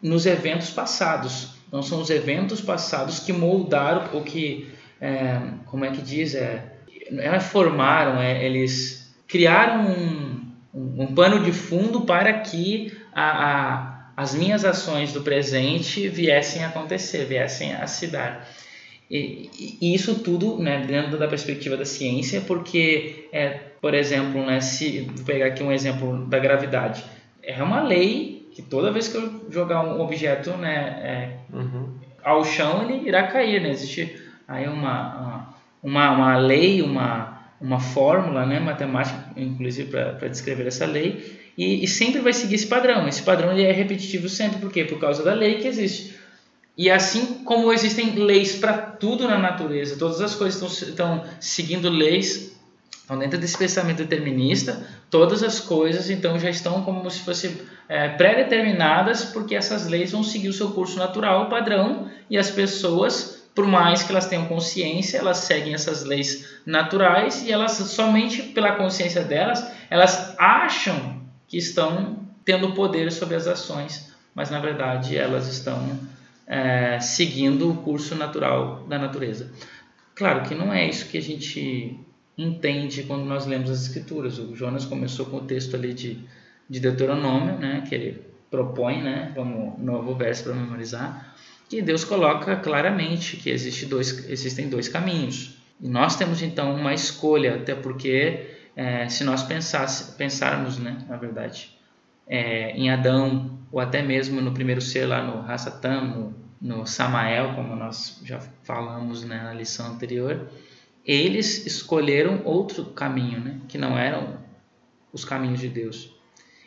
nos 0.01 0.25
eventos 0.25 0.71
passados. 0.71 1.49
Não 1.73 1.83
são 1.83 2.01
os 2.01 2.09
eventos 2.09 2.61
passados 2.61 3.19
que 3.19 3.33
moldaram 3.33 4.11
ou 4.13 4.23
que, 4.23 4.69
é, 5.01 5.41
como 5.67 5.85
é 5.85 5.91
que 5.91 6.01
diz, 6.01 6.37
é, 6.37 6.65
não 7.11 7.23
é 7.25 7.41
formaram, 7.41 8.23
é, 8.23 8.45
eles 8.47 9.13
criaram 9.27 9.91
um, 9.91 10.41
um, 10.73 11.03
um 11.03 11.15
pano 11.15 11.43
de 11.43 11.51
fundo 11.53 12.03
para 12.03 12.33
que 12.33 12.97
a, 13.13 13.25
a, 13.51 14.13
as 14.17 14.33
minhas 14.35 14.65
ações 14.65 15.13
do 15.13 15.21
presente 15.23 16.09
viessem 16.09 16.63
a 16.63 16.69
acontecer, 16.69 17.25
viessem 17.25 17.75
a 17.75 17.89
se 17.89 18.07
dar. 18.07 18.49
E- 19.11 19.51
e 19.81 19.93
isso 19.93 20.15
tudo 20.21 20.59
né, 20.63 20.85
dentro 20.87 21.19
da 21.19 21.27
perspectiva 21.27 21.77
da 21.77 21.85
ciência, 21.85 22.41
porque, 22.41 23.29
é, 23.33 23.69
por 23.81 23.95
exemplo, 23.95 24.45
né, 24.45 24.61
se 24.61 25.03
vou 25.03 25.25
pegar 25.25 25.47
aqui 25.47 25.62
um 25.62 25.73
exemplo 25.73 26.27
da 26.27 26.38
gravidade, 26.38 27.05
é 27.43 27.62
uma 27.62 27.83
lei 27.83 28.49
que 28.53 28.62
toda 28.62 28.93
vez 28.93 29.09
que 29.09 29.16
eu 29.16 29.47
jogar 29.51 29.83
um 29.83 30.01
objeto 30.01 30.51
né, 30.57 30.77
é, 31.03 31.37
Uhum. 31.53 31.88
ao 32.23 32.45
chão 32.45 32.83
ele 32.88 33.09
irá 33.09 33.27
cair, 33.27 33.61
né? 33.61 33.71
Existe 33.71 34.21
aí 34.47 34.69
uma, 34.69 35.55
uma, 35.83 36.11
uma 36.11 36.37
lei, 36.37 36.83
uma, 36.83 37.40
uma 37.61 37.81
fórmula 37.81 38.45
né, 38.45 38.61
matemática, 38.61 39.19
inclusive 39.37 39.90
para 39.90 40.29
descrever 40.29 40.66
essa 40.66 40.85
lei, 40.87 41.38
e, 41.57 41.83
e 41.85 41.88
sempre 41.88 42.21
vai 42.21 42.33
seguir 42.33 42.57
esse 42.57 42.66
padrão. 42.66 43.07
Esse 43.09 43.23
padrão 43.23 43.53
ele 43.53 43.62
é 43.64 43.73
repetitivo 43.73 44.29
sempre, 44.29 44.59
por 44.59 44.71
quê? 44.71 44.85
Por 44.85 44.99
causa 44.99 45.23
da 45.23 45.33
lei 45.33 45.59
que 45.59 45.69
existe. 45.69 46.19
E 46.77 46.90
assim 46.90 47.43
como 47.45 47.73
existem 47.73 48.14
leis 48.14 48.57
para 48.57 48.73
tudo 48.75 49.27
na 49.29 49.38
natureza, 49.38 49.99
todas 49.99 50.21
as 50.21 50.35
coisas 50.35 50.61
estão, 50.61 50.88
estão 50.88 51.25
seguindo 51.38 51.88
leis, 51.90 52.59
então 53.11 53.18
dentro 53.18 53.40
desse 53.40 53.59
pensamento 53.59 53.96
determinista, 53.96 54.87
todas 55.11 55.42
as 55.42 55.59
coisas 55.59 56.09
então 56.09 56.38
já 56.38 56.49
estão 56.49 56.85
como 56.85 57.11
se 57.11 57.18
fossem 57.25 57.59
é, 57.88 58.09
pré-determinadas, 58.11 59.25
porque 59.25 59.57
essas 59.57 59.88
leis 59.88 60.12
vão 60.12 60.23
seguir 60.23 60.49
o 60.49 60.53
seu 60.53 60.70
curso 60.70 60.96
natural, 60.96 61.49
padrão, 61.49 62.09
e 62.31 62.38
as 62.38 62.53
pessoas, 62.53 63.42
por 63.53 63.66
mais 63.66 64.05
que 64.05 64.12
elas 64.12 64.27
tenham 64.27 64.46
consciência, 64.46 65.18
elas 65.18 65.38
seguem 65.38 65.75
essas 65.75 66.05
leis 66.05 66.61
naturais 66.64 67.42
e 67.42 67.51
elas 67.51 67.73
somente 67.73 68.44
pela 68.44 68.77
consciência 68.77 69.25
delas, 69.25 69.68
elas 69.90 70.37
acham 70.38 71.20
que 71.49 71.59
estão 71.59 72.20
tendo 72.44 72.75
poder 72.75 73.11
sobre 73.11 73.35
as 73.35 73.49
ações, 73.49 74.14
mas 74.33 74.51
na 74.51 74.61
verdade 74.61 75.16
elas 75.16 75.49
estão 75.49 75.99
é, 76.46 77.01
seguindo 77.01 77.73
o 77.73 77.77
curso 77.79 78.14
natural 78.14 78.85
da 78.88 79.01
natureza. 79.01 79.53
Claro 80.14 80.42
que 80.42 80.55
não 80.55 80.73
é 80.73 80.88
isso 80.88 81.09
que 81.09 81.18
a 81.18 81.23
gente 81.23 81.99
entende 82.37 83.03
quando 83.05 83.25
nós 83.25 83.47
lemos 83.47 83.71
as 83.71 83.83
escrituras. 83.83 84.38
O 84.38 84.55
Jonas 84.55 84.85
começou 84.85 85.27
com 85.27 85.38
o 85.38 85.45
texto 85.45 85.75
ali 85.77 85.93
de, 85.93 86.19
de 86.69 86.81
Deuteronômio, 86.81 87.59
né, 87.59 87.85
que 87.88 87.95
ele 87.95 88.23
propõe, 88.51 89.03
né, 89.03 89.33
vamos 89.35 89.79
novo 89.79 90.14
verso 90.14 90.45
para 90.45 90.55
memorizar, 90.55 91.35
que 91.69 91.81
Deus 91.81 92.05
coloca 92.05 92.57
claramente 92.57 93.37
que 93.37 93.49
existe 93.49 93.87
dois, 93.87 94.29
existem 94.29 94.69
dois 94.69 94.88
caminhos. 94.88 95.57
E 95.81 95.88
nós 95.88 96.16
temos 96.16 96.43
então 96.43 96.75
uma 96.75 96.93
escolha, 96.93 97.57
até 97.57 97.75
porque 97.75 98.57
é, 98.75 99.09
se 99.09 99.25
nós 99.25 99.43
pensasse, 99.43 100.16
pensarmos, 100.16 100.79
né, 100.79 100.99
na 101.09 101.16
verdade, 101.16 101.71
é, 102.27 102.71
em 102.73 102.90
Adão, 102.90 103.59
ou 103.73 103.81
até 103.81 104.03
mesmo 104.03 104.40
no 104.40 104.53
primeiro 104.53 104.81
ser 104.81 105.07
lá 105.07 105.23
no 105.23 105.51
Hassatam, 105.51 106.05
no, 106.05 106.35
no 106.79 106.87
Samael, 106.87 107.55
como 107.55 107.75
nós 107.77 108.21
já 108.25 108.40
falamos 108.62 109.25
né, 109.25 109.43
na 109.43 109.53
lição 109.53 109.87
anterior, 109.87 110.49
eles 111.11 111.66
escolheram 111.66 112.42
outro 112.44 112.85
caminho, 112.85 113.40
né, 113.40 113.57
que 113.66 113.77
não 113.77 113.99
eram 113.99 114.38
os 115.12 115.25
caminhos 115.25 115.59
de 115.59 115.68
Deus. 115.68 116.11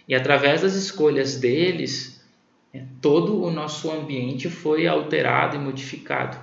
E 0.08 0.14
através 0.14 0.62
das 0.62 0.74
escolhas 0.74 1.38
deles, 1.38 2.22
é, 2.74 2.84
todo 3.02 3.42
o 3.42 3.50
nosso 3.50 3.90
ambiente 3.90 4.50
foi 4.50 4.86
alterado 4.86 5.56
e 5.56 5.60
modificado. 5.60 6.38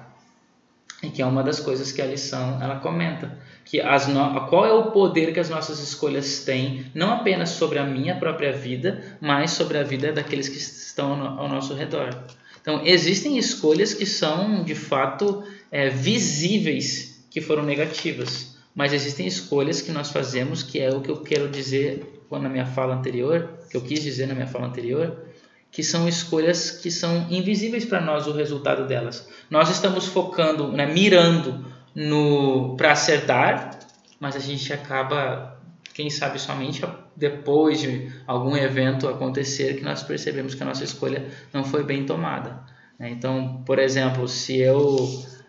E 1.03 1.11
que 1.11 1.21
é 1.21 1.27
uma 1.27 1.43
das 1.43 1.61
coisas 1.61 1.93
que 1.93 2.01
a 2.01 2.07
lição 2.07 2.59
ela 2.63 2.77
comenta, 2.77 3.39
que 3.65 3.81
as 3.81 4.07
no... 4.07 4.47
qual 4.49 4.65
é 4.65 4.73
o 4.73 4.91
poder 4.93 5.33
que 5.35 5.41
as 5.41 5.51
nossas 5.51 5.79
escolhas 5.79 6.45
têm, 6.45 6.87
não 6.95 7.13
apenas 7.13 7.51
sobre 7.51 7.79
a 7.79 7.85
minha 7.85 8.17
própria 8.17 8.53
vida, 8.53 9.19
mas 9.21 9.51
sobre 9.51 9.77
a 9.77 9.83
vida 9.83 10.13
daqueles 10.13 10.49
que 10.49 10.59
estão 10.59 11.39
ao 11.39 11.49
nosso 11.49 11.75
redor. 11.75 12.17
Então, 12.63 12.83
existem 12.85 13.37
escolhas 13.37 13.93
que 13.93 14.07
são, 14.07 14.63
de 14.63 14.75
fato, 14.75 15.43
é, 15.71 15.89
visíveis 15.89 17.10
que 17.31 17.41
foram 17.41 17.63
negativas, 17.63 18.57
mas 18.75 18.93
existem 18.93 19.27
escolhas 19.27 19.81
que 19.81 19.93
nós 19.93 20.11
fazemos, 20.11 20.63
que 20.63 20.81
é 20.81 20.91
o 20.91 21.01
que 21.01 21.11
eu 21.11 21.23
quero 21.23 21.49
dizer 21.49 22.19
na 22.31 22.49
minha 22.49 22.67
fala 22.67 22.95
anterior, 22.95 23.49
que 23.71 23.77
eu 23.77 23.81
quis 23.81 24.03
dizer 24.03 24.27
na 24.27 24.35
minha 24.35 24.47
fala 24.47 24.67
anterior, 24.67 25.25
que 25.71 25.83
são 25.83 26.09
escolhas 26.09 26.71
que 26.71 26.91
são 26.91 27.27
invisíveis 27.31 27.85
para 27.85 28.01
nós 28.01 28.27
o 28.27 28.33
resultado 28.33 28.87
delas. 28.87 29.29
Nós 29.49 29.71
estamos 29.71 30.07
focando, 30.07 30.71
né, 30.71 30.87
mirando 30.87 31.65
no 31.95 32.77
para 32.77 32.93
acertar, 32.93 33.79
mas 34.19 34.37
a 34.37 34.39
gente 34.39 34.73
acaba, 34.73 35.59
quem 35.95 36.11
sabe 36.11 36.39
somente 36.39 36.85
depois 37.17 37.81
de 37.81 38.11
algum 38.27 38.57
evento 38.57 39.09
acontecer 39.09 39.77
que 39.77 39.85
nós 39.85 40.03
percebemos 40.03 40.55
que 40.55 40.63
a 40.63 40.67
nossa 40.67 40.85
escolha 40.85 41.27
não 41.53 41.65
foi 41.65 41.85
bem 41.85 42.05
tomada. 42.05 42.61
né? 42.99 43.11
Então, 43.11 43.63
por 43.67 43.79
exemplo, 43.79 44.27
se 44.27 44.59
eu 44.59 44.97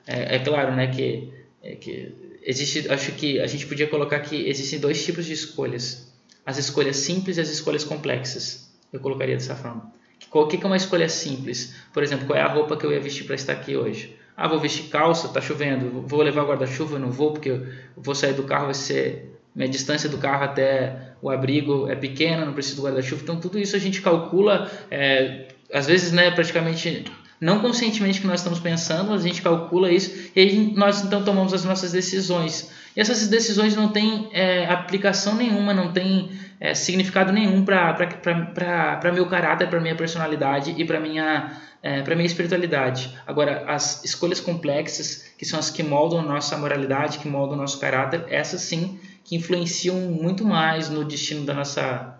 é, 0.05 0.35
é 0.35 0.39
claro, 0.39 0.75
né, 0.75 0.87
que, 0.87 1.31
é, 1.63 1.75
que 1.75 2.13
existe, 2.43 2.89
acho 2.89 3.11
que 3.13 3.39
a 3.39 3.47
gente 3.47 3.65
podia 3.67 3.87
colocar 3.87 4.19
que 4.19 4.47
existem 4.47 4.79
dois 4.79 5.03
tipos 5.03 5.25
de 5.25 5.33
escolhas: 5.33 6.11
as 6.45 6.57
escolhas 6.57 6.97
simples 6.97 7.37
e 7.37 7.41
as 7.41 7.49
escolhas 7.49 7.83
complexas. 7.83 8.71
Eu 8.91 8.99
colocaria 8.99 9.35
dessa 9.35 9.55
forma. 9.55 9.93
O 10.31 10.47
que 10.47 10.57
é 10.61 10.65
uma 10.65 10.77
escolha 10.77 11.09
simples? 11.09 11.75
Por 11.93 12.03
exemplo, 12.03 12.25
qual 12.27 12.37
é 12.37 12.41
a 12.41 12.47
roupa 12.47 12.77
que 12.77 12.85
eu 12.85 12.91
ia 12.91 12.99
vestir 12.99 13.25
para 13.25 13.35
estar 13.35 13.53
aqui 13.53 13.75
hoje? 13.75 14.15
Ah, 14.35 14.47
vou 14.47 14.59
vestir 14.59 14.89
calça, 14.89 15.27
tá 15.29 15.41
chovendo, 15.41 16.01
vou 16.07 16.21
levar 16.21 16.43
guarda-chuva, 16.43 16.97
não 16.97 17.11
vou 17.11 17.33
porque 17.33 17.49
eu 17.49 17.67
vou 17.97 18.15
sair 18.15 18.33
do 18.33 18.43
carro, 18.43 18.65
vai 18.65 18.73
ser 18.73 19.31
minha 19.53 19.67
distância 19.67 20.07
do 20.07 20.17
carro 20.17 20.45
até 20.45 21.11
o 21.21 21.29
abrigo 21.29 21.89
é 21.89 21.95
pequena, 21.95 22.45
não 22.45 22.53
preciso 22.53 22.77
do 22.77 22.83
guarda-chuva. 22.83 23.21
Então 23.21 23.39
tudo 23.39 23.59
isso 23.59 23.75
a 23.75 23.79
gente 23.79 24.01
calcula, 24.01 24.71
é, 24.89 25.49
às 25.73 25.87
vezes, 25.87 26.11
né, 26.11 26.31
praticamente 26.31 27.05
não 27.41 27.59
conscientemente 27.59 28.21
que 28.21 28.27
nós 28.27 28.39
estamos 28.39 28.59
pensando, 28.59 29.11
a 29.11 29.17
gente 29.17 29.41
calcula 29.41 29.91
isso 29.91 30.29
e 30.35 30.39
aí 30.39 30.73
nós 30.75 31.03
então 31.03 31.23
tomamos 31.23 31.51
as 31.53 31.65
nossas 31.65 31.91
decisões. 31.91 32.71
E 32.95 33.01
essas 33.01 33.27
decisões 33.27 33.75
não 33.75 33.89
têm 33.89 34.29
é, 34.31 34.67
aplicação 34.67 35.35
nenhuma, 35.35 35.73
não 35.73 35.91
tem 35.91 36.29
é, 36.59 36.75
significado 36.75 37.33
nenhum 37.33 37.65
para 37.65 39.11
meu 39.11 39.25
caráter, 39.25 39.67
para 39.67 39.79
minha 39.79 39.95
personalidade 39.95 40.75
e 40.77 40.85
para 40.85 40.99
minha 40.99 41.59
é, 41.81 42.03
para 42.03 42.15
minha 42.15 42.27
espiritualidade. 42.27 43.17
Agora, 43.25 43.63
as 43.67 44.03
escolhas 44.03 44.39
complexas, 44.39 45.33
que 45.35 45.43
são 45.43 45.57
as 45.57 45.71
que 45.71 45.81
moldam 45.81 46.21
nossa 46.21 46.55
moralidade, 46.55 47.17
que 47.17 47.27
moldam 47.27 47.57
nosso 47.57 47.79
caráter, 47.79 48.23
essas 48.29 48.61
sim 48.61 48.99
que 49.23 49.35
influenciam 49.35 49.95
muito 49.95 50.45
mais 50.45 50.91
no 50.91 51.03
destino 51.03 51.43
da 51.43 51.55
nossa 51.55 52.19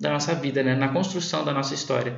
da 0.00 0.10
nossa 0.10 0.34
vida, 0.34 0.62
né? 0.62 0.74
na 0.74 0.88
construção 0.88 1.44
da 1.44 1.52
nossa 1.52 1.74
história. 1.74 2.16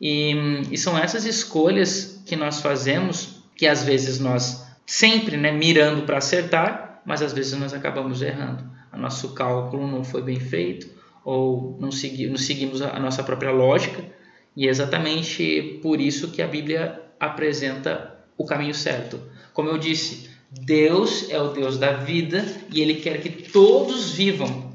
E, 0.00 0.62
e 0.70 0.76
são 0.76 0.98
essas 0.98 1.24
escolhas 1.24 2.22
que 2.26 2.36
nós 2.36 2.60
fazemos 2.60 3.42
que 3.56 3.66
às 3.66 3.84
vezes 3.84 4.18
nós 4.18 4.66
sempre 4.86 5.36
né, 5.36 5.52
mirando 5.52 6.02
para 6.02 6.18
acertar, 6.18 7.02
mas 7.06 7.22
às 7.22 7.32
vezes 7.32 7.58
nós 7.58 7.72
acabamos 7.72 8.20
errando. 8.22 8.64
O 8.92 8.98
nosso 8.98 9.34
cálculo 9.34 9.86
não 9.86 10.04
foi 10.04 10.22
bem 10.22 10.38
feito 10.38 10.88
ou 11.24 11.76
não, 11.80 11.90
segui, 11.90 12.26
não 12.26 12.36
seguimos 12.36 12.82
a 12.82 12.98
nossa 12.98 13.22
própria 13.22 13.50
lógica 13.50 14.04
e 14.56 14.66
é 14.66 14.70
exatamente 14.70 15.80
por 15.82 16.00
isso 16.00 16.30
que 16.30 16.42
a 16.42 16.46
Bíblia 16.46 17.00
apresenta 17.18 18.14
o 18.36 18.44
caminho 18.44 18.74
certo. 18.74 19.20
Como 19.52 19.68
eu 19.68 19.78
disse, 19.78 20.30
Deus 20.50 21.28
é 21.30 21.40
o 21.40 21.48
Deus 21.48 21.78
da 21.78 21.92
vida 21.92 22.44
e 22.70 22.80
Ele 22.80 22.96
quer 22.96 23.20
que 23.20 23.30
todos 23.50 24.12
vivam. 24.12 24.72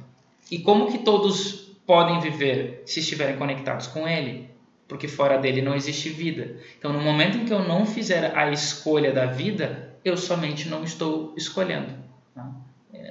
E 0.51 0.59
como 0.59 0.91
que 0.91 0.99
todos 0.99 1.69
podem 1.85 2.19
viver 2.19 2.83
se 2.85 2.99
estiverem 2.99 3.37
conectados 3.37 3.87
com 3.87 4.07
Ele? 4.07 4.49
Porque 4.89 5.07
fora 5.07 5.37
dele 5.37 5.61
não 5.61 5.75
existe 5.75 6.09
vida. 6.09 6.55
Então, 6.77 6.91
no 6.91 6.99
momento 6.99 7.37
em 7.37 7.45
que 7.45 7.53
eu 7.53 7.63
não 7.63 7.85
fizer 7.85 8.35
a 8.35 8.51
escolha 8.51 9.13
da 9.13 9.27
vida, 9.27 9.93
eu 10.03 10.17
somente 10.17 10.67
não 10.67 10.83
estou 10.83 11.33
escolhendo. 11.37 11.93
Tá? 12.35 12.49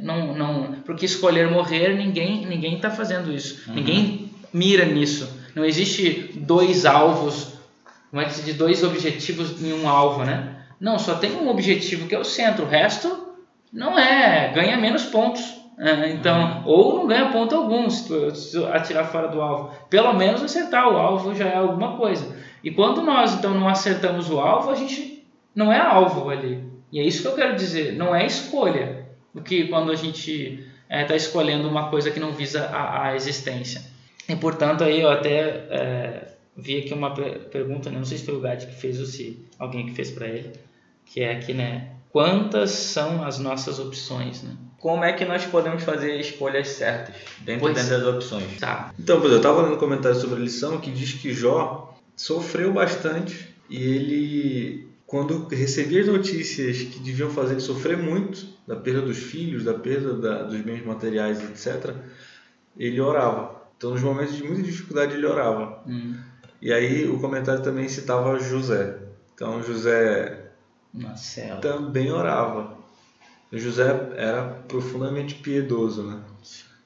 Não, 0.02 0.34
não, 0.34 0.72
porque 0.84 1.06
escolher 1.06 1.48
morrer, 1.48 1.96
ninguém 1.96 2.44
ninguém 2.44 2.76
está 2.76 2.90
fazendo 2.90 3.32
isso. 3.32 3.68
Uhum. 3.68 3.76
Ninguém 3.76 4.30
mira 4.52 4.84
nisso. 4.84 5.32
Não 5.54 5.64
existe 5.64 6.32
dois 6.34 6.84
alvos, 6.84 7.54
como 8.10 8.20
é 8.22 8.24
que 8.24 8.34
se 8.34 8.42
diz, 8.42 8.56
dois 8.56 8.82
objetivos 8.82 9.62
em 9.62 9.72
um 9.72 9.88
alvo, 9.88 10.24
né? 10.24 10.56
Não, 10.80 10.98
só 10.98 11.14
tem 11.14 11.32
um 11.32 11.48
objetivo 11.48 12.08
que 12.08 12.14
é 12.14 12.18
o 12.18 12.24
centro. 12.24 12.64
O 12.64 12.68
resto 12.68 13.28
não 13.72 13.98
é, 13.98 14.52
ganha 14.52 14.76
menos 14.76 15.04
pontos. 15.04 15.58
É, 15.80 16.10
então, 16.10 16.62
uhum. 16.62 16.62
ou 16.66 16.98
não 16.98 17.06
ganha 17.06 17.30
ponto 17.30 17.54
algum 17.54 17.88
se, 17.88 18.08
tu, 18.08 18.34
se 18.34 18.64
atirar 18.66 19.06
fora 19.06 19.28
do 19.28 19.40
alvo. 19.40 19.70
Pelo 19.88 20.12
menos 20.12 20.42
acertar 20.42 20.92
o 20.92 20.96
alvo 20.96 21.34
já 21.34 21.46
é 21.46 21.56
alguma 21.56 21.96
coisa. 21.96 22.36
E 22.64 22.70
quando 22.70 23.00
nós 23.02 23.34
então 23.34 23.54
não 23.54 23.68
acertamos 23.68 24.28
o 24.28 24.40
alvo, 24.40 24.70
a 24.70 24.74
gente 24.74 25.24
não 25.54 25.72
é 25.72 25.80
alvo 25.80 26.28
ali. 26.30 26.64
E 26.90 26.98
é 26.98 27.04
isso 27.04 27.22
que 27.22 27.28
eu 27.28 27.34
quero 27.34 27.54
dizer, 27.54 27.94
não 27.94 28.14
é 28.14 28.26
escolha. 28.26 29.06
O 29.32 29.40
que 29.40 29.68
quando 29.68 29.92
a 29.92 29.94
gente 29.94 30.64
está 30.88 30.96
é, 30.96 31.04
tá 31.04 31.14
escolhendo 31.14 31.68
uma 31.68 31.90
coisa 31.90 32.10
que 32.10 32.18
não 32.18 32.32
visa 32.32 32.66
a, 32.66 33.08
a 33.08 33.14
existência. 33.14 33.80
E 34.28 34.34
portanto 34.34 34.82
aí 34.82 35.00
eu 35.00 35.10
até 35.10 35.38
é, 35.70 36.28
vi 36.56 36.78
aqui 36.78 36.92
uma 36.92 37.14
pergunta, 37.14 37.88
né? 37.88 37.98
não 37.98 38.04
sei 38.04 38.18
se 38.18 38.24
foi 38.24 38.34
o 38.34 38.40
Gad 38.40 38.64
que 38.64 38.74
fez 38.74 38.98
ou 38.98 39.06
se 39.06 39.46
alguém 39.58 39.86
que 39.86 39.92
fez 39.92 40.10
para 40.10 40.26
ele, 40.26 40.52
que 41.06 41.20
é 41.20 41.32
aqui, 41.32 41.54
né? 41.54 41.92
Quantas 42.10 42.70
são 42.70 43.22
as 43.22 43.38
nossas 43.38 43.78
opções, 43.78 44.42
né? 44.42 44.56
Como 44.78 45.04
é 45.04 45.12
que 45.12 45.24
nós 45.24 45.44
podemos 45.44 45.82
fazer 45.82 46.20
escolhas 46.20 46.68
certas 46.68 47.16
dentro, 47.40 47.72
das 47.72 47.90
opções? 48.04 48.58
Tá. 48.58 48.94
Então, 48.98 49.22
eu 49.24 49.36
estava 49.36 49.62
lendo 49.62 49.74
um 49.74 49.78
comentário 49.78 50.18
sobre 50.18 50.36
a 50.36 50.38
lição 50.38 50.78
que 50.78 50.90
diz 50.90 51.14
que 51.14 51.32
Jó 51.32 51.96
sofreu 52.16 52.72
bastante 52.72 53.54
e 53.68 53.82
ele, 53.82 54.88
quando 55.04 55.48
recebia 55.48 56.00
as 56.00 56.06
notícias 56.06 56.78
que 56.78 57.00
deviam 57.00 57.28
fazer 57.28 57.54
ele 57.54 57.60
sofrer 57.60 57.96
muito, 57.96 58.46
da 58.66 58.76
perda 58.76 59.02
dos 59.02 59.18
filhos, 59.18 59.64
da 59.64 59.74
perda 59.74 60.14
da, 60.14 60.42
dos 60.44 60.60
bens 60.60 60.84
materiais, 60.84 61.42
etc., 61.42 61.94
ele 62.76 63.00
orava. 63.00 63.60
Então, 63.76 63.90
nos 63.90 64.02
momentos 64.02 64.36
de 64.36 64.44
muita 64.44 64.62
dificuldade, 64.62 65.14
ele 65.14 65.26
orava. 65.26 65.82
Hum. 65.86 66.16
E 66.62 66.72
aí, 66.72 67.08
o 67.08 67.18
comentário 67.18 67.62
também 67.62 67.88
citava 67.88 68.38
José. 68.38 68.96
Então, 69.34 69.60
José 69.62 70.50
Marcelo. 70.92 71.60
também 71.60 72.12
orava. 72.12 72.77
José 73.52 73.87
era 74.16 74.44
profundamente 74.68 75.37
piedoso, 75.37 76.02
né? 76.02 76.20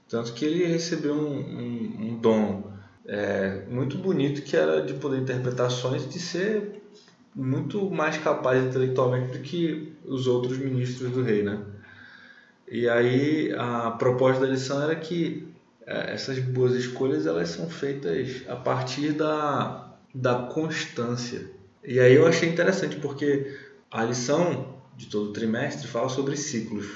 Tanto 0.08 0.32
que 0.32 0.44
ele 0.44 0.66
recebeu 0.66 1.14
um, 1.14 1.38
um, 1.38 2.08
um 2.08 2.18
dom 2.18 2.72
é, 3.06 3.64
muito 3.68 3.98
bonito 3.98 4.42
que 4.42 4.56
era 4.56 4.82
de 4.82 4.94
poder 4.94 5.18
interpretar 5.18 5.70
sonhos 5.70 6.04
e 6.04 6.08
de 6.08 6.20
ser 6.20 6.82
muito 7.34 7.90
mais 7.90 8.18
capaz 8.18 8.62
intelectualmente 8.62 9.38
do 9.38 9.42
que 9.42 9.94
os 10.04 10.26
outros 10.26 10.58
ministros 10.58 11.10
do 11.10 11.22
rei, 11.22 11.42
né? 11.42 11.58
E 12.68 12.88
aí 12.88 13.52
a 13.58 13.90
proposta 13.90 14.46
da 14.46 14.52
lição 14.52 14.82
era 14.82 14.94
que 14.94 15.48
é, 15.86 16.12
essas 16.14 16.38
boas 16.38 16.74
escolhas 16.74 17.26
elas 17.26 17.48
são 17.48 17.68
feitas 17.68 18.42
a 18.48 18.56
partir 18.56 19.12
da, 19.12 19.94
da 20.14 20.34
constância. 20.34 21.50
E 21.84 21.98
aí 21.98 22.14
eu 22.14 22.26
achei 22.26 22.48
interessante 22.48 22.96
porque 22.96 23.56
a 23.90 24.04
lição 24.04 24.81
de 25.02 25.10
todo 25.10 25.32
trimestre 25.32 25.86
fala 25.86 26.08
sobre 26.08 26.36
ciclos, 26.36 26.86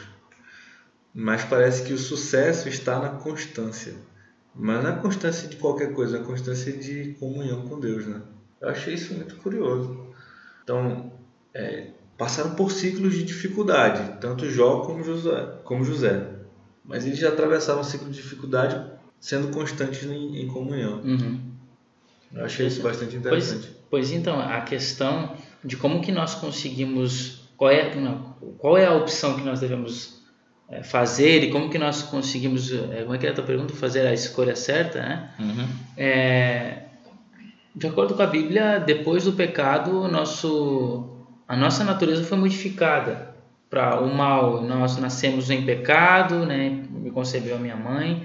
mas 1.14 1.45
parece 1.45 1.85
que 1.85 1.92
o 1.92 1.99
sucesso 1.99 2.69
está 2.69 2.99
na 2.99 3.11
constância. 3.11 3.95
Mas 4.55 4.83
não 4.83 4.90
é 4.90 4.97
constância 4.97 5.49
de 5.49 5.57
qualquer 5.57 5.92
coisa, 5.92 6.19
é 6.19 6.23
constância 6.23 6.73
de 6.73 7.14
comunhão 7.21 7.69
com 7.69 7.79
Deus, 7.79 8.07
né? 8.07 8.23
Eu 8.61 8.71
achei 8.71 8.95
isso 8.95 9.14
muito 9.14 9.37
curioso. 9.37 10.07
Então, 10.62 11.12
é, 11.53 11.90
passaram 12.16 12.55
por 12.55 12.73
ciclos 12.73 13.14
de 13.14 13.25
dificuldade, 13.25 14.19
tanto 14.21 14.49
Jó 14.49 14.81
como 14.81 15.05
José. 15.05 15.59
Como 15.62 15.85
José 15.85 16.37
mas 16.87 17.05
eles 17.05 17.19
já 17.19 17.29
atravessavam 17.29 17.83
um 17.83 17.85
ciclo 17.85 18.09
de 18.09 18.16
dificuldade 18.16 18.81
sendo 19.19 19.49
constantes 19.49 20.05
em, 20.05 20.40
em 20.40 20.47
comunhão. 20.47 21.01
Uhum. 21.03 21.40
Eu 22.33 22.45
achei 22.45 22.66
isso 22.66 22.83
bastante 22.83 23.16
interessante. 23.16 23.66
Pois, 23.66 24.09
pois, 24.09 24.12
então, 24.12 24.38
a 24.38 24.61
questão 24.61 25.37
de 25.64 25.77
como 25.77 26.01
que 26.01 26.12
nós 26.12 26.35
conseguimos, 26.35 27.45
qual 27.57 27.71
é, 27.71 27.90
qual 28.59 28.79
é 28.79 28.87
a 28.87 28.92
opção 28.92 29.35
que 29.37 29.42
nós 29.42 29.61
devemos 29.61 30.23
é, 30.69 30.83
fazer 30.83 31.45
e 31.45 31.51
como 31.51 31.71
que 31.71 31.79
nós 31.79 32.03
conseguimos, 32.03 32.73
é, 32.73 33.03
como 33.03 33.14
é 33.14 33.19
que 33.19 33.27
é 33.27 33.31
a 33.31 33.35
tua 33.35 33.45
pergunta, 33.45 33.75
fazer 33.75 34.07
a 34.07 34.12
escolha 34.12 34.57
certa, 34.57 35.01
né? 35.01 35.31
Uhum. 35.38 35.66
É, 35.97 36.83
de 37.75 37.87
acordo 37.87 38.14
com 38.14 38.23
a 38.23 38.27
Bíblia, 38.27 38.79
depois 38.79 39.25
do 39.25 39.33
pecado, 39.33 40.09
nosso, 40.09 41.27
a 41.47 41.57
nossa 41.57 41.85
natureza 41.85 42.25
foi 42.25 42.38
modificada 42.38 43.35
para 43.69 44.01
o 44.01 44.14
mal. 44.14 44.62
Nós 44.62 44.97
nascemos 44.97 45.51
em 45.51 45.64
pecado, 45.64 46.47
né? 46.47 46.85
Me 46.90 47.11
concebeu 47.11 47.57
a 47.57 47.59
minha 47.59 47.77
mãe. 47.77 48.25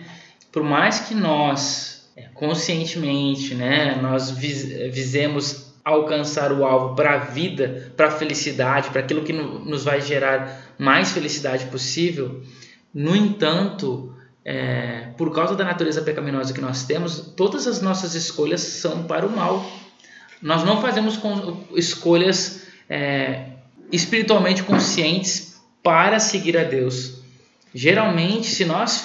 Por 0.51 0.63
mais 0.63 0.99
que 1.01 1.13
nós 1.13 1.91
conscientemente, 2.33 3.55
né, 3.55 3.99
nós 4.01 4.31
visemos 4.31 5.70
alcançar 5.83 6.51
o 6.51 6.63
alvo 6.63 6.95
para 6.95 7.13
a 7.13 7.17
vida, 7.17 7.91
para 7.97 8.07
a 8.07 8.11
felicidade, 8.11 8.89
para 8.89 9.01
aquilo 9.01 9.23
que 9.23 9.33
nos 9.33 9.83
vai 9.83 10.01
gerar 10.01 10.75
mais 10.77 11.11
felicidade 11.11 11.65
possível. 11.65 12.41
No 12.93 13.15
entanto, 13.15 14.13
é, 14.43 15.09
por 15.17 15.33
causa 15.33 15.55
da 15.55 15.63
natureza 15.63 16.01
pecaminosa 16.01 16.53
que 16.53 16.61
nós 16.61 16.83
temos, 16.83 17.33
todas 17.35 17.67
as 17.67 17.81
nossas 17.81 18.15
escolhas 18.15 18.61
são 18.61 19.03
para 19.03 19.25
o 19.25 19.35
mal. 19.35 19.65
Nós 20.41 20.63
não 20.63 20.81
fazemos 20.81 21.19
escolhas 21.75 22.63
é, 22.89 23.45
espiritualmente 23.91 24.63
conscientes 24.63 25.61
para 25.83 26.19
seguir 26.19 26.57
a 26.57 26.63
Deus. 26.63 27.21
Geralmente, 27.73 28.47
se 28.47 28.65
nós 28.65 29.03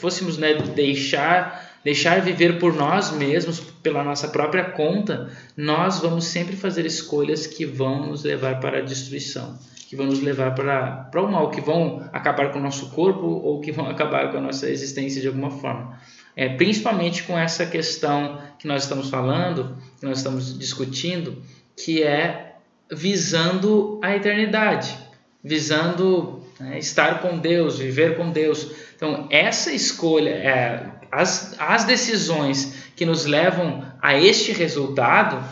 fôssemos 0.00 0.36
né, 0.36 0.54
deixar 0.54 1.73
deixar 1.84 2.20
viver 2.22 2.58
por 2.58 2.74
nós 2.74 3.12
mesmos, 3.12 3.60
pela 3.60 4.02
nossa 4.02 4.28
própria 4.28 4.64
conta, 4.64 5.30
nós 5.56 6.00
vamos 6.00 6.24
sempre 6.24 6.56
fazer 6.56 6.86
escolhas 6.86 7.46
que 7.46 7.66
vão 7.66 8.06
nos 8.06 8.24
levar 8.24 8.58
para 8.58 8.78
a 8.78 8.82
destruição, 8.82 9.58
que 9.86 9.94
vão 9.94 10.06
nos 10.06 10.22
levar 10.22 10.54
para, 10.54 11.08
para 11.10 11.22
o 11.22 11.30
mal, 11.30 11.50
que 11.50 11.60
vão 11.60 12.08
acabar 12.12 12.50
com 12.50 12.58
o 12.58 12.62
nosso 12.62 12.90
corpo 12.90 13.26
ou 13.26 13.60
que 13.60 13.70
vão 13.70 13.86
acabar 13.90 14.32
com 14.32 14.38
a 14.38 14.40
nossa 14.40 14.68
existência 14.70 15.20
de 15.20 15.28
alguma 15.28 15.50
forma. 15.50 16.00
É, 16.34 16.48
principalmente 16.48 17.22
com 17.22 17.38
essa 17.38 17.64
questão 17.66 18.40
que 18.58 18.66
nós 18.66 18.84
estamos 18.84 19.08
falando, 19.08 19.76
que 20.00 20.06
nós 20.06 20.18
estamos 20.18 20.58
discutindo, 20.58 21.40
que 21.76 22.02
é 22.02 22.56
visando 22.90 24.00
a 24.02 24.16
eternidade, 24.16 24.96
visando 25.42 26.42
né, 26.58 26.78
estar 26.78 27.20
com 27.20 27.38
Deus, 27.38 27.78
viver 27.78 28.16
com 28.16 28.30
Deus. 28.30 28.70
Então, 28.96 29.28
essa 29.30 29.72
escolha, 29.72 30.30
é, 30.30 30.90
as, 31.14 31.54
as 31.58 31.84
decisões 31.84 32.90
que 32.96 33.06
nos 33.06 33.24
levam 33.24 33.84
a 34.02 34.18
este 34.18 34.52
resultado, 34.52 35.42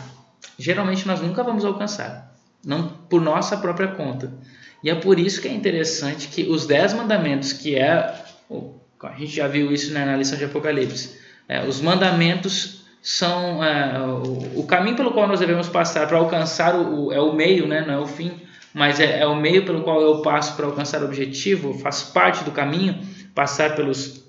geralmente 0.59 1.07
nós 1.07 1.21
nunca 1.21 1.41
vamos 1.43 1.63
alcançar, 1.63 2.35
não 2.63 2.87
por 2.87 3.21
nossa 3.21 3.57
própria 3.57 3.87
conta. 3.87 4.33
E 4.83 4.89
é 4.89 4.95
por 4.95 5.17
isso 5.17 5.41
que 5.41 5.47
é 5.47 5.53
interessante 5.53 6.27
que 6.27 6.43
os 6.43 6.65
dez 6.65 6.93
mandamentos, 6.93 7.53
que 7.53 7.75
é, 7.75 8.13
a 9.01 9.13
gente 9.17 9.33
já 9.33 9.47
viu 9.47 9.71
isso 9.71 9.93
né, 9.93 10.05
na 10.05 10.17
lição 10.17 10.37
de 10.37 10.43
Apocalipse, 10.43 11.17
é, 11.47 11.65
os 11.65 11.79
mandamentos 11.79 12.83
são 13.01 13.63
é, 13.63 13.99
o, 13.99 14.59
o, 14.59 14.65
caminho 14.65 14.97
pelo 14.97 15.11
qual 15.11 15.27
nós 15.27 15.39
devemos 15.39 15.69
passar 15.69 16.07
para 16.07 16.17
alcançar 16.17 16.75
o, 16.75 17.07
o, 17.07 17.13
é 17.13 17.19
o 17.19 17.33
meio, 17.33 17.67
né? 17.67 17.85
não 17.85 17.93
é 17.93 17.99
o 17.99 18.07
fim, 18.07 18.33
mas 18.73 18.99
é, 18.99 19.19
é 19.19 19.27
o 19.27 19.35
meio 19.35 19.65
pelo 19.65 19.81
qual 19.83 20.01
eu 20.01 20.21
passo 20.21 20.55
para 20.55 20.65
alcançar 20.65 21.01
o 21.01 21.05
objetivo, 21.05 21.77
faz 21.79 22.03
parte 22.03 22.43
do 22.43 22.51
caminho 22.51 22.97
passar 23.33 23.75
pelos, 23.75 24.22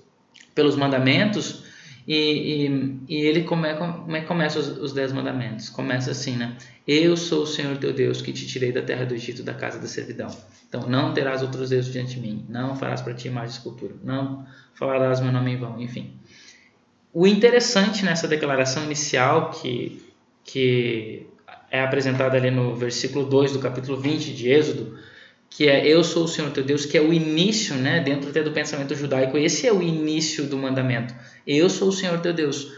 pelos 0.55 0.75
mandamentos. 0.75 1.63
E, 2.07 2.67
e, 2.67 2.99
e 3.09 3.15
ele 3.21 3.43
come, 3.43 3.73
como 3.75 4.15
que 4.21 4.21
começa 4.21 4.59
os, 4.59 4.67
os 4.77 4.93
dez 4.93 5.11
mandamentos? 5.11 5.69
Começa 5.69 6.11
assim, 6.11 6.37
né? 6.37 6.55
Eu 6.87 7.17
sou 7.17 7.43
o 7.43 7.47
Senhor 7.47 7.77
teu 7.77 7.93
Deus 7.93 8.21
que 8.21 8.31
te 8.31 8.47
tirei 8.47 8.71
da 8.71 8.81
terra 8.81 9.05
do 9.05 9.13
Egito, 9.15 9.43
da 9.43 9.53
casa 9.53 9.79
da 9.79 9.87
servidão. 9.87 10.29
Então, 10.69 10.87
não 10.87 11.13
terás 11.13 11.41
outros 11.41 11.69
deuses 11.69 11.91
diante 11.91 12.15
de 12.15 12.21
mim. 12.21 12.45
Não 12.47 12.75
farás 12.75 13.01
para 13.01 13.13
ti 13.13 13.29
de 13.29 13.45
escultura. 13.45 13.95
Não 14.03 14.45
falarás 14.75 15.19
meu 15.19 15.31
nome 15.31 15.53
em 15.53 15.57
vão. 15.57 15.81
Enfim. 15.81 16.13
O 17.11 17.25
interessante 17.25 18.05
nessa 18.05 18.27
declaração 18.27 18.83
inicial, 18.83 19.49
que, 19.49 20.03
que 20.43 21.25
é 21.71 21.81
apresentada 21.81 22.37
ali 22.37 22.51
no 22.51 22.75
versículo 22.75 23.25
2 23.25 23.53
do 23.53 23.59
capítulo 23.59 23.99
20 23.99 24.33
de 24.33 24.49
Êxodo, 24.49 24.99
que 25.49 25.69
é 25.69 25.87
Eu 25.87 26.03
sou 26.03 26.25
o 26.25 26.27
Senhor 26.27 26.51
teu 26.51 26.63
Deus, 26.63 26.85
que 26.85 26.97
é 26.97 27.01
o 27.01 27.13
início, 27.13 27.75
né, 27.75 27.99
dentro 28.01 28.29
até 28.29 28.43
do 28.43 28.51
pensamento 28.51 28.95
judaico, 28.95 29.37
esse 29.37 29.67
é 29.67 29.73
o 29.73 29.81
início 29.81 30.45
do 30.45 30.57
mandamento. 30.57 31.13
Eu 31.45 31.69
sou 31.69 31.89
o 31.89 31.93
Senhor 31.93 32.19
teu 32.19 32.33
Deus. 32.33 32.71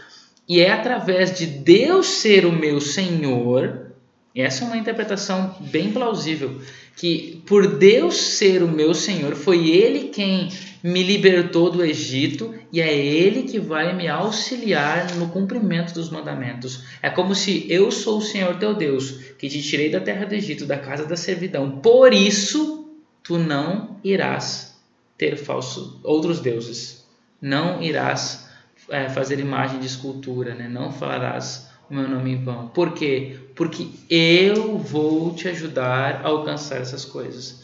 E 0.48 0.60
é 0.60 0.70
através 0.70 1.36
de 1.36 1.46
Deus 1.46 2.06
ser 2.06 2.46
o 2.46 2.52
meu 2.52 2.80
Senhor, 2.80 3.92
essa 4.34 4.64
é 4.64 4.66
uma 4.66 4.76
interpretação 4.76 5.56
bem 5.60 5.92
plausível, 5.92 6.60
que 6.96 7.42
por 7.46 7.78
Deus 7.78 8.16
ser 8.16 8.62
o 8.62 8.68
meu 8.68 8.94
Senhor, 8.94 9.34
foi 9.34 9.68
Ele 9.68 10.08
quem 10.08 10.48
me 10.88 11.02
libertou 11.02 11.70
do 11.70 11.84
Egito 11.84 12.54
e 12.72 12.80
é 12.80 12.94
Ele 12.94 13.42
que 13.42 13.58
vai 13.58 13.94
me 13.94 14.08
auxiliar 14.08 15.14
no 15.16 15.28
cumprimento 15.28 15.92
dos 15.92 16.10
mandamentos. 16.10 16.84
É 17.02 17.10
como 17.10 17.34
se 17.34 17.70
eu 17.70 17.90
sou 17.90 18.18
o 18.18 18.22
Senhor 18.22 18.56
teu 18.56 18.74
Deus, 18.74 19.10
que 19.38 19.48
te 19.48 19.62
tirei 19.62 19.90
da 19.90 20.00
terra 20.00 20.24
do 20.24 20.34
Egito, 20.34 20.64
da 20.66 20.78
casa 20.78 21.04
da 21.04 21.16
servidão. 21.16 21.78
Por 21.80 22.12
isso, 22.12 22.88
tu 23.22 23.38
não 23.38 23.98
irás 24.02 24.78
ter 25.16 25.36
falso, 25.36 26.00
outros 26.02 26.40
deuses. 26.40 27.06
Não 27.40 27.82
irás 27.82 28.48
é, 28.88 29.08
fazer 29.08 29.38
imagem 29.38 29.80
de 29.80 29.86
escultura, 29.86 30.54
né? 30.54 30.68
não 30.68 30.90
falarás 30.90 31.68
o 31.90 31.94
meu 31.94 32.08
nome 32.08 32.32
em 32.32 32.42
vão. 32.42 32.68
Por 32.68 32.92
quê? 32.92 33.36
Porque 33.54 33.88
eu 34.08 34.78
vou 34.78 35.34
te 35.34 35.48
ajudar 35.48 36.22
a 36.22 36.28
alcançar 36.28 36.80
essas 36.80 37.04
coisas. 37.04 37.62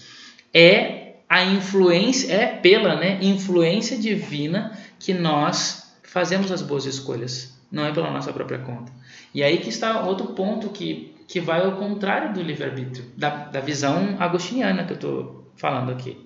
É 0.52 1.03
a 1.28 1.44
influência 1.44 2.32
é 2.32 2.46
pela 2.46 2.96
né, 2.96 3.18
influência 3.22 3.96
divina 3.98 4.78
que 4.98 5.12
nós 5.12 5.92
fazemos 6.02 6.52
as 6.52 6.62
boas 6.62 6.84
escolhas, 6.86 7.58
não 7.70 7.84
é 7.84 7.92
pela 7.92 8.10
nossa 8.10 8.32
própria 8.32 8.58
conta. 8.58 8.92
E 9.34 9.42
aí 9.42 9.58
que 9.58 9.68
está 9.68 10.02
outro 10.02 10.28
ponto 10.28 10.68
que, 10.68 11.14
que 11.26 11.40
vai 11.40 11.64
ao 11.64 11.72
contrário 11.72 12.32
do 12.32 12.42
livre-arbítrio, 12.42 13.04
da, 13.16 13.30
da 13.30 13.60
visão 13.60 14.16
agostiniana 14.18 14.84
que 14.84 14.92
eu 14.92 14.96
estou 14.96 15.52
falando 15.56 15.90
aqui. 15.90 16.16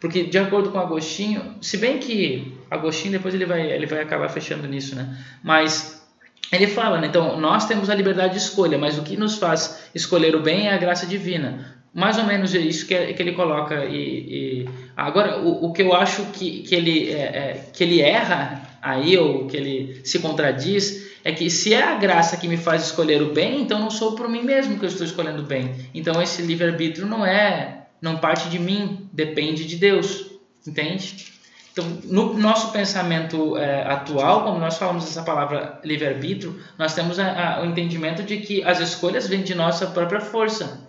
Porque, 0.00 0.24
de 0.24 0.38
acordo 0.38 0.70
com 0.70 0.78
Agostinho, 0.78 1.56
se 1.60 1.76
bem 1.76 1.98
que 1.98 2.56
Agostinho 2.70 3.12
depois 3.12 3.34
ele 3.34 3.44
vai, 3.44 3.68
ele 3.70 3.86
vai 3.86 4.00
acabar 4.00 4.28
fechando 4.28 4.66
nisso, 4.68 4.94
né? 4.94 5.18
Mas 5.42 6.06
ele 6.52 6.68
fala, 6.68 7.00
né? 7.00 7.08
então, 7.08 7.40
nós 7.40 7.66
temos 7.66 7.90
a 7.90 7.94
liberdade 7.94 8.34
de 8.34 8.38
escolha, 8.38 8.78
mas 8.78 8.96
o 8.96 9.02
que 9.02 9.16
nos 9.16 9.38
faz 9.38 9.90
escolher 9.94 10.36
o 10.36 10.42
bem 10.42 10.68
é 10.68 10.74
a 10.74 10.78
graça 10.78 11.04
divina 11.04 11.77
mais 11.94 12.18
ou 12.18 12.24
menos 12.24 12.54
isso 12.54 12.86
que, 12.86 13.12
que 13.14 13.22
ele 13.22 13.32
coloca 13.32 13.84
e, 13.86 13.96
e 13.96 14.68
agora 14.96 15.38
o, 15.40 15.66
o, 15.66 15.72
que 15.72 15.82
eu 15.82 15.94
acho 15.94 16.24
que, 16.26 16.62
que, 16.62 16.74
ele, 16.74 17.10
é, 17.10 17.22
é, 17.22 17.64
que 17.72 17.82
ele 17.82 18.00
erra 18.00 18.62
aí 18.82 19.16
ou 19.16 19.46
que 19.46 19.56
ele 19.56 20.00
se 20.04 20.18
contradiz 20.18 21.08
é 21.24 21.32
que 21.32 21.50
se 21.50 21.74
é 21.74 21.82
a 21.82 21.96
graça 21.96 22.36
que 22.36 22.46
me 22.46 22.56
faz 22.56 22.84
escolher 22.84 23.22
o 23.22 23.32
bem 23.32 23.62
então 23.62 23.78
não 23.78 23.90
sou 23.90 24.12
por 24.12 24.28
mim 24.28 24.42
mesmo 24.42 24.78
que 24.78 24.84
eu 24.84 24.88
estou 24.88 25.06
escolhendo 25.06 25.42
o 25.42 25.46
bem. 25.46 25.74
Então 25.94 26.20
esse 26.22 26.42
livre 26.42 26.66
arbítrio 26.66 27.06
não 27.06 27.24
é 27.24 27.86
não 28.00 28.18
parte 28.18 28.48
de 28.48 28.58
mim 28.58 29.08
depende 29.12 29.64
de 29.64 29.76
Deus 29.76 30.26
entende? 30.66 31.26
Então 31.72 31.84
no 32.04 32.34
nosso 32.34 32.70
pensamento 32.70 33.56
é, 33.56 33.82
atual 33.84 34.44
como 34.44 34.58
nós 34.58 34.76
falamos 34.76 35.04
essa 35.04 35.22
palavra 35.22 35.80
livre 35.82 36.06
arbítrio 36.06 36.60
nós 36.76 36.94
temos 36.94 37.18
a, 37.18 37.56
a, 37.56 37.62
o 37.62 37.66
entendimento 37.66 38.22
de 38.22 38.36
que 38.36 38.62
as 38.62 38.78
escolhas 38.78 39.26
vêm 39.26 39.42
de 39.42 39.54
nossa 39.54 39.86
própria 39.86 40.20
força 40.20 40.87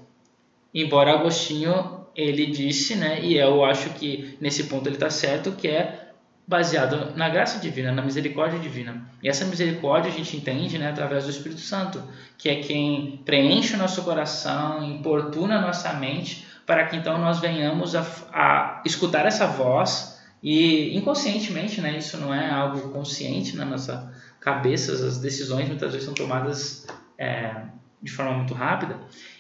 Embora 0.74 1.14
Agostinho 1.14 2.00
ele 2.16 2.48
disse, 2.48 2.96
né, 2.96 3.22
e 3.22 3.38
eu 3.38 3.64
acho 3.64 3.92
que 3.92 4.38
nesse 4.42 4.66
ponto 4.66 4.88
ele 4.88 4.96
está 4.96 5.10
certo, 5.10 5.54
que 5.54 5.68
é 5.68 6.10
baseado 6.46 7.16
na 7.16 7.30
graça 7.30 7.60
divina, 7.60 7.92
na 7.92 8.02
misericórdia 8.02 8.60
divina. 8.60 9.08
E 9.22 9.30
essa 9.30 9.46
misericórdia 9.46 10.12
a 10.12 10.14
gente 10.14 10.36
entende 10.36 10.78
né, 10.78 10.90
através 10.90 11.26
do 11.26 11.30
Espírito 11.30 11.62
Santo, 11.62 12.04
que 12.38 12.50
é 12.50 12.56
quem 12.56 13.22
preenche 13.24 13.76
o 13.76 13.78
nosso 13.78 14.02
coração, 14.04 14.84
importuna 14.84 15.60
a 15.60 15.62
nossa 15.62 15.94
mente, 15.94 16.48
para 16.66 16.86
que 16.88 16.96
então 16.96 17.18
nós 17.20 17.40
venhamos 17.40 17.96
a, 17.96 18.06
a 18.34 18.82
escutar 18.86 19.26
essa 19.26 19.46
voz 19.46 20.20
e 20.42 20.98
inconscientemente, 20.98 21.82
né, 21.82 21.98
isso 21.98 22.18
não 22.18 22.34
é 22.34 22.50
algo 22.50 22.90
consciente 22.90 23.56
na 23.56 23.66
nossa 23.66 24.12
cabeça, 24.40 24.92
as 24.92 25.20
decisões 25.20 25.68
muitas 25.68 25.92
vezes 25.92 26.06
são 26.06 26.14
tomadas 26.14 26.88
é, 27.18 27.54
de 28.02 28.12
forma 28.12 28.34
muito 28.34 28.54
rápida, 28.54 28.98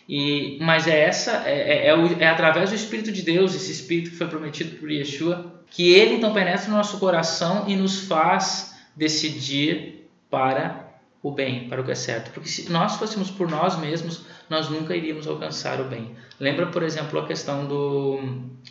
e, 0.09 0.57
mas 0.59 0.87
é 0.87 1.01
essa 1.01 1.43
é, 1.45 1.85
é, 1.85 1.87
é, 1.87 2.23
é, 2.23 2.27
através 2.27 2.71
do 2.71 2.75
Espírito 2.75 3.11
de 3.11 3.21
Deus, 3.21 3.53
esse 3.53 3.71
Espírito 3.71 4.09
que 4.09 4.15
foi 4.15 4.27
prometido 4.27 4.75
por 4.77 4.89
Yeshua, 4.89 5.61
que 5.69 5.93
ele 5.93 6.15
então 6.15 6.33
penetra 6.33 6.67
no 6.67 6.77
nosso 6.77 6.97
coração 6.97 7.65
e 7.67 7.75
nos 7.75 8.07
faz 8.07 8.75
decidir 8.95 10.09
para 10.27 10.89
o 11.21 11.29
bem, 11.29 11.69
para 11.69 11.79
o 11.79 11.83
que 11.83 11.91
é 11.91 11.95
certo. 11.95 12.31
Porque 12.31 12.49
se 12.49 12.71
nós 12.71 12.95
fôssemos 12.95 13.29
por 13.29 13.47
nós 13.47 13.77
mesmos, 13.77 14.25
nós 14.49 14.67
nunca 14.67 14.95
iríamos 14.95 15.27
alcançar 15.27 15.79
o 15.79 15.83
bem. 15.83 16.15
Lembra, 16.39 16.65
por 16.65 16.81
exemplo, 16.81 17.19
a 17.19 17.27
questão 17.27 17.67
do, 17.67 18.19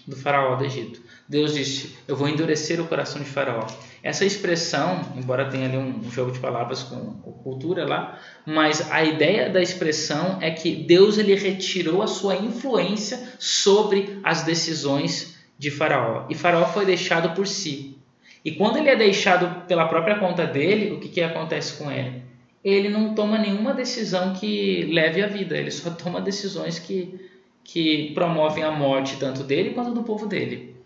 do 0.08 0.16
faraó 0.16 0.56
do 0.56 0.64
Egito. 0.64 1.00
Deus 1.28 1.52
disse: 1.52 1.94
Eu 2.08 2.16
vou 2.16 2.26
endurecer 2.26 2.80
o 2.80 2.86
coração 2.86 3.20
de 3.20 3.28
Faraó. 3.28 3.66
Essa 4.02 4.24
expressão, 4.24 5.12
embora 5.14 5.50
tenha 5.50 5.66
ali 5.66 5.76
um 5.76 6.10
jogo 6.10 6.32
de 6.32 6.38
palavras 6.38 6.82
com, 6.82 7.18
cultura 7.42 7.86
lá, 7.86 8.18
mas 8.46 8.90
a 8.90 9.04
ideia 9.04 9.50
da 9.50 9.60
expressão 9.60 10.38
é 10.40 10.50
que 10.50 10.74
Deus 10.74 11.18
ele 11.18 11.34
retirou 11.34 12.02
a 12.02 12.06
sua 12.06 12.36
influência 12.36 13.34
sobre 13.38 14.18
as 14.22 14.42
decisões 14.42 15.36
de 15.58 15.70
Faraó. 15.70 16.26
E 16.30 16.34
Faraó 16.34 16.64
foi 16.66 16.86
deixado 16.86 17.34
por 17.34 17.46
si. 17.46 17.98
E 18.44 18.52
quando 18.52 18.78
ele 18.78 18.88
é 18.88 18.96
deixado 18.96 19.66
pela 19.66 19.86
própria 19.86 20.18
conta 20.18 20.46
dele, 20.46 20.92
o 20.92 21.00
que, 21.00 21.08
que 21.08 21.20
acontece 21.20 21.76
com 21.76 21.90
ele? 21.90 22.22
Ele 22.64 22.88
não 22.88 23.14
toma 23.14 23.38
nenhuma 23.38 23.74
decisão 23.74 24.32
que 24.32 24.84
leve 24.84 25.22
à 25.22 25.26
vida, 25.26 25.56
ele 25.56 25.70
só 25.70 25.90
toma 25.90 26.20
decisões 26.20 26.78
que, 26.78 27.20
que 27.64 28.12
promovem 28.14 28.62
a 28.64 28.70
morte 28.70 29.16
tanto 29.18 29.42
dele 29.42 29.70
quanto 29.70 29.92
do 29.92 30.02
povo 30.02 30.26
dele. 30.26 30.77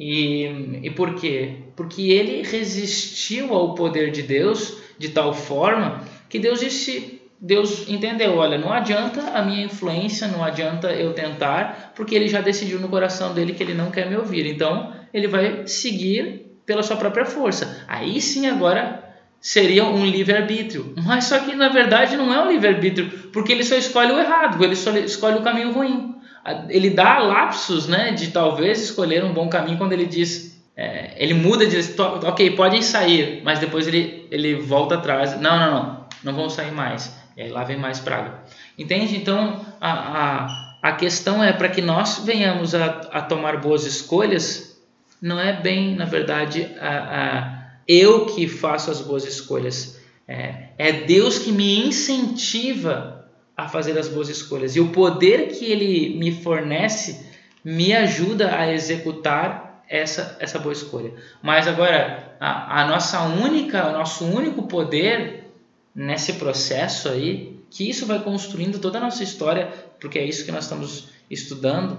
E, 0.00 0.80
e 0.82 0.90
por 0.90 1.14
quê? 1.14 1.56
Porque 1.76 2.10
ele 2.10 2.40
resistiu 2.40 3.52
ao 3.52 3.74
poder 3.74 4.10
de 4.10 4.22
Deus 4.22 4.78
de 4.98 5.10
tal 5.10 5.34
forma 5.34 6.02
que 6.26 6.38
Deus 6.38 6.60
disse, 6.60 7.20
Deus 7.38 7.86
entendeu, 7.86 8.36
olha, 8.36 8.56
não 8.56 8.72
adianta 8.72 9.20
a 9.34 9.42
minha 9.42 9.62
influência, 9.62 10.26
não 10.26 10.42
adianta 10.42 10.90
eu 10.90 11.12
tentar, 11.12 11.92
porque 11.94 12.14
ele 12.14 12.28
já 12.28 12.40
decidiu 12.40 12.80
no 12.80 12.88
coração 12.88 13.34
dele 13.34 13.52
que 13.52 13.62
ele 13.62 13.74
não 13.74 13.90
quer 13.90 14.08
me 14.08 14.16
ouvir. 14.16 14.46
Então, 14.46 14.90
ele 15.12 15.28
vai 15.28 15.66
seguir 15.66 16.46
pela 16.64 16.82
sua 16.82 16.96
própria 16.96 17.26
força. 17.26 17.84
Aí 17.86 18.22
sim 18.22 18.46
agora 18.46 19.04
seria 19.38 19.84
um 19.84 20.06
livre-arbítrio. 20.06 20.94
Mas 21.04 21.24
só 21.24 21.40
que 21.40 21.54
na 21.54 21.68
verdade 21.68 22.16
não 22.16 22.32
é 22.32 22.42
um 22.42 22.50
livre-arbítrio, 22.50 23.10
porque 23.34 23.52
ele 23.52 23.64
só 23.64 23.76
escolhe 23.76 24.12
o 24.12 24.18
errado, 24.18 24.64
ele 24.64 24.76
só 24.76 24.96
escolhe 24.96 25.36
o 25.36 25.42
caminho 25.42 25.72
ruim 25.72 26.14
ele 26.68 26.90
dá 26.90 27.18
lapsos 27.18 27.86
né, 27.86 28.12
de 28.12 28.28
talvez 28.28 28.82
escolher 28.82 29.24
um 29.24 29.32
bom 29.32 29.48
caminho 29.48 29.76
quando 29.76 29.92
ele 29.92 30.06
diz, 30.06 30.60
é, 30.76 31.12
ele 31.16 31.34
muda 31.34 31.66
de 31.66 31.78
ok, 32.00 32.50
podem 32.52 32.80
sair, 32.80 33.42
mas 33.44 33.58
depois 33.58 33.86
ele, 33.86 34.26
ele 34.30 34.54
volta 34.54 34.94
atrás, 34.94 35.38
não, 35.40 35.58
não, 35.58 35.70
não, 35.70 36.06
não 36.24 36.34
vão 36.34 36.48
sair 36.48 36.72
mais, 36.72 37.14
e 37.36 37.42
aí 37.42 37.50
lá 37.50 37.64
vem 37.64 37.76
mais 37.76 38.00
praga. 38.00 38.40
Entende? 38.78 39.16
Então 39.16 39.64
a, 39.80 39.92
a, 39.92 40.88
a 40.90 40.92
questão 40.92 41.44
é 41.44 41.52
para 41.52 41.68
que 41.68 41.82
nós 41.82 42.22
venhamos 42.24 42.74
a, 42.74 42.86
a 43.12 43.20
tomar 43.20 43.58
boas 43.58 43.84
escolhas, 43.84 44.80
não 45.20 45.38
é 45.38 45.52
bem, 45.52 45.94
na 45.94 46.06
verdade, 46.06 46.66
a, 46.80 46.88
a, 46.88 47.60
eu 47.86 48.24
que 48.24 48.48
faço 48.48 48.90
as 48.90 49.02
boas 49.02 49.26
escolhas, 49.26 50.00
é, 50.26 50.68
é 50.78 50.92
Deus 50.92 51.38
que 51.38 51.52
me 51.52 51.86
incentiva 51.86 53.19
a 53.64 53.68
fazer 53.68 53.98
as 53.98 54.08
boas 54.08 54.28
escolhas. 54.28 54.76
E 54.76 54.80
o 54.80 54.88
poder 54.88 55.48
que 55.48 55.64
ele 55.64 56.18
me 56.18 56.32
fornece 56.42 57.30
me 57.64 57.92
ajuda 57.92 58.56
a 58.56 58.72
executar 58.72 59.82
essa, 59.88 60.36
essa 60.40 60.58
boa 60.58 60.72
escolha. 60.72 61.12
Mas 61.42 61.66
agora, 61.66 62.36
a, 62.40 62.82
a 62.82 62.86
nossa 62.86 63.20
única, 63.22 63.88
o 63.88 63.92
nosso 63.92 64.24
único 64.24 64.62
poder 64.62 65.50
nesse 65.94 66.34
processo 66.34 67.08
aí, 67.08 67.60
que 67.68 67.88
isso 67.88 68.06
vai 68.06 68.20
construindo 68.20 68.78
toda 68.78 68.98
a 68.98 69.00
nossa 69.00 69.22
história, 69.22 69.68
porque 70.00 70.18
é 70.18 70.24
isso 70.24 70.44
que 70.44 70.52
nós 70.52 70.64
estamos 70.64 71.08
estudando, 71.28 71.98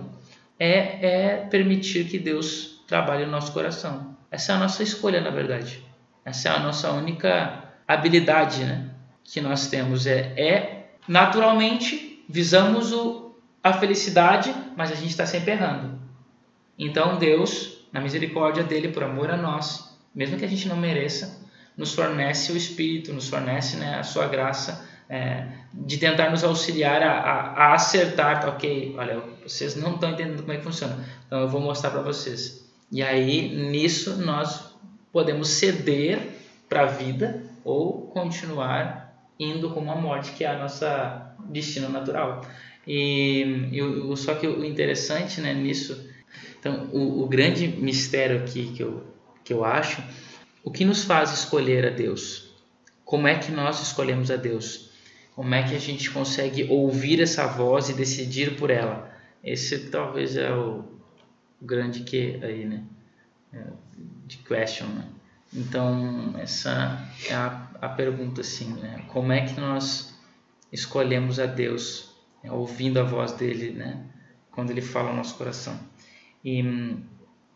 é, 0.57 1.05
é 1.05 1.37
permitir 1.49 2.05
que 2.05 2.17
Deus 2.17 2.81
trabalhe 2.87 3.25
no 3.25 3.31
nosso 3.31 3.51
coração. 3.51 4.15
Essa 4.29 4.53
é 4.53 4.55
a 4.55 4.59
nossa 4.59 4.81
escolha, 4.83 5.21
na 5.21 5.29
verdade. 5.29 5.83
Essa 6.23 6.49
é 6.49 6.51
a 6.51 6.59
nossa 6.59 6.91
única 6.91 7.63
habilidade 7.87 8.63
né, 8.63 8.89
que 9.23 9.41
nós 9.41 9.67
temos, 9.67 10.07
é, 10.07 10.33
é 10.37 10.80
naturalmente 11.11 12.23
visamos 12.29 12.93
o, 12.93 13.35
a 13.61 13.73
felicidade, 13.73 14.55
mas 14.77 14.93
a 14.93 14.95
gente 14.95 15.09
está 15.09 15.25
sempre 15.25 15.51
errando. 15.51 15.99
Então 16.79 17.17
Deus, 17.17 17.85
na 17.91 17.99
misericórdia 17.99 18.63
dele, 18.63 18.87
por 18.87 19.03
amor 19.03 19.29
a 19.29 19.35
nós, 19.35 19.93
mesmo 20.15 20.37
que 20.37 20.45
a 20.45 20.47
gente 20.47 20.69
não 20.69 20.77
mereça, 20.77 21.45
nos 21.75 21.93
fornece 21.93 22.53
o 22.53 22.55
Espírito, 22.55 23.11
nos 23.11 23.27
fornece 23.27 23.75
né, 23.75 23.99
a 23.99 24.03
sua 24.03 24.25
graça 24.27 24.87
é, 25.09 25.47
de 25.73 25.97
tentar 25.97 26.29
nos 26.29 26.45
auxiliar 26.45 27.03
a, 27.03 27.11
a, 27.11 27.39
a, 27.55 27.73
acertar, 27.73 28.47
ok, 28.47 28.95
olha, 28.97 29.21
vocês 29.43 29.75
não 29.75 29.95
estão 29.95 30.11
entendendo 30.11 30.39
como 30.39 30.53
é 30.53 30.57
que 30.57 30.63
funciona, 30.63 30.97
então 31.27 31.41
eu 31.41 31.49
vou 31.49 31.59
mostrar 31.59 31.91
para 31.91 32.01
vocês. 32.01 32.71
E 32.89 33.03
aí, 33.03 33.53
nisso, 33.53 34.15
nós 34.15 34.73
podemos 35.11 35.49
ceder 35.49 36.19
para 36.69 36.83
a 36.83 36.85
vida 36.85 37.43
ou 37.65 38.07
continuar 38.13 39.10
indo 39.43 39.71
com 39.71 39.91
a 39.91 39.95
morte, 39.95 40.31
que 40.31 40.43
é 40.43 40.47
a 40.47 40.57
nossa 40.57 41.35
destino 41.49 41.89
natural. 41.89 42.45
E, 42.85 43.69
e 43.71 44.17
só 44.17 44.35
que 44.35 44.47
o 44.47 44.63
interessante 44.63 45.41
né, 45.41 45.53
nisso, 45.53 46.09
então, 46.59 46.89
o, 46.91 47.23
o 47.23 47.27
grande 47.27 47.67
mistério 47.67 48.37
aqui 48.37 48.71
que 48.75 48.83
eu, 48.83 49.03
que 49.43 49.51
eu 49.51 49.65
acho 49.65 50.01
o 50.63 50.69
que 50.69 50.85
nos 50.85 51.03
faz 51.03 51.31
escolher 51.33 51.87
a 51.87 51.89
Deus? 51.89 52.51
Como 53.03 53.27
é 53.27 53.37
que 53.37 53.51
nós 53.51 53.81
escolhemos 53.81 54.29
a 54.29 54.35
Deus? 54.35 54.91
Como 55.35 55.53
é 55.55 55.63
que 55.63 55.75
a 55.75 55.79
gente 55.79 56.09
consegue 56.11 56.65
ouvir 56.69 57.19
essa 57.19 57.47
voz 57.47 57.89
e 57.89 57.93
decidir 57.93 58.57
por 58.57 58.69
ela? 58.69 59.11
Esse 59.43 59.89
talvez 59.89 60.37
é 60.37 60.53
o 60.53 60.85
grande 61.59 62.01
que 62.01 62.39
aí, 62.43 62.65
né? 62.65 62.83
É, 63.51 63.63
de 64.27 64.37
question, 64.37 64.87
né? 64.87 65.05
Então, 65.53 66.35
essa 66.37 67.05
é 67.27 67.33
a, 67.33 67.70
a 67.81 67.89
pergunta, 67.89 68.41
assim, 68.41 68.73
né? 68.73 69.03
Como 69.07 69.31
é 69.31 69.41
que 69.41 69.59
nós 69.59 70.17
escolhemos 70.71 71.39
a 71.39 71.45
Deus, 71.45 72.15
né? 72.43 72.51
ouvindo 72.51 72.99
a 72.99 73.03
voz 73.03 73.33
dele, 73.33 73.71
né? 73.71 74.05
Quando 74.51 74.69
ele 74.69 74.81
fala 74.81 75.09
ao 75.09 75.15
nosso 75.15 75.35
coração. 75.35 75.77
E 76.45 76.63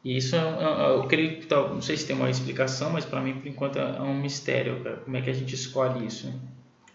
e 0.06 0.18
isso, 0.18 0.36
é, 0.36 0.40
é, 0.40 0.90
eu 0.92 1.04
creio 1.08 1.40
que, 1.40 1.52
não 1.52 1.82
sei 1.82 1.98
se 1.98 2.06
tem 2.06 2.16
uma 2.16 2.30
explicação, 2.30 2.92
mas 2.92 3.04
para 3.04 3.20
mim, 3.22 3.40
por 3.40 3.48
enquanto, 3.48 3.80
é 3.80 4.00
um 4.00 4.14
mistério, 4.14 4.80
como 5.04 5.18
é 5.18 5.22
que 5.22 5.32
a 5.32 5.34
gente 5.34 5.56
escolhe 5.56 6.06
isso. 6.06 6.28
Né? 6.28 6.34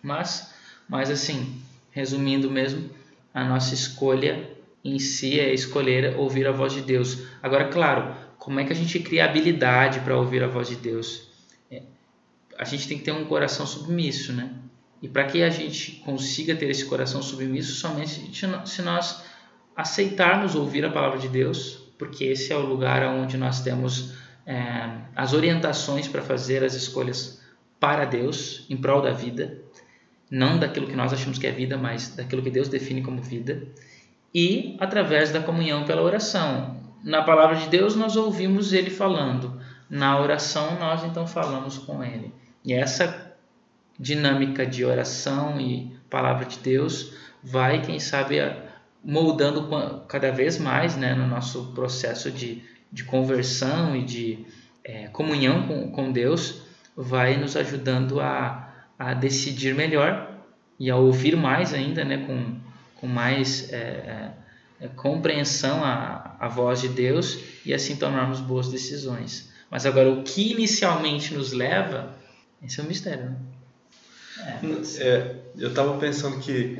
Mas, 0.00 0.54
mas, 0.88 1.10
assim, 1.10 1.60
resumindo 1.90 2.48
mesmo, 2.48 2.88
a 3.34 3.44
nossa 3.44 3.74
escolha 3.74 4.48
em 4.84 5.00
si 5.00 5.40
é 5.40 5.52
escolher 5.52 6.16
ouvir 6.16 6.46
a 6.46 6.52
voz 6.52 6.72
de 6.72 6.82
Deus. 6.82 7.24
Agora, 7.42 7.64
claro, 7.64 8.14
como 8.38 8.60
é 8.60 8.64
que 8.64 8.72
a 8.72 8.76
gente 8.76 9.00
cria 9.00 9.24
habilidade 9.24 9.98
para 10.00 10.16
ouvir 10.16 10.44
a 10.44 10.46
voz 10.46 10.68
de 10.68 10.76
Deus? 10.76 11.29
A 12.60 12.64
gente 12.64 12.86
tem 12.86 12.98
que 12.98 13.04
ter 13.04 13.12
um 13.12 13.24
coração 13.24 13.66
submisso, 13.66 14.34
né? 14.34 14.50
E 15.00 15.08
para 15.08 15.24
que 15.24 15.42
a 15.42 15.48
gente 15.48 15.92
consiga 16.04 16.54
ter 16.54 16.68
esse 16.68 16.84
coração 16.84 17.22
submisso, 17.22 17.72
somente 17.72 18.30
se 18.66 18.82
nós 18.82 19.24
aceitarmos 19.74 20.54
ouvir 20.54 20.84
a 20.84 20.90
palavra 20.90 21.18
de 21.18 21.26
Deus, 21.26 21.90
porque 21.98 22.24
esse 22.24 22.52
é 22.52 22.56
o 22.56 22.66
lugar 22.66 23.02
onde 23.14 23.38
nós 23.38 23.62
temos 23.62 24.12
é, 24.44 24.90
as 25.16 25.32
orientações 25.32 26.06
para 26.06 26.20
fazer 26.20 26.62
as 26.62 26.74
escolhas 26.74 27.40
para 27.80 28.04
Deus, 28.04 28.66
em 28.68 28.76
prol 28.76 29.00
da 29.00 29.10
vida, 29.10 29.62
não 30.30 30.58
daquilo 30.58 30.86
que 30.86 30.94
nós 30.94 31.14
achamos 31.14 31.38
que 31.38 31.46
é 31.46 31.50
vida, 31.50 31.78
mas 31.78 32.14
daquilo 32.14 32.42
que 32.42 32.50
Deus 32.50 32.68
define 32.68 33.00
como 33.00 33.22
vida, 33.22 33.66
e 34.34 34.76
através 34.78 35.30
da 35.30 35.40
comunhão 35.40 35.86
pela 35.86 36.02
oração. 36.02 36.78
Na 37.02 37.22
palavra 37.22 37.56
de 37.56 37.70
Deus 37.70 37.96
nós 37.96 38.16
ouvimos 38.16 38.74
Ele 38.74 38.90
falando, 38.90 39.58
na 39.88 40.20
oração 40.20 40.78
nós 40.78 41.02
então 41.04 41.26
falamos 41.26 41.78
com 41.78 42.04
Ele. 42.04 42.38
E 42.64 42.72
essa 42.72 43.34
dinâmica 43.98 44.66
de 44.66 44.84
oração 44.84 45.60
e 45.60 45.96
palavra 46.08 46.44
de 46.44 46.58
Deus 46.58 47.14
vai, 47.42 47.82
quem 47.82 47.98
sabe, 47.98 48.36
moldando 49.04 49.68
cada 50.06 50.30
vez 50.30 50.58
mais 50.58 50.96
né, 50.96 51.14
no 51.14 51.26
nosso 51.26 51.72
processo 51.72 52.30
de, 52.30 52.62
de 52.92 53.04
conversão 53.04 53.96
e 53.96 54.02
de 54.02 54.46
é, 54.84 55.08
comunhão 55.08 55.66
com, 55.66 55.90
com 55.90 56.12
Deus, 56.12 56.62
vai 56.96 57.36
nos 57.36 57.56
ajudando 57.56 58.20
a, 58.20 58.72
a 58.98 59.14
decidir 59.14 59.74
melhor 59.74 60.30
e 60.78 60.90
a 60.90 60.96
ouvir 60.96 61.36
mais 61.36 61.72
ainda, 61.72 62.04
né, 62.04 62.24
com, 62.26 62.56
com 62.96 63.06
mais 63.06 63.72
é, 63.72 64.32
é, 64.80 64.88
compreensão 64.88 65.84
a, 65.84 66.36
a 66.40 66.48
voz 66.48 66.80
de 66.80 66.88
Deus 66.88 67.38
e 67.64 67.72
assim 67.72 67.96
tomarmos 67.96 68.40
boas 68.40 68.68
decisões. 68.68 69.50
Mas 69.70 69.86
agora, 69.86 70.10
o 70.10 70.22
que 70.22 70.52
inicialmente 70.52 71.32
nos 71.32 71.52
leva, 71.52 72.14
esse 72.62 72.80
é 72.80 72.82
um 72.82 72.86
mistério. 72.86 73.24
Né? 73.24 73.36
É, 74.98 75.08
é 75.08 75.36
eu 75.56 75.68
estava 75.68 75.98
pensando 75.98 76.38
que 76.38 76.78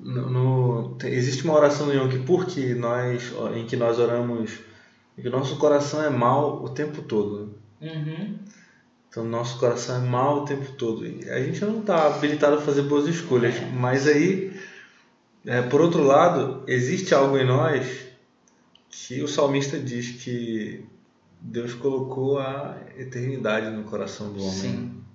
no, 0.00 0.30
no, 0.30 0.98
existe 1.04 1.44
uma 1.44 1.54
oração 1.54 1.86
no 1.86 1.94
Yom 1.94 2.08
Kippur 2.08 2.46
que 2.46 2.74
nós, 2.74 3.32
em 3.54 3.66
que 3.66 3.76
nós 3.76 3.98
oramos 3.98 4.58
em 5.18 5.22
que 5.22 5.30
nosso 5.30 5.56
coração 5.56 6.02
é 6.02 6.10
mal 6.10 6.62
o 6.62 6.68
tempo 6.68 7.02
todo. 7.02 7.54
Uhum. 7.80 8.38
Então, 9.08 9.24
nosso 9.24 9.58
coração 9.58 9.96
é 9.96 10.06
mal 10.06 10.42
o 10.42 10.44
tempo 10.44 10.72
todo. 10.72 11.06
E 11.06 11.28
a 11.30 11.42
gente 11.42 11.64
não 11.64 11.80
está 11.80 12.06
habilitado 12.06 12.56
a 12.56 12.60
fazer 12.60 12.82
boas 12.82 13.08
escolhas. 13.08 13.56
É. 13.56 13.70
Mas 13.70 14.06
aí, 14.06 14.52
é, 15.46 15.62
por 15.62 15.80
outro 15.80 16.02
lado, 16.02 16.62
existe 16.66 17.14
algo 17.14 17.38
em 17.38 17.46
nós 17.46 18.06
que 18.90 19.22
o 19.22 19.28
salmista 19.28 19.78
diz 19.78 20.22
que 20.22 20.84
Deus 21.40 21.72
colocou 21.72 22.38
a 22.38 22.76
eternidade 22.98 23.74
no 23.74 23.84
coração 23.84 24.32
do 24.32 24.40
homem. 24.40 24.52
Sim. 24.52 25.05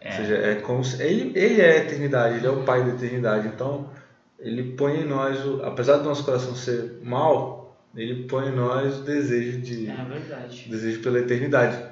É. 0.00 0.10
Ou 0.10 0.16
seja, 0.16 0.34
é 0.36 0.54
como 0.56 0.84
se, 0.84 1.02
ele, 1.02 1.32
ele 1.38 1.60
é 1.60 1.72
a 1.72 1.76
eternidade, 1.78 2.36
ele 2.36 2.46
é 2.46 2.50
o 2.50 2.62
pai 2.64 2.84
da 2.84 2.90
eternidade. 2.90 3.48
Então, 3.48 3.90
ele 4.38 4.72
põe 4.72 5.00
em 5.00 5.04
nós, 5.04 5.44
o, 5.44 5.62
apesar 5.64 5.98
do 5.98 6.04
nosso 6.04 6.24
coração 6.24 6.54
ser 6.54 7.00
mal, 7.02 7.76
ele 7.94 8.24
põe 8.24 8.48
em 8.48 8.54
nós 8.54 8.98
o 8.98 9.02
desejo 9.02 9.60
de. 9.60 9.88
É 9.88 10.04
verdade. 10.04 10.68
desejo 10.68 11.00
pela 11.00 11.18
eternidade. 11.18 11.82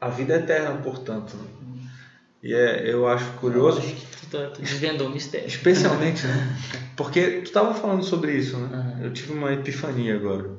A 0.00 0.08
vida 0.08 0.34
é 0.34 0.38
eterna, 0.38 0.80
portanto. 0.80 1.36
Hum. 1.36 1.78
E 2.42 2.54
é, 2.54 2.88
eu 2.88 3.08
acho 3.08 3.32
curioso. 3.32 3.78
Eu 3.78 3.84
acho 3.84 3.94
que 3.94 4.06
tu, 4.06 4.26
tá, 4.30 4.46
tu 4.50 4.62
desvendou 4.62 5.08
o 5.08 5.10
mistério. 5.10 5.48
Especialmente, 5.48 6.24
né? 6.24 6.56
Porque 6.96 7.40
tu 7.40 7.46
estava 7.46 7.74
falando 7.74 8.04
sobre 8.04 8.32
isso, 8.32 8.56
né? 8.58 8.96
Uhum. 8.98 9.04
Eu 9.04 9.12
tive 9.12 9.32
uma 9.32 9.52
epifania 9.52 10.14
agora. 10.14 10.50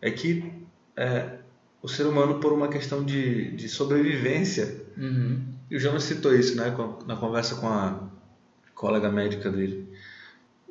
É 0.00 0.10
que 0.10 0.52
é, 0.94 1.38
o 1.80 1.88
ser 1.88 2.06
humano, 2.06 2.38
por 2.38 2.52
uma 2.52 2.68
questão 2.68 3.02
de, 3.02 3.52
de 3.52 3.68
sobrevivência, 3.68 4.82
uhum. 4.96 5.40
E 5.72 5.76
o 5.76 5.80
Jonas 5.80 6.04
citou 6.04 6.34
isso 6.34 6.56
né, 6.56 6.74
na 7.06 7.16
conversa 7.16 7.56
com 7.56 7.66
a 7.66 7.98
colega 8.74 9.10
médica 9.10 9.50
dele 9.50 9.92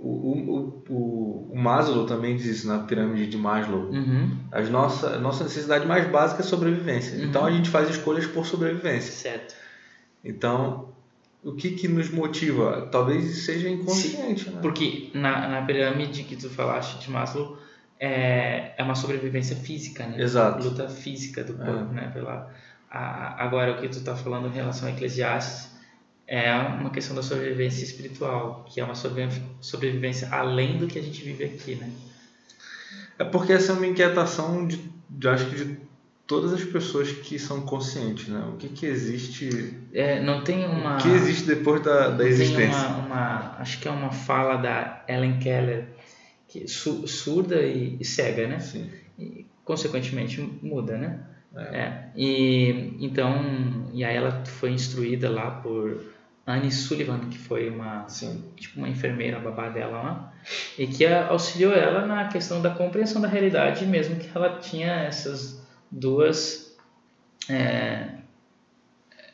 o, 0.02 0.10
o, 0.10 0.84
o, 0.90 1.50
o 1.52 1.56
Maslow 1.56 2.08
também 2.08 2.36
diz 2.36 2.46
isso 2.48 2.68
na 2.68 2.80
pirâmide 2.80 3.28
de 3.28 3.38
Maslow. 3.38 3.92
Uhum. 3.92 4.36
As 4.52 4.68
nossa, 4.68 5.16
a 5.16 5.20
nossa 5.20 5.44
necessidade 5.44 5.86
mais 5.86 6.10
básica 6.10 6.42
é 6.42 6.44
sobrevivência. 6.44 7.20
Uhum. 7.20 7.26
Então 7.26 7.46
a 7.46 7.52
gente 7.52 7.70
faz 7.70 7.88
escolhas 7.88 8.26
por 8.26 8.46
sobrevivência. 8.48 9.12
Certo. 9.12 9.56
Então, 10.26 10.90
o 11.44 11.54
que, 11.54 11.72
que 11.72 11.88
nos 11.88 12.10
motiva? 12.10 12.90
Talvez 12.92 13.46
seja 13.46 13.70
inconsciente. 13.70 14.50
Né? 14.50 14.60
Porque 14.60 15.12
na, 15.14 15.48
na 15.48 15.62
pirâmide 15.62 16.24
que 16.24 16.36
tu 16.36 16.50
falaste 16.50 17.00
de 17.00 17.12
Maslow, 17.12 17.60
é, 18.00 18.74
é 18.76 18.84
uma 18.84 18.96
sobrevivência 18.96 19.56
física, 19.56 20.08
né? 20.08 20.20
Exato. 20.20 20.68
Luta 20.68 20.90
física 20.90 21.44
do 21.44 21.54
corpo, 21.54 21.92
é. 21.92 21.94
né? 21.94 22.12
Pela, 22.12 22.52
a, 22.92 23.42
agora, 23.44 23.72
o 23.72 23.82
que 23.82 23.88
tu 23.88 24.00
está 24.00 24.16
falando 24.16 24.48
em 24.48 24.52
relação 24.52 24.88
a 24.88 24.92
Eclesiastes 24.92 25.72
é 26.28 26.54
uma 26.54 26.90
questão 26.90 27.16
da 27.16 27.24
sobrevivência 27.24 27.84
espiritual, 27.84 28.66
que 28.70 28.80
é 28.80 28.84
uma 28.84 28.96
sobrevivência 28.96 30.30
além 30.32 30.78
do 30.78 30.88
que 30.88 31.00
a 31.00 31.02
gente 31.02 31.24
vive 31.24 31.44
aqui, 31.46 31.76
né? 31.76 31.90
É 33.18 33.24
porque 33.24 33.54
essa 33.54 33.72
é 33.72 33.76
uma 33.76 33.88
inquietação 33.88 34.68
de, 34.68 34.80
de 35.10 35.28
acho 35.28 35.50
que 35.50 35.56
de 35.56 35.78
todas 36.26 36.54
as 36.54 36.64
pessoas 36.64 37.12
que 37.12 37.38
são 37.38 37.62
conscientes, 37.62 38.30
né? 38.30 38.42
O 38.54 38.58
que 38.58 38.70
que 38.70 38.86
existe? 38.86 39.78
É, 39.94 40.22
não 40.22 40.44
tem 40.44 40.66
uma. 40.66 40.96
O 40.96 41.02
que 41.02 41.10
existe 41.10 41.46
depois 41.46 41.84
da, 41.84 42.10
da 42.10 42.26
existência? 42.26 42.88
Uma, 42.88 42.98
uma, 43.06 43.56
acho 43.60 43.80
que 43.80 43.88
é 43.88 43.92
uma 43.92 44.12
fala 44.12 44.56
da 44.56 45.04
Ellen 45.08 45.40
Keller 45.40 45.88
que 46.48 46.68
surda 46.68 47.62
e, 47.62 47.98
e 48.00 48.06
cega, 48.06 48.48
né? 48.48 48.60
Sim. 48.60 48.90
E, 49.20 49.46
consequentemente 49.66 50.42
muda, 50.62 50.98
né? 50.98 51.20
É. 51.56 51.78
é. 51.78 51.91
E 52.16 52.96
então, 53.00 53.90
e 53.94 54.04
aí 54.04 54.16
ela 54.16 54.44
foi 54.46 54.72
instruída 54.72 55.30
lá 55.30 55.52
por 55.52 56.12
Anne 56.46 56.72
Sullivan, 56.72 57.30
que 57.30 57.38
foi 57.38 57.70
uma, 57.70 58.08
Sim. 58.08 58.44
tipo 58.56 58.80
uma 58.80 58.90
enfermeira, 58.90 59.40
babá 59.40 59.70
dela 59.70 60.02
lá, 60.02 60.34
e 60.78 60.88
que 60.88 61.06
auxiliou 61.06 61.74
ela 61.74 62.06
na 62.06 62.28
questão 62.28 62.62
da 62.62 62.72
compreensão 62.72 63.22
da 63.22 63.28
realidade, 63.28 63.86
mesmo 63.86 64.16
que 64.16 64.30
ela 64.36 64.60
tinha 64.60 64.92
essas 64.92 65.66
duas 65.90 66.78
é, 67.50 68.08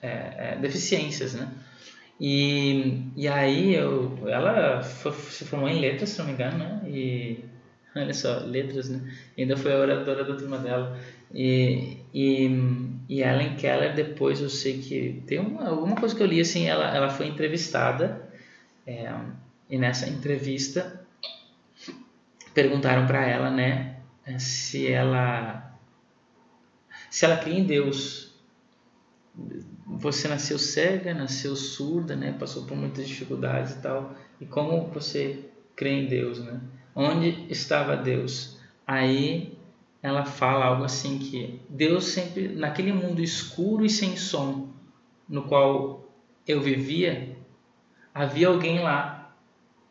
é, 0.01 0.09
é, 0.37 0.57
deficiências, 0.59 1.33
né? 1.33 1.49
E, 2.19 3.03
e 3.15 3.27
aí 3.27 3.75
eu, 3.75 4.17
ela 4.27 4.81
se 4.81 5.45
formou 5.45 5.69
em 5.69 5.79
letras, 5.79 6.09
se 6.09 6.19
não 6.19 6.25
me 6.25 6.33
engano, 6.33 6.57
né? 6.57 6.81
E 6.87 7.43
olha 8.01 8.13
só, 8.13 8.39
letras, 8.39 8.89
né? 8.89 9.01
Ainda 9.37 9.57
foi 9.57 9.73
a 9.73 9.79
oradora 9.79 10.23
da 10.23 10.35
turma 10.35 10.57
dela. 10.57 10.99
E, 11.33 11.97
e, 12.13 12.47
e 13.09 13.21
Ellen 13.21 13.55
Keller, 13.55 13.93
depois 13.95 14.41
eu 14.41 14.49
sei 14.49 14.79
que 14.79 15.21
tem 15.27 15.39
uma, 15.39 15.67
alguma 15.69 15.95
coisa 15.95 16.15
que 16.15 16.23
eu 16.23 16.27
li 16.27 16.39
assim, 16.39 16.67
ela, 16.67 16.95
ela 16.95 17.09
foi 17.09 17.27
entrevistada 17.27 18.29
é, 18.85 19.13
e 19.69 19.77
nessa 19.77 20.07
entrevista 20.07 21.05
perguntaram 22.53 23.05
para 23.05 23.27
ela, 23.27 23.51
né, 23.51 23.97
se 24.39 24.87
ela 24.87 25.77
se 27.09 27.25
ela 27.25 27.37
cria 27.37 27.59
em 27.59 27.65
Deus 27.65 28.27
você 29.85 30.27
nasceu 30.27 30.59
cega, 30.59 31.13
nasceu 31.13 31.55
surda, 31.55 32.15
né? 32.15 32.35
Passou 32.37 32.65
por 32.65 32.75
muitas 32.75 33.07
dificuldades 33.07 33.73
e 33.73 33.81
tal. 33.81 34.15
E 34.41 34.45
como 34.45 34.87
você 34.87 35.45
crê 35.75 35.91
em 35.91 36.07
Deus, 36.07 36.39
né? 36.39 36.59
Onde 36.99 37.45
estava 37.47 37.95
Deus? 37.95 38.57
Aí 38.87 39.55
ela 40.01 40.25
fala 40.25 40.65
algo 40.65 40.83
assim 40.83 41.19
que 41.19 41.61
Deus 41.69 42.05
sempre 42.05 42.47
naquele 42.47 42.91
mundo 42.91 43.21
escuro 43.21 43.85
e 43.85 43.89
sem 43.89 44.17
som 44.17 44.67
no 45.29 45.43
qual 45.43 46.03
eu 46.47 46.59
vivia, 46.59 47.37
havia 48.11 48.47
alguém 48.47 48.79
lá, 48.79 49.31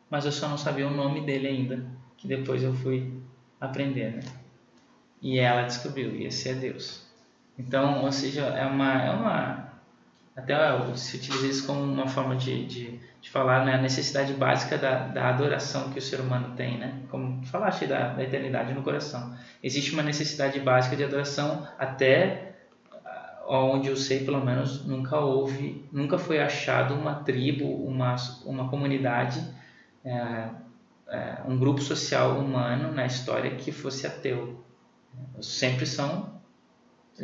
mas 0.09 0.25
eu 0.25 0.33
só 0.33 0.49
não 0.49 0.57
sabia 0.57 0.85
o 0.85 0.93
nome 0.93 1.21
dele 1.21 1.47
ainda, 1.47 1.85
que 2.17 2.27
depois 2.27 2.61
eu 2.61 2.73
fui 2.73 3.09
aprender, 3.61 4.11
né? 4.11 4.23
E 5.21 5.39
ela 5.39 5.61
descobriu, 5.61 6.13
e 6.13 6.25
esse 6.25 6.49
é 6.49 6.55
Deus. 6.55 7.05
Então, 7.57 8.03
ou 8.03 8.11
seja, 8.11 8.47
é 8.47 8.65
uma, 8.65 9.01
é 9.01 9.11
uma 9.11 9.73
até 10.35 10.55
se 10.97 11.15
utiliza 11.15 11.47
isso 11.47 11.65
como 11.65 11.81
uma 11.81 12.07
forma 12.07 12.35
de, 12.35 12.65
de, 12.65 12.99
de 13.21 13.29
falar 13.29 13.65
né, 13.65 13.73
a 13.73 13.81
necessidade 13.81 14.33
básica 14.33 14.77
da, 14.77 15.07
da 15.07 15.29
adoração 15.29 15.89
que 15.89 15.99
o 15.99 16.01
ser 16.01 16.19
humano 16.19 16.55
tem, 16.55 16.77
né? 16.77 17.01
Como 17.09 17.43
falaste 17.45 17.85
da, 17.85 18.09
da 18.13 18.23
eternidade 18.23 18.73
no 18.73 18.83
coração. 18.83 19.35
Existe 19.63 19.91
uma 19.93 20.03
necessidade 20.03 20.59
básica 20.59 20.95
de 20.95 21.03
adoração 21.03 21.67
até 21.79 22.53
ah, 23.03 23.39
onde 23.47 23.89
eu 23.89 23.97
sei, 23.97 24.23
pelo 24.23 24.43
menos, 24.43 24.85
nunca 24.85 25.19
houve, 25.19 25.83
nunca 25.91 26.17
foi 26.17 26.39
achado 26.39 26.93
uma 26.93 27.15
tribo, 27.15 27.65
uma, 27.65 28.15
uma 28.45 28.69
comunidade, 28.69 29.43
é, 30.05 30.49
é, 31.09 31.37
um 31.47 31.57
grupo 31.57 31.81
social 31.81 32.37
humano 32.37 32.93
na 32.93 33.05
história 33.05 33.55
que 33.55 33.71
fosse 33.71 34.05
ateu. 34.05 34.63
Sempre 35.41 35.87
são 35.87 36.39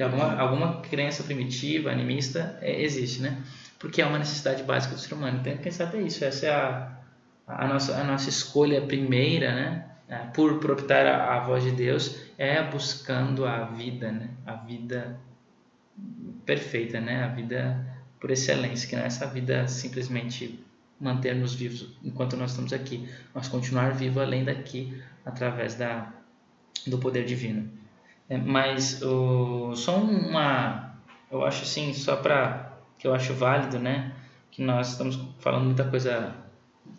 alguma, 0.01 0.39
alguma 0.39 0.81
crença 0.81 1.23
primitiva, 1.23 1.91
animista, 1.91 2.57
é, 2.61 2.81
existe, 2.81 3.21
né? 3.21 3.43
Porque 3.83 4.01
é 4.01 4.05
uma 4.05 4.17
necessidade 4.17 4.63
básica 4.63 4.95
do 4.95 5.01
ser 5.01 5.13
humano. 5.13 5.43
Tem 5.43 5.57
que 5.57 5.63
pensar 5.63 5.83
até 5.83 6.01
isso. 6.01 6.23
Essa 6.23 6.45
é 6.45 6.49
a, 6.49 6.97
a, 7.45 7.67
nossa, 7.67 7.97
a 7.97 8.03
nossa 8.05 8.29
escolha 8.29 8.81
primeira, 8.81 9.53
né? 9.53 9.85
É, 10.07 10.19
por 10.33 10.57
proptar 10.59 11.05
a, 11.05 11.35
a 11.35 11.39
voz 11.41 11.65
de 11.65 11.71
Deus, 11.71 12.17
é 12.37 12.63
buscando 12.63 13.45
a 13.45 13.65
vida, 13.65 14.09
né? 14.09 14.29
A 14.45 14.53
vida 14.53 15.19
perfeita, 16.45 17.01
né? 17.01 17.25
A 17.25 17.27
vida 17.27 17.85
por 18.21 18.31
excelência, 18.31 18.87
que 18.87 18.95
não 18.95 19.03
é 19.03 19.07
essa 19.07 19.27
vida 19.27 19.67
simplesmente 19.67 20.63
manter-nos 20.97 21.53
vivos 21.53 21.89
enquanto 22.01 22.37
nós 22.37 22.51
estamos 22.51 22.71
aqui, 22.71 23.09
mas 23.33 23.49
continuar 23.49 23.91
vivo 23.91 24.21
além 24.21 24.45
daqui 24.45 24.97
através 25.25 25.75
da, 25.75 26.09
do 26.87 26.97
poder 26.99 27.25
divino. 27.25 27.69
É, 28.29 28.37
mas 28.37 29.01
o, 29.01 29.75
só 29.75 29.97
uma, 29.97 30.95
eu 31.29 31.43
acho 31.43 31.63
assim, 31.63 31.93
só 31.93 32.15
para 32.15 32.72
que 33.03 33.07
eu 33.09 33.13
acho 33.13 33.33
válido, 33.33 33.77
né? 33.79 34.13
Que 34.49 34.61
nós 34.61 34.91
estamos 34.91 35.19
falando 35.39 35.65
muita 35.65 35.83
coisa 35.83 36.33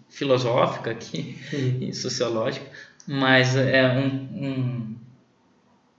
filosófica 0.06 0.90
aqui 0.90 1.38
e 1.80 1.94
sociológica, 1.94 2.66
mas 3.08 3.56
é 3.56 3.90
um, 3.96 4.06
um 4.06 4.96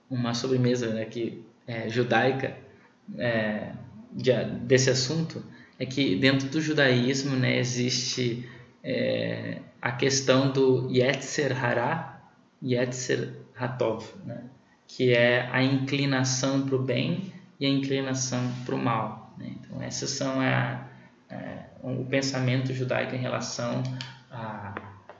uma 0.08 0.36
sobremesa 0.36 0.94
né, 0.94 1.06
que 1.06 1.44
é, 1.66 1.90
judaica 1.90 2.56
é, 3.18 3.72
de, 4.12 4.32
desse 4.62 4.92
assunto 4.92 5.44
é 5.80 5.88
que 5.88 6.16
dentro 6.18 6.48
do 6.50 6.62
judaísmo 6.62 7.36
né, 7.36 7.58
existe 7.58 8.48
é, 8.84 9.58
a 9.82 9.92
questão 9.92 10.52
do 10.52 10.88
Yetzer 10.92 11.66
Hará, 11.66 12.22
Yetzer 12.64 13.34
Hatov, 13.58 14.06
né? 14.24 14.44
que 14.88 15.12
é 15.12 15.50
a 15.52 15.64
inclinação 15.64 16.64
para 16.64 16.76
o 16.76 16.80
bem 16.80 17.34
e 17.60 17.66
a 17.66 17.70
inclinação 17.70 18.40
para 18.64 18.76
o 18.76 18.78
mal. 18.78 19.25
Né? 19.38 19.56
Então, 19.60 19.82
essas 19.82 20.10
são 20.12 20.40
a, 20.40 20.88
a, 21.30 21.66
o 21.84 22.06
pensamento 22.06 22.74
judaico 22.74 23.16
em 23.16 23.20
relação 23.20 23.84
a, 24.32 24.76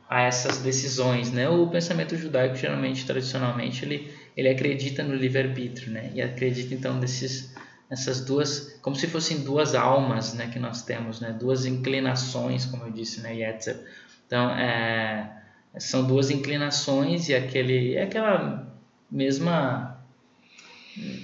a 0.10 0.22
essas 0.22 0.60
decisões. 0.60 1.32
Né? 1.32 1.48
O 1.50 1.68
pensamento 1.68 2.16
judaico, 2.16 2.56
geralmente, 2.56 3.06
tradicionalmente, 3.06 3.86
ele, 3.86 4.14
ele 4.36 4.50
acredita 4.50 5.04
no 5.04 5.16
livre-arbítrio 5.16 5.92
né? 5.92 6.12
e 6.14 6.22
acredita, 6.22 6.74
então, 6.74 7.00
desses 7.00 7.56
essas 7.90 8.26
duas, 8.26 8.80
como 8.82 8.96
se 8.96 9.08
fossem 9.08 9.44
duas 9.44 9.76
almas, 9.76 10.34
né, 10.34 10.50
que 10.52 10.58
nós 10.58 10.82
temos, 10.82 11.20
né, 11.22 11.32
duas 11.32 11.66
inclinações, 11.66 12.66
como 12.66 12.84
eu 12.84 12.92
disse, 12.92 13.22
né, 13.22 13.40
etc. 13.50 13.80
Então, 14.26 14.50
é, 14.52 15.32
são 15.78 16.06
duas 16.06 16.32
inclinações 16.32 17.30
e 17.30 17.36
aquele, 17.36 17.96
é 17.96 18.04
aquela 18.04 18.68
mesma 19.10 19.95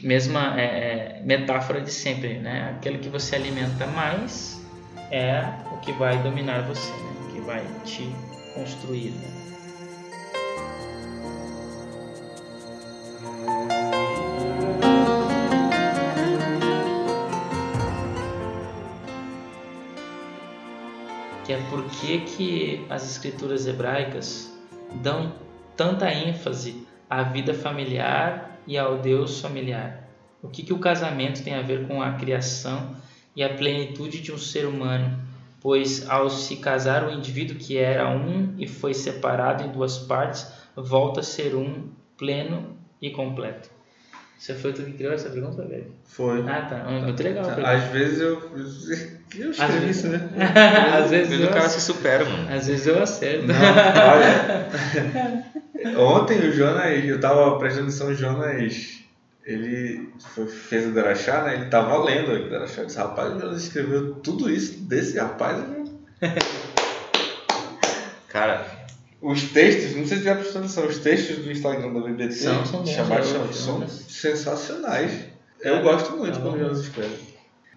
mesma 0.03 0.59
é, 0.59 0.63
é, 0.63 1.21
metáfora 1.23 1.81
de 1.81 1.91
sempre, 1.91 2.39
né? 2.39 2.73
Aquele 2.75 2.97
que 2.97 3.09
você 3.09 3.35
alimenta 3.35 3.87
mais 3.87 4.61
é 5.09 5.43
o 5.71 5.77
que 5.77 5.91
vai 5.93 6.21
dominar 6.21 6.61
você, 6.63 6.91
né? 6.91 7.11
O 7.27 7.33
que 7.33 7.41
vai 7.41 7.63
te 7.85 8.09
construir. 8.53 9.11
Né? 9.11 9.41
Que 21.45 21.53
é 21.53 21.57
por 21.69 21.83
que 21.89 22.85
as 22.89 23.09
escrituras 23.09 23.67
hebraicas 23.67 24.51
dão 24.95 25.33
tanta 25.77 26.11
ênfase 26.11 26.85
à 27.09 27.23
vida 27.23 27.53
familiar 27.53 28.50
e 28.67 28.77
ao 28.77 28.97
Deus 28.97 29.39
familiar. 29.39 30.07
O 30.41 30.49
que, 30.49 30.63
que 30.63 30.73
o 30.73 30.79
casamento 30.79 31.43
tem 31.43 31.53
a 31.53 31.61
ver 31.61 31.87
com 31.87 32.01
a 32.01 32.13
criação 32.13 32.95
e 33.35 33.43
a 33.43 33.53
plenitude 33.53 34.21
de 34.21 34.31
um 34.31 34.37
ser 34.37 34.65
humano? 34.65 35.19
Pois 35.59 36.09
ao 36.09 36.29
se 36.29 36.55
casar, 36.57 37.07
o 37.07 37.11
indivíduo 37.11 37.57
que 37.57 37.77
era 37.77 38.09
um 38.09 38.55
e 38.57 38.67
foi 38.67 38.93
separado 38.93 39.63
em 39.63 39.71
duas 39.71 39.99
partes 39.99 40.47
volta 40.75 41.19
a 41.19 41.23
ser 41.23 41.55
um 41.55 41.89
pleno 42.17 42.75
e 43.01 43.11
completo. 43.11 43.69
Você 44.41 44.55
foi 44.55 44.73
tu 44.73 44.81
que 44.83 44.93
criou 44.93 45.13
essa 45.13 45.29
pergunta, 45.29 45.63
velho? 45.63 45.91
Foi. 46.03 46.41
Ah, 46.49 46.61
tá. 46.63 46.83
Muito 46.89 47.21
legal. 47.21 47.45
Às 47.63 47.83
vezes 47.85 48.19
eu. 48.21 48.41
Eu 49.37 49.51
escrevi 49.51 49.89
isso, 49.89 50.07
né? 50.07 50.29
Às 50.99 51.09
vezes 51.09 51.39
o 51.39 51.47
cara 51.47 51.69
se 51.69 51.79
supera, 51.79 52.25
mano. 52.25 52.53
Às 52.53 52.67
vezes 52.67 52.85
eu 52.85 53.01
acerto. 53.01 53.47
Não, 53.47 53.55
olha. 53.55 55.45
Ontem 55.97 56.39
o 56.39 56.51
Jonas, 56.51 57.03
eu 57.05 57.19
tava 57.19 57.57
prestando 57.57 57.87
atenção, 57.87 58.07
o 58.07 58.13
Jonas, 58.13 59.01
ele 59.45 60.09
foi, 60.19 60.47
fez 60.47 60.87
o 60.87 60.91
Darachá, 60.91 61.43
né? 61.43 61.55
Ele 61.55 61.65
tava 61.65 61.97
lendo 62.03 62.31
o 62.31 62.49
Darachá. 62.49 62.83
Disse, 62.83 62.97
rapaz, 62.97 63.35
o 63.35 63.39
Jonas 63.39 63.63
escreveu 63.63 64.15
tudo 64.15 64.49
isso 64.49 64.79
desse 64.81 65.17
rapaz. 65.17 65.57
Né? 65.57 65.85
Cara, 68.29 68.65
os 69.21 69.43
textos, 69.43 69.95
não 69.95 70.05
sei 70.05 70.19
se 70.19 70.23
já 70.23 70.35
prestou 70.35 70.61
atenção, 70.61 70.85
os 70.87 70.97
textos 70.99 71.37
do 71.37 71.51
Instagram 71.51 71.93
da 71.93 71.99
BBT 71.99 72.33
são, 72.33 72.65
são, 72.65 72.85
chamados, 72.85 73.27
são, 73.27 73.51
são 73.51 73.87
sensacionais. 73.87 75.25
Eu 75.59 75.75
é, 75.75 75.81
gosto 75.81 76.17
muito 76.17 76.37
é, 76.37 76.41
quando 76.41 76.55
o 76.55 76.59
Jonas 76.59 76.79
escreve. 76.79 77.17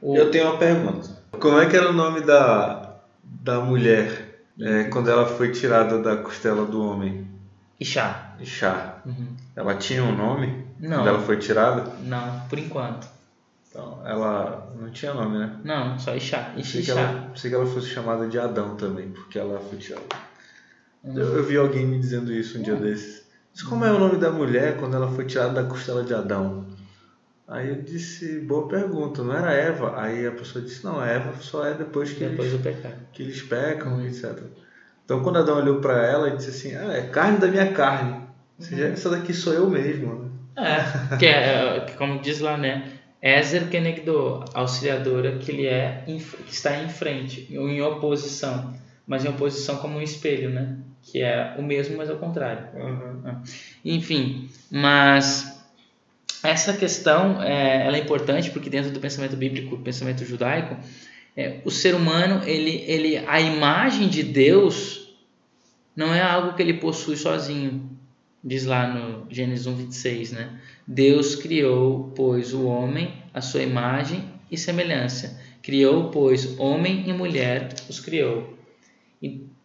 O... 0.00 0.16
Eu 0.16 0.30
tenho 0.30 0.46
uma 0.46 0.58
pergunta. 0.58 1.08
Como 1.32 1.58
é 1.58 1.66
que 1.66 1.76
era 1.76 1.90
o 1.90 1.92
nome 1.92 2.20
da, 2.20 3.00
da 3.22 3.60
mulher 3.60 4.42
é, 4.60 4.84
quando 4.84 5.10
ela 5.10 5.26
foi 5.26 5.50
tirada 5.50 5.98
da 5.98 6.16
costela 6.16 6.64
do 6.64 6.82
homem? 6.82 7.33
Ixá. 7.78 8.36
Ixá. 8.40 9.02
Uhum. 9.04 9.36
Ela 9.56 9.74
tinha 9.74 10.02
um 10.02 10.16
nome? 10.16 10.66
Não. 10.78 10.98
Quando 10.98 11.08
ela 11.08 11.20
foi 11.20 11.38
tirada? 11.38 11.90
Não, 12.02 12.40
por 12.48 12.58
enquanto. 12.58 13.08
Então, 13.68 14.00
ela 14.06 14.72
não 14.80 14.90
tinha 14.90 15.12
nome, 15.12 15.38
né? 15.38 15.56
Não, 15.64 15.98
só 15.98 16.14
Ixá. 16.14 16.52
Pensei 16.54 16.82
que, 16.82 16.90
ela, 16.90 17.28
pensei 17.32 17.50
que 17.50 17.56
ela 17.56 17.66
fosse 17.66 17.88
chamada 17.88 18.28
de 18.28 18.38
Adão 18.38 18.76
também, 18.76 19.10
porque 19.10 19.38
ela 19.38 19.58
foi 19.58 19.78
tirada. 19.78 20.04
Uhum. 21.02 21.18
Eu, 21.18 21.38
eu, 21.38 21.44
vi 21.44 21.56
alguém 21.56 21.84
me 21.84 21.98
dizendo 21.98 22.32
isso 22.32 22.58
um 22.58 22.62
dia 22.62 22.76
desses. 22.76 23.24
Mas 23.52 23.62
como 23.62 23.84
é 23.84 23.92
o 23.92 23.98
nome 23.98 24.18
da 24.18 24.30
mulher 24.30 24.76
quando 24.78 24.94
ela 24.94 25.10
foi 25.10 25.26
tirada 25.26 25.62
da 25.62 25.68
costela 25.68 26.04
de 26.04 26.14
Adão? 26.14 26.66
Aí 27.46 27.68
eu 27.68 27.82
disse, 27.82 28.40
boa 28.40 28.66
pergunta, 28.68 29.22
não 29.22 29.34
era 29.34 29.52
Eva? 29.52 30.00
Aí 30.00 30.26
a 30.26 30.32
pessoa 30.32 30.64
disse, 30.64 30.82
não, 30.82 31.04
Eva 31.04 31.34
só 31.40 31.66
é 31.66 31.74
depois 31.74 32.12
que, 32.12 32.24
depois 32.24 32.52
eles, 32.52 32.78
que 33.12 33.22
eles 33.22 33.42
pecam, 33.42 34.04
etc. 34.06 34.40
Então 35.04 35.22
quando 35.22 35.38
Adão 35.38 35.58
olhou 35.58 35.80
para 35.80 36.06
ela 36.06 36.28
e 36.28 36.36
disse 36.36 36.50
assim, 36.50 36.76
ah, 36.76 36.92
é 36.92 37.02
carne 37.02 37.38
da 37.38 37.46
minha 37.46 37.72
carne. 37.72 38.24
Ou 38.58 38.64
seja, 38.64 38.88
essa 38.88 39.10
daqui 39.10 39.32
sou 39.32 39.52
eu 39.52 39.68
mesmo. 39.68 40.32
É, 40.56 41.16
que 41.16 41.26
é, 41.26 41.86
como 41.98 42.20
diz 42.20 42.40
lá, 42.40 42.56
né? 42.56 42.92
Ezer 43.20 43.68
Kenegdo, 43.68 44.44
auxiliadora, 44.52 45.38
que 45.38 45.50
ele 45.50 45.66
é 45.66 46.04
que 46.06 46.52
está 46.52 46.76
em 46.76 46.88
frente, 46.88 47.48
ou 47.56 47.68
em 47.68 47.80
oposição, 47.80 48.74
mas 49.06 49.24
em 49.24 49.28
oposição 49.28 49.76
como 49.76 49.98
um 49.98 50.02
espelho, 50.02 50.50
né? 50.50 50.76
Que 51.02 51.22
é 51.22 51.54
o 51.58 51.62
mesmo, 51.62 51.96
mas 51.96 52.10
ao 52.10 52.16
contrário. 52.16 52.68
Uhum. 52.74 53.42
Enfim, 53.84 54.48
mas 54.70 55.54
essa 56.42 56.74
questão 56.74 57.42
é, 57.42 57.86
ela 57.86 57.96
é 57.96 58.00
importante 58.00 58.50
porque 58.50 58.68
dentro 58.68 58.90
do 58.90 59.00
pensamento 59.00 59.36
bíblico, 59.36 59.78
pensamento 59.78 60.24
judaico, 60.24 60.76
é, 61.36 61.60
o 61.64 61.70
ser 61.70 61.94
humano, 61.94 62.42
ele, 62.46 62.84
ele, 62.86 63.18
a 63.26 63.40
imagem 63.40 64.08
de 64.08 64.22
Deus 64.22 65.14
não 65.96 66.12
é 66.14 66.22
algo 66.22 66.54
que 66.54 66.62
ele 66.62 66.74
possui 66.74 67.16
sozinho. 67.16 67.90
Diz 68.42 68.66
lá 68.66 68.86
no 68.86 69.26
Gênesis 69.30 69.66
1, 69.66 69.74
26, 69.74 70.32
né? 70.32 70.60
Deus 70.86 71.34
criou, 71.34 72.12
pois, 72.14 72.52
o 72.52 72.66
homem, 72.66 73.14
a 73.32 73.40
sua 73.40 73.62
imagem, 73.62 74.22
e 74.50 74.58
semelhança. 74.58 75.40
Criou, 75.62 76.10
pois, 76.10 76.58
homem 76.58 77.08
e 77.08 77.12
mulher 77.12 77.74
os 77.88 78.00
criou. 78.00 78.56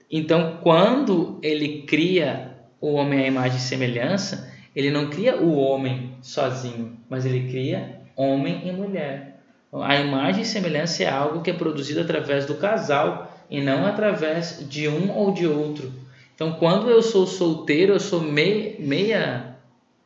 Então, 0.09 0.59
quando 0.63 1.39
ele 1.43 1.83
cria 1.83 2.57
o 2.79 2.93
homem 2.93 3.19
à 3.19 3.27
imagem 3.27 3.57
e 3.57 3.61
semelhança, 3.61 4.51
ele 4.75 4.89
não 4.89 5.09
cria 5.09 5.35
o 5.37 5.57
homem 5.57 6.15
sozinho, 6.21 6.97
mas 7.09 7.25
ele 7.25 7.49
cria 7.49 8.01
homem 8.15 8.67
e 8.67 8.71
mulher. 8.71 9.28
A 9.71 9.95
imagem 9.97 10.41
e 10.41 10.45
semelhança 10.45 11.03
é 11.03 11.09
algo 11.09 11.41
que 11.41 11.51
é 11.51 11.53
produzido 11.53 12.01
através 12.01 12.45
do 12.45 12.55
casal 12.55 13.31
e 13.49 13.61
não 13.61 13.85
através 13.85 14.67
de 14.67 14.87
um 14.87 15.11
ou 15.11 15.31
de 15.31 15.45
outro. 15.45 15.91
Então, 16.33 16.53
quando 16.53 16.89
eu 16.89 17.01
sou 17.01 17.27
solteiro, 17.27 17.93
eu 17.93 17.99
sou 17.99 18.21
meia. 18.21 18.75
Meia, 18.79 19.55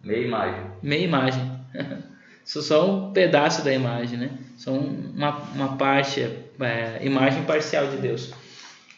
meia 0.03 0.25
imagem. 0.25 0.61
Meia 0.81 1.03
imagem. 1.03 1.51
sou 2.43 2.61
só 2.61 2.89
um 2.89 3.13
pedaço 3.13 3.63
da 3.63 3.73
imagem, 3.73 4.17
né? 4.17 4.31
Sou 4.57 4.75
uma, 4.75 5.29
uma 5.53 5.77
parte, 5.77 6.21
é, 6.21 6.99
imagem 7.05 7.43
parcial 7.43 7.87
de 7.87 7.97
Deus. 7.97 8.33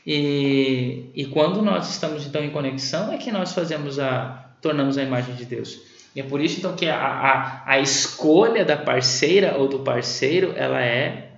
E, 0.05 1.09
e 1.16 1.26
quando 1.26 1.61
nós 1.61 1.89
estamos 1.89 2.26
então 2.26 2.43
em 2.43 2.51
conexão 2.51 3.11
é 3.11 3.18
que 3.18 3.32
nós 3.32 3.53
fazemos 3.53 3.99
a 3.99 4.43
tornamos 4.61 4.97
a 4.97 5.03
imagem 5.03 5.36
de 5.36 5.45
Deus. 5.45 5.80
E 6.16 6.22
é 6.22 6.24
por 6.24 6.39
isso 6.39 6.59
então 6.59 6.76
que 6.76 6.88
a, 6.88 6.97
a, 6.97 7.72
a 7.74 7.80
escolha 7.80 8.63
da 8.63 8.78
parceira 8.78 9.57
ou 9.57 9.68
do 9.68 9.80
parceiro 9.80 10.53
ela 10.55 10.82
é 10.82 11.34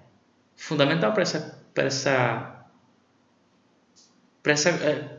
fundamental 0.55 1.11
para 1.13 1.23
essa 1.23 1.59
para 1.73 1.85
essa 1.85 2.65
para 4.43 4.53
essa 4.53 4.69
é, 4.69 5.17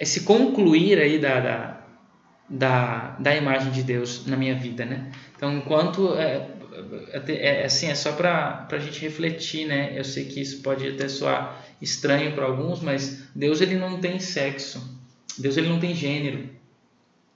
esse 0.00 0.22
concluir 0.22 0.98
aí 0.98 1.18
da, 1.18 1.40
da, 1.40 1.80
da, 2.48 3.16
da 3.18 3.34
imagem 3.34 3.72
de 3.72 3.82
Deus 3.82 4.26
na 4.26 4.36
minha 4.36 4.54
vida, 4.54 4.84
né? 4.84 5.10
Então, 5.36 5.56
enquanto 5.56 6.14
é, 6.16 6.48
é, 7.12 7.60
é 7.60 7.64
assim, 7.64 7.88
é 7.88 7.94
só 7.94 8.12
para 8.12 8.66
a 8.70 8.78
gente 8.78 9.00
refletir, 9.00 9.66
né? 9.66 9.92
Eu 9.98 10.04
sei 10.04 10.24
que 10.26 10.40
isso 10.40 10.62
pode 10.62 10.86
até 10.86 11.08
soar 11.08 11.64
estranho 11.80 12.32
para 12.32 12.44
alguns, 12.44 12.80
mas 12.80 13.28
Deus 13.34 13.60
ele 13.60 13.76
não 13.76 14.00
tem 14.00 14.18
sexo, 14.18 14.82
Deus 15.38 15.56
ele 15.56 15.68
não 15.68 15.80
tem 15.80 15.94
gênero, 15.94 16.50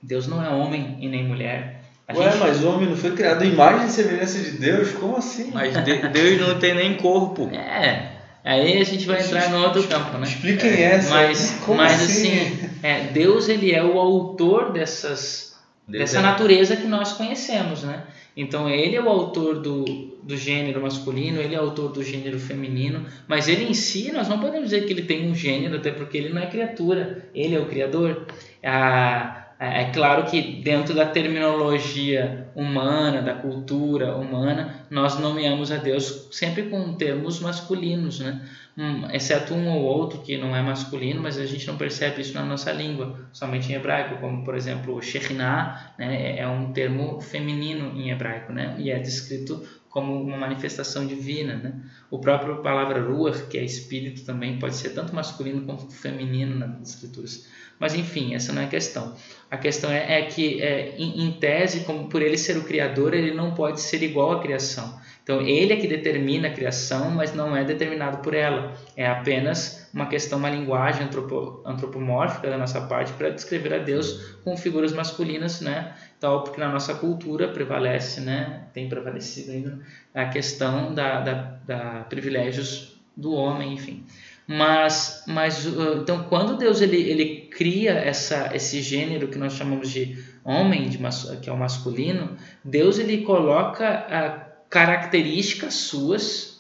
Deus 0.03 0.27
não 0.27 0.45
é 0.45 0.49
homem 0.49 0.97
e 1.01 1.09
nem 1.09 1.25
mulher. 1.25 1.83
A 2.07 2.15
Ué, 2.15 2.31
gente... 2.31 2.41
mas 2.41 2.63
o 2.63 2.69
homem 2.71 2.89
não 2.89 2.97
foi 2.97 3.13
criado 3.13 3.45
em 3.45 3.51
imagem 3.53 3.87
e 3.87 3.91
semelhança 3.91 4.39
de 4.39 4.53
Deus? 4.53 4.93
Como 4.93 5.17
assim? 5.17 5.51
Mas 5.53 5.75
Deus 6.13 6.41
não 6.41 6.59
tem 6.59 6.75
nem 6.75 6.97
corpo. 6.97 7.51
É, 7.53 8.19
Aí 8.45 8.81
a 8.81 8.85
gente 8.85 9.07
vai 9.07 9.21
entrar 9.21 9.51
no 9.51 9.63
outro 9.63 9.87
campo, 9.87 10.17
né? 10.17 10.27
Expliquem 10.27 10.71
é, 10.71 10.83
essa. 10.83 11.11
Mas, 11.11 11.59
Como 11.65 11.77
mas 11.77 12.01
assim, 12.01 12.41
assim 12.41 12.71
é, 12.83 13.05
Deus 13.09 13.47
ele 13.49 13.73
é 13.73 13.85
o 13.85 13.99
autor 13.99 14.73
dessas, 14.73 15.59
Deus 15.87 16.01
dessa 16.01 16.21
é. 16.21 16.23
natureza 16.23 16.75
que 16.75 16.87
nós 16.87 17.13
conhecemos, 17.13 17.83
né? 17.83 18.05
Então 18.35 18.71
ele 18.71 18.97
é 18.97 19.03
o 19.03 19.09
autor 19.09 19.61
do, 19.61 19.85
do 20.23 20.35
gênero 20.35 20.81
masculino, 20.81 21.41
ele 21.41 21.55
é 21.55 21.61
o 21.61 21.65
autor 21.65 21.91
do 21.91 22.03
gênero 22.03 22.39
feminino, 22.39 23.05
mas 23.27 23.49
ele 23.49 23.65
em 23.65 23.75
si 23.75 24.13
nós 24.13 24.29
não 24.29 24.39
podemos 24.39 24.71
dizer 24.71 24.87
que 24.87 24.93
ele 24.93 25.03
tem 25.03 25.31
um 25.31 25.35
gênero, 25.35 25.77
até 25.77 25.91
porque 25.91 26.17
ele 26.17 26.29
não 26.33 26.41
é 26.41 26.47
criatura, 26.47 27.29
ele 27.35 27.55
é 27.55 27.59
o 27.59 27.67
criador. 27.67 28.27
Ah, 28.65 29.48
é, 29.59 29.83
é 29.83 29.91
claro 29.91 30.25
que 30.31 30.63
dentro 30.63 30.95
da 30.95 31.07
terminologia 31.07 32.49
humana, 32.55 33.21
da 33.21 33.35
cultura 33.35 34.17
humana, 34.17 34.87
nós 34.89 35.19
nomeamos 35.19 35.73
a 35.73 35.77
Deus 35.77 36.29
sempre 36.31 36.65
com 36.65 36.95
termos 36.95 37.41
masculinos, 37.41 38.21
né? 38.21 38.41
Hum, 38.77 39.09
exceto 39.13 39.55
um 39.55 39.69
ou 39.69 39.83
outro 39.83 40.21
que 40.21 40.39
não 40.39 40.55
é 40.55 40.63
masculino, 40.63 41.21
mas 41.21 41.37
a 41.37 41.45
gente 41.45 41.67
não 41.67 41.77
percebe 41.77 42.21
isso 42.21 42.35
na 42.35 42.45
nossa 42.45 42.71
língua, 42.71 43.29
somente 43.33 43.73
em 43.73 43.75
hebraico, 43.75 44.21
como 44.21 44.45
por 44.45 44.55
exemplo 44.55 44.95
o 44.95 45.03
Shekhinah, 45.03 45.95
né? 45.99 46.39
é 46.39 46.47
um 46.47 46.73
termo 46.73 47.21
feminino 47.21 48.01
em 48.01 48.13
hebraico, 48.13 48.53
né? 48.53 48.77
e 48.79 48.93
é 48.93 48.99
descrito 49.01 49.67
como 49.89 50.23
uma 50.23 50.37
manifestação 50.37 51.05
divina. 51.09 51.57
Né? 51.57 51.73
O 52.09 52.21
próprio 52.21 52.63
palavra 52.63 53.03
ruach, 53.03 53.49
que 53.49 53.59
é 53.59 53.65
espírito 53.65 54.25
também, 54.25 54.61
pode 54.61 54.77
ser 54.77 54.91
tanto 54.91 55.13
masculino 55.13 55.63
quanto 55.63 55.91
feminino 55.91 56.55
nas 56.55 56.91
escrituras. 56.91 57.49
Mas 57.79 57.95
enfim, 57.95 58.35
essa 58.35 58.53
não 58.53 58.63
é 58.63 58.65
a 58.65 58.69
questão. 58.69 59.15
A 59.51 59.57
questão 59.57 59.91
é, 59.91 60.21
é 60.21 60.23
que, 60.23 60.61
é, 60.63 60.95
em, 60.99 61.27
em, 61.27 61.33
tese, 61.33 61.81
como 61.81 62.09
por 62.09 62.21
ele 62.21 62.37
ser 62.37 62.57
o 62.57 62.65
criador, 62.65 63.15
ele 63.15 63.33
não 63.33 63.55
pode 63.55 63.81
ser 63.81 64.03
igual 64.03 64.33
à 64.33 64.43
criação. 64.43 64.99
Então, 65.23 65.43
ele 65.43 65.75
é 65.75 65.77
que 65.77 65.87
determina 65.87 66.49
a 66.49 66.51
criação, 66.51 67.11
mas 67.11 67.35
não 67.35 67.55
é 67.55 67.63
determinado 67.63 68.19
por 68.19 68.35
ela. 68.35 68.73
É 68.97 69.07
apenas 69.07 69.89
uma 69.93 70.07
questão, 70.07 70.39
uma 70.39 70.49
linguagem 70.49 71.05
antropo, 71.05 71.61
antropomórfica 71.67 72.49
da 72.49 72.57
nossa 72.57 72.81
parte 72.81 73.13
para 73.13 73.29
descrever 73.29 73.75
a 73.75 73.79
Deus 73.79 74.37
com 74.43 74.57
figuras 74.57 74.93
masculinas, 74.93 75.61
né? 75.61 75.95
Tal, 76.19 76.45
porque 76.45 76.59
na 76.59 76.69
nossa 76.71 76.95
cultura 76.95 77.49
prevalece, 77.49 78.23
né? 78.23 78.65
Tem 78.73 78.89
prevalecido 78.89 79.53
ainda 79.53 79.79
a 80.15 80.27
questão 80.27 80.95
da, 80.95 81.21
da, 81.21 81.33
da 81.67 82.07
privilégios 82.09 82.99
do 83.15 83.33
homem, 83.33 83.75
enfim. 83.75 84.05
Mas, 84.51 85.25
mas 85.27 85.67
uh, 85.67 85.99
então 86.01 86.25
quando 86.25 86.57
Deus 86.57 86.81
ele, 86.81 86.97
ele 86.97 87.49
cria 87.51 87.93
essa, 87.93 88.51
esse 88.55 88.81
gênero 88.81 89.29
que 89.29 89.37
nós 89.37 89.53
chamamos 89.53 89.91
de 89.91 90.25
homem, 90.43 90.89
de, 90.89 90.99
que 91.43 91.51
é 91.51 91.53
o 91.53 91.57
masculino, 91.57 92.35
Deus 92.65 92.99
ele 92.99 93.19
coloca 93.19 94.07
uh, 94.09 94.65
características 94.71 95.75
suas 95.75 96.58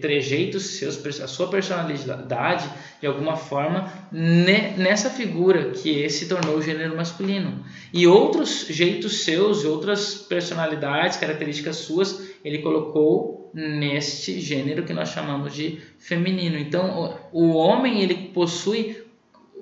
trejeitos 0.00 0.78
seus, 0.78 1.20
a 1.20 1.28
sua 1.28 1.46
personalidade, 1.46 2.68
de 3.00 3.06
alguma 3.06 3.36
forma, 3.36 3.92
nessa 4.10 5.08
figura 5.08 5.70
que 5.70 5.90
esse 6.00 6.28
tornou 6.28 6.56
o 6.56 6.62
gênero 6.62 6.96
masculino. 6.96 7.64
E 7.92 8.06
outros 8.06 8.66
jeitos 8.68 9.22
seus, 9.22 9.64
outras 9.64 10.14
personalidades, 10.14 11.18
características 11.18 11.76
suas, 11.76 12.34
ele 12.44 12.58
colocou 12.58 13.50
neste 13.54 14.40
gênero 14.40 14.82
que 14.82 14.92
nós 14.92 15.10
chamamos 15.10 15.54
de 15.54 15.78
feminino. 16.00 16.58
Então, 16.58 17.16
o 17.32 17.52
homem 17.52 18.00
ele 18.02 18.30
possui 18.34 19.03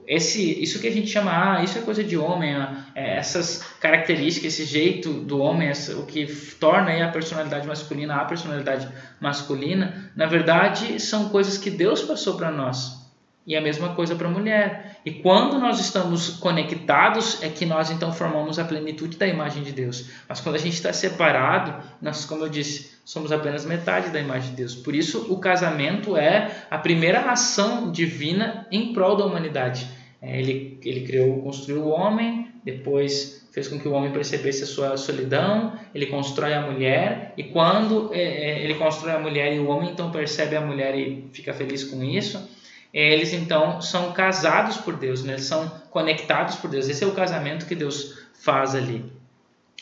esse, 0.06 0.62
isso 0.62 0.80
que 0.80 0.88
a 0.88 0.90
gente 0.90 1.08
chama, 1.08 1.30
ah, 1.30 1.62
isso 1.62 1.78
é 1.78 1.82
coisa 1.82 2.02
de 2.02 2.16
homem, 2.16 2.54
é, 2.94 3.16
essas 3.16 3.62
características, 3.80 4.52
esse 4.52 4.64
jeito 4.64 5.12
do 5.12 5.38
homem, 5.38 5.68
essa, 5.68 5.96
o 5.96 6.06
que 6.06 6.26
torna 6.58 7.04
a 7.04 7.08
personalidade 7.08 7.66
masculina 7.66 8.16
a 8.16 8.24
personalidade 8.24 8.88
masculina, 9.20 10.10
na 10.16 10.26
verdade 10.26 11.00
são 11.00 11.28
coisas 11.28 11.58
que 11.58 11.70
Deus 11.70 12.02
passou 12.02 12.36
para 12.36 12.50
nós. 12.50 13.00
E 13.44 13.56
a 13.56 13.60
mesma 13.60 13.94
coisa 13.96 14.14
para 14.14 14.28
a 14.28 14.30
mulher. 14.30 15.00
E 15.04 15.10
quando 15.10 15.58
nós 15.58 15.80
estamos 15.80 16.30
conectados, 16.36 17.42
é 17.42 17.48
que 17.48 17.66
nós 17.66 17.90
então 17.90 18.12
formamos 18.12 18.56
a 18.56 18.64
plenitude 18.64 19.16
da 19.16 19.26
imagem 19.26 19.64
de 19.64 19.72
Deus. 19.72 20.10
Mas 20.28 20.40
quando 20.40 20.54
a 20.54 20.58
gente 20.58 20.74
está 20.74 20.92
separado, 20.92 21.82
nós, 22.00 22.24
como 22.24 22.44
eu 22.44 22.48
disse, 22.48 22.91
somos 23.04 23.32
apenas 23.32 23.64
metade 23.64 24.10
da 24.10 24.20
imagem 24.20 24.50
de 24.50 24.56
Deus. 24.56 24.74
Por 24.74 24.94
isso, 24.94 25.32
o 25.32 25.38
casamento 25.38 26.16
é 26.16 26.64
a 26.70 26.78
primeira 26.78 27.30
ação 27.30 27.90
divina 27.90 28.66
em 28.70 28.92
prol 28.92 29.16
da 29.16 29.24
humanidade. 29.24 29.86
É, 30.20 30.38
ele, 30.38 30.78
ele 30.84 31.00
criou, 31.00 31.42
construiu 31.42 31.82
o 31.82 31.88
homem, 31.88 32.48
depois 32.64 33.42
fez 33.52 33.68
com 33.68 33.78
que 33.78 33.86
o 33.86 33.92
homem 33.92 34.10
percebesse 34.12 34.62
a 34.62 34.66
sua 34.66 34.96
solidão, 34.96 35.78
ele 35.94 36.06
constrói 36.06 36.54
a 36.54 36.62
mulher, 36.62 37.34
e 37.36 37.44
quando 37.44 38.10
é, 38.14 38.22
é, 38.22 38.64
ele 38.64 38.74
constrói 38.76 39.14
a 39.14 39.18
mulher 39.18 39.54
e 39.54 39.58
o 39.58 39.66
homem 39.66 39.90
então 39.90 40.10
percebe 40.10 40.56
a 40.56 40.60
mulher 40.60 40.96
e 40.96 41.28
fica 41.32 41.52
feliz 41.52 41.84
com 41.84 42.02
isso, 42.02 42.48
eles 42.94 43.32
então 43.32 43.80
são 43.80 44.12
casados 44.12 44.78
por 44.78 44.96
Deus, 44.96 45.22
né? 45.22 45.34
eles 45.34 45.44
são 45.44 45.68
conectados 45.90 46.56
por 46.56 46.70
Deus. 46.70 46.88
Esse 46.88 47.04
é 47.04 47.06
o 47.06 47.12
casamento 47.12 47.66
que 47.66 47.74
Deus 47.74 48.18
faz 48.34 48.74
ali. 48.74 49.04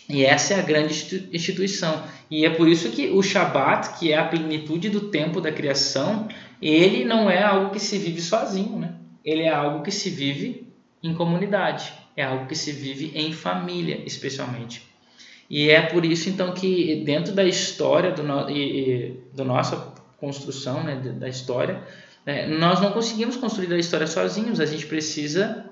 E 0.09 0.25
essa 0.25 0.55
é 0.55 0.59
a 0.59 0.63
grande 0.63 1.29
instituição. 1.33 2.03
E 2.31 2.47
é 2.47 2.51
por 2.51 2.69
isso 2.69 2.91
que 2.91 3.11
o 3.11 3.23
Shabat, 3.23 3.99
que 3.99 4.13
é 4.13 4.19
a 4.19 4.25
plenitude 4.25 4.89
do 4.89 5.01
tempo 5.09 5.41
da 5.41 5.51
criação, 5.51 6.29
ele 6.63 7.05
não 7.05 7.29
é 7.29 7.43
algo 7.43 7.71
que 7.71 7.81
se 7.81 7.99
vive 7.99 8.21
sozinho, 8.21 8.79
né? 8.79 8.95
Ele 9.25 9.43
é 9.43 9.53
algo 9.53 9.83
que 9.83 9.91
se 9.91 10.09
vive 10.11 10.69
em 11.03 11.13
comunidade, 11.15 11.93
é 12.17 12.23
algo 12.23 12.47
que 12.47 12.55
se 12.55 12.71
vive 12.71 13.11
em 13.15 13.33
família, 13.33 14.03
especialmente. 14.07 14.89
E 15.49 15.69
é 15.69 15.83
por 15.83 16.05
isso 16.05 16.29
então 16.29 16.53
que 16.53 17.03
dentro 17.05 17.33
da 17.33 17.45
história 17.45 18.13
do, 18.13 18.23
no, 18.23 18.49
e, 18.49 18.81
e, 18.81 19.21
do 19.35 19.45
nossa 19.45 19.93
construção, 20.19 20.85
né, 20.85 20.97
da 20.97 21.29
história, 21.29 21.83
é, 22.25 22.47
nós 22.47 22.81
não 22.81 22.93
conseguimos 22.93 23.37
construir 23.37 23.73
a 23.73 23.79
história 23.79 24.07
sozinhos, 24.07 24.61
a 24.61 24.67
gente 24.67 24.87
precisa 24.87 25.65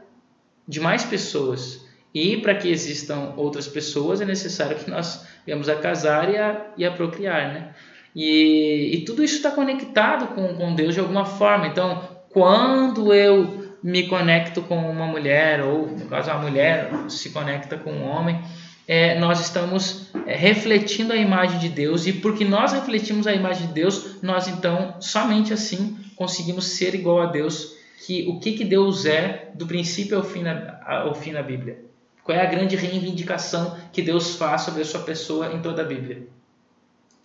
de 0.67 0.81
mais 0.81 1.05
pessoas. 1.05 1.87
E 2.15 2.39
para 2.39 2.55
que 2.55 2.71
existam 2.71 3.35
outras 3.37 3.69
pessoas 3.69 4.21
é 4.21 4.25
necessário 4.25 4.77
que 4.77 4.91
nós 4.91 5.27
venhamos 5.45 5.69
a 5.69 5.77
casar 5.77 6.33
e 6.33 6.37
a, 6.37 6.67
e 6.77 6.85
a 6.85 6.91
procriar, 6.91 7.53
né? 7.53 7.75
E, 8.15 8.91
e 8.95 9.05
tudo 9.05 9.23
isso 9.23 9.37
está 9.37 9.51
conectado 9.51 10.35
com, 10.35 10.55
com 10.55 10.75
Deus 10.75 10.95
de 10.95 11.01
alguma 11.01 11.25
forma. 11.25 11.67
Então, 11.67 12.03
quando 12.31 13.13
eu 13.13 13.77
me 13.83 14.09
conecto 14.09 14.63
com 14.63 14.77
uma 14.77 15.07
mulher, 15.07 15.63
ou 15.63 15.87
no 15.87 16.07
caso 16.07 16.31
a 16.31 16.39
mulher 16.39 16.91
se 17.09 17.31
conecta 17.31 17.77
com 17.77 17.93
um 17.93 18.09
homem, 18.09 18.41
é, 18.87 19.19
nós 19.19 19.41
estamos 19.41 20.11
é, 20.27 20.35
refletindo 20.35 21.13
a 21.13 21.17
imagem 21.17 21.59
de 21.59 21.69
Deus, 21.69 22.07
e 22.07 22.13
porque 22.13 22.45
nós 22.45 22.73
refletimos 22.73 23.27
a 23.27 23.35
imagem 23.35 23.69
de 23.69 23.75
Deus, 23.75 24.23
nós 24.23 24.49
então, 24.49 24.97
somente 25.01 25.53
assim, 25.53 25.97
conseguimos 26.17 26.65
ser 26.65 26.95
igual 26.95 27.21
a 27.21 27.27
Deus, 27.27 27.77
que 28.07 28.27
o 28.29 28.41
que, 28.41 28.53
que 28.53 28.65
Deus 28.65 29.05
é 29.05 29.51
do 29.55 29.67
princípio 29.67 30.17
ao 30.17 30.25
fim, 30.25 30.43
na, 30.43 30.81
ao 30.87 31.15
fim 31.15 31.33
na 31.33 31.43
Bíblia. 31.43 31.88
Qual 32.29 32.37
é 32.37 32.43
a 32.43 32.51
grande 32.51 32.77
reivindicação 32.77 33.75
que 33.91 34.03
Deus 34.03 34.37
faz 34.37 34.61
sobre 34.61 34.83
a 34.83 34.85
sua 34.85 35.01
pessoa 35.01 35.51
em 35.51 35.63
toda 35.63 35.81
a 35.81 35.85
Bíblia? 35.87 36.29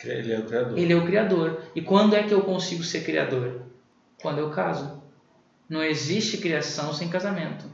Ele 0.01 0.31
é 0.31 0.39
o 0.39 0.45
criador. 0.45 0.77
Ele 0.79 0.93
é 0.93 0.95
o 0.95 1.05
criador. 1.05 1.61
E 1.75 1.81
quando 1.81 2.15
é 2.15 2.23
que 2.23 2.33
eu 2.33 2.39
consigo 2.39 2.85
ser 2.85 3.03
criador? 3.03 3.63
Quando 4.21 4.37
eu 4.37 4.49
caso. 4.51 5.03
Não 5.67 5.83
existe 5.83 6.37
criação 6.37 6.93
sem 6.93 7.09
casamento. 7.09 7.65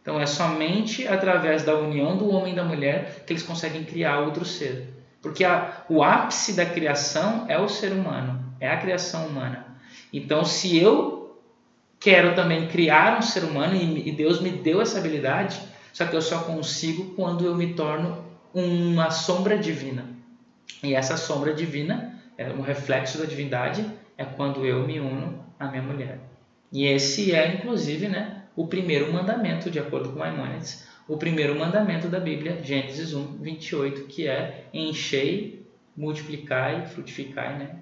Então 0.00 0.18
é 0.18 0.24
somente 0.24 1.06
através 1.06 1.64
da 1.64 1.76
união 1.76 2.16
do 2.16 2.30
homem 2.30 2.54
e 2.54 2.56
da 2.56 2.64
mulher 2.64 3.24
que 3.26 3.34
eles 3.34 3.42
conseguem 3.42 3.84
criar 3.84 4.20
outro 4.20 4.46
ser. 4.46 4.88
Porque 5.20 5.44
a, 5.44 5.84
o 5.86 6.02
ápice 6.02 6.54
da 6.54 6.64
criação 6.64 7.44
é 7.46 7.58
o 7.58 7.68
ser 7.68 7.92
humano, 7.92 8.42
é 8.58 8.70
a 8.70 8.78
criação 8.78 9.26
humana. 9.26 9.66
Então, 10.10 10.46
se 10.46 10.78
eu 10.78 11.38
quero 11.98 12.34
também 12.34 12.68
criar 12.68 13.18
um 13.18 13.22
ser 13.22 13.44
humano 13.44 13.76
e, 13.76 14.08
e 14.08 14.12
Deus 14.12 14.40
me 14.40 14.50
deu 14.50 14.80
essa 14.80 14.98
habilidade, 14.98 15.68
só 15.92 16.06
que 16.06 16.16
eu 16.16 16.22
só 16.22 16.40
consigo 16.44 17.14
quando 17.14 17.44
eu 17.44 17.54
me 17.54 17.74
torno 17.74 18.24
uma 18.54 19.10
sombra 19.10 19.58
divina. 19.58 20.08
E 20.82 20.94
essa 20.94 21.16
sombra 21.16 21.52
divina, 21.52 22.18
é 22.36 22.50
um 22.50 22.60
reflexo 22.60 23.18
da 23.18 23.24
divindade, 23.24 23.84
é 24.16 24.24
quando 24.24 24.64
eu 24.64 24.86
me 24.86 24.98
uno 25.00 25.44
à 25.58 25.68
minha 25.68 25.82
mulher. 25.82 26.18
E 26.72 26.86
esse 26.86 27.34
é, 27.34 27.54
inclusive, 27.54 28.08
né, 28.08 28.44
o 28.56 28.66
primeiro 28.66 29.12
mandamento, 29.12 29.70
de 29.70 29.78
acordo 29.78 30.10
com 30.10 30.18
Maimonides, 30.18 30.86
o 31.08 31.16
primeiro 31.16 31.58
mandamento 31.58 32.08
da 32.08 32.20
Bíblia, 32.20 32.62
Gênesis 32.62 33.12
1, 33.12 33.38
28, 33.38 34.04
que 34.04 34.28
é 34.28 34.66
enchei, 34.72 35.66
multiplicai, 35.96 36.86
frutificai 36.86 37.58
né, 37.58 37.78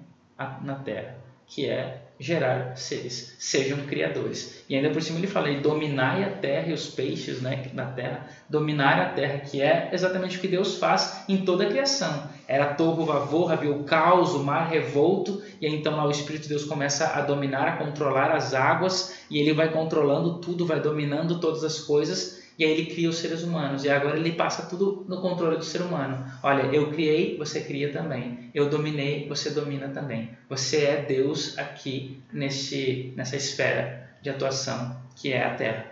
na 0.63 0.75
terra, 0.75 1.17
que 1.45 1.69
é 1.69 2.08
gerar 2.19 2.75
seres, 2.75 3.35
sejam 3.39 3.77
criadores. 3.85 4.63
E 4.67 4.75
ainda 4.75 4.89
por 4.89 5.01
cima 5.01 5.17
ele 5.17 5.27
fala, 5.27 5.49
dominai 5.61 6.23
a 6.23 6.29
terra 6.29 6.67
e 6.67 6.73
os 6.73 6.87
peixes 6.87 7.41
né, 7.41 7.71
na 7.73 7.85
terra, 7.85 8.27
dominar 8.49 8.99
a 8.99 9.09
terra, 9.13 9.39
que 9.39 9.61
é 9.61 9.89
exatamente 9.93 10.37
o 10.37 10.41
que 10.41 10.47
Deus 10.47 10.77
faz 10.77 11.23
em 11.29 11.45
toda 11.45 11.63
a 11.63 11.69
criação. 11.69 12.29
Era 12.45 12.73
torro 12.73 13.05
vavor, 13.05 13.51
havia 13.51 13.71
o 13.71 13.83
caos, 13.83 14.33
o 14.33 14.43
mar 14.43 14.67
revolto, 14.67 15.41
e 15.61 15.65
aí, 15.65 15.73
então 15.73 15.95
lá 15.95 16.05
o 16.05 16.11
Espírito 16.11 16.43
de 16.43 16.49
Deus 16.49 16.65
começa 16.65 17.07
a 17.07 17.21
dominar, 17.21 17.67
a 17.67 17.77
controlar 17.77 18.31
as 18.31 18.53
águas, 18.53 19.15
e 19.29 19.37
ele 19.37 19.53
vai 19.53 19.71
controlando 19.71 20.39
tudo, 20.39 20.65
vai 20.65 20.81
dominando 20.81 21.39
todas 21.39 21.63
as 21.63 21.79
coisas, 21.79 22.38
e 22.59 22.65
aí 22.65 22.71
ele 22.71 22.87
cria 22.87 23.09
os 23.09 23.17
seres 23.17 23.41
humanos. 23.41 23.85
E 23.85 23.89
agora 23.89 24.17
ele 24.17 24.33
passa 24.33 24.63
tudo 24.63 25.05
no 25.07 25.21
controle 25.21 25.55
do 25.55 25.63
ser 25.63 25.81
humano. 25.81 26.25
Olha, 26.43 26.63
eu 26.63 26.91
criei, 26.91 27.37
você 27.37 27.61
cria 27.61 27.89
também. 27.89 28.51
Eu 28.53 28.69
dominei, 28.69 29.25
você 29.29 29.49
domina 29.51 29.87
também. 29.87 30.31
Você 30.49 30.83
é 30.83 31.01
Deus 31.03 31.57
aqui 31.57 32.21
nesse, 32.33 33.13
nessa 33.15 33.37
esfera 33.37 34.09
de 34.21 34.29
atuação 34.29 34.99
que 35.15 35.31
é 35.31 35.41
a 35.41 35.55
Terra. 35.55 35.85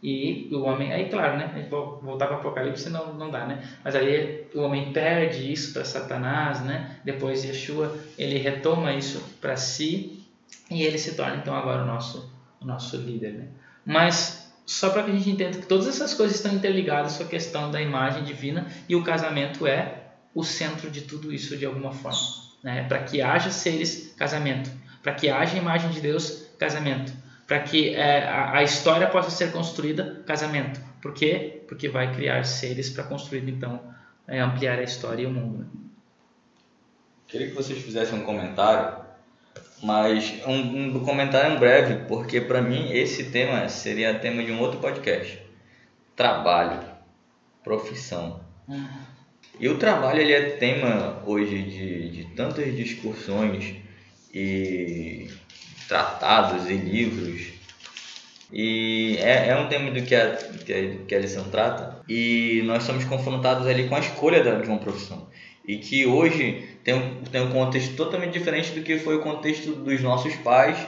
E 0.00 0.48
o 0.52 0.62
homem, 0.62 0.92
aí 0.92 1.08
claro, 1.08 1.36
né? 1.38 1.66
Voltar 1.68 2.26
para 2.26 2.36
o 2.36 2.38
Apocalipse 2.38 2.88
não, 2.88 3.14
não 3.14 3.28
dá, 3.28 3.44
né? 3.44 3.62
Mas 3.84 3.96
aí 3.96 4.46
o 4.54 4.60
homem 4.60 4.92
perde 4.92 5.52
isso 5.52 5.72
para 5.72 5.84
Satanás, 5.84 6.60
né? 6.60 6.98
Depois 7.04 7.44
Yeshua, 7.44 7.96
ele 8.16 8.38
retoma 8.38 8.92
isso 8.92 9.20
para 9.40 9.56
si 9.56 10.24
e 10.70 10.84
ele 10.84 10.98
se 10.98 11.16
torna 11.16 11.36
então 11.36 11.54
agora 11.54 11.82
o 11.82 11.86
nosso, 11.86 12.32
o 12.60 12.64
nosso 12.64 12.96
líder, 12.96 13.32
né? 13.32 13.48
Mas 13.84 14.41
só 14.72 14.88
para 14.88 15.02
que 15.02 15.10
a 15.10 15.14
gente 15.14 15.28
entenda 15.28 15.58
que 15.58 15.66
todas 15.66 15.86
essas 15.86 16.14
coisas 16.14 16.36
estão 16.36 16.50
interligadas 16.54 17.18
com 17.18 17.24
a 17.24 17.26
questão 17.26 17.70
da 17.70 17.78
imagem 17.78 18.24
divina 18.24 18.66
e 18.88 18.96
o 18.96 19.04
casamento 19.04 19.66
é 19.66 20.12
o 20.34 20.42
centro 20.42 20.90
de 20.90 21.02
tudo 21.02 21.30
isso 21.30 21.58
de 21.58 21.66
alguma 21.66 21.92
forma. 21.92 22.18
Né? 22.62 22.82
Para 22.84 23.02
que 23.02 23.20
haja 23.20 23.50
seres, 23.50 24.14
casamento. 24.16 24.70
Para 25.02 25.12
que 25.12 25.28
haja 25.28 25.58
imagem 25.58 25.90
de 25.90 26.00
Deus, 26.00 26.46
casamento. 26.58 27.12
Para 27.46 27.60
que 27.60 27.94
é, 27.94 28.26
a, 28.26 28.56
a, 28.56 28.62
história 28.62 29.06
possa 29.08 29.28
ser 29.28 29.52
construída, 29.52 30.22
casamento. 30.26 30.80
Por 31.02 31.12
quê? 31.12 31.62
Porque 31.68 31.90
vai 31.90 32.14
criar 32.14 32.42
seres 32.44 32.88
para 32.88 33.04
construir, 33.04 33.46
então, 33.46 33.78
é, 34.26 34.40
ampliar 34.40 34.78
a 34.78 34.82
história 34.82 35.22
e 35.22 35.26
o 35.26 35.30
mundo. 35.30 35.58
Né? 35.58 35.66
Queria 37.28 37.48
que 37.48 37.54
vocês 37.54 37.78
fizessem 37.78 38.18
um 38.18 38.24
comentário 38.24 39.01
mas 39.82 40.40
um, 40.46 40.96
um 40.96 41.00
comentário 41.00 41.58
breve, 41.58 42.04
porque 42.06 42.40
para 42.40 42.62
mim 42.62 42.92
esse 42.92 43.24
tema 43.24 43.68
seria 43.68 44.14
tema 44.14 44.42
de 44.42 44.52
um 44.52 44.60
outro 44.60 44.78
podcast. 44.78 45.40
Trabalho, 46.14 46.80
profissão. 47.64 48.40
E 49.58 49.68
o 49.68 49.78
trabalho 49.78 50.20
ele 50.20 50.32
é 50.32 50.50
tema 50.50 51.22
hoje 51.26 51.62
de, 51.62 52.10
de 52.10 52.24
tantas 52.36 52.74
discussões 52.76 53.74
e 54.32 55.28
tratados 55.88 56.70
e 56.70 56.74
livros. 56.74 57.52
E 58.52 59.16
é, 59.18 59.48
é 59.48 59.56
um 59.56 59.68
tema 59.68 59.90
do 59.90 60.02
que 60.02 60.14
a, 60.14 60.36
que 60.36 60.72
a, 60.72 61.06
que 61.06 61.18
lição 61.18 61.44
trata. 61.50 62.02
E 62.08 62.62
nós 62.66 62.84
somos 62.84 63.04
confrontados 63.04 63.66
ali 63.66 63.88
com 63.88 63.96
a 63.96 64.00
escolha 64.00 64.42
de 64.42 64.68
uma 64.68 64.78
profissão. 64.78 65.28
E 65.66 65.78
que 65.78 66.06
hoje 66.06 66.71
tem 66.84 66.94
um, 66.94 67.22
tem 67.22 67.40
um 67.40 67.50
contexto 67.50 67.94
totalmente 67.94 68.32
diferente 68.32 68.72
do 68.72 68.82
que 68.82 68.98
foi 68.98 69.16
o 69.16 69.20
contexto 69.20 69.72
dos 69.72 70.00
nossos 70.00 70.34
pais 70.36 70.78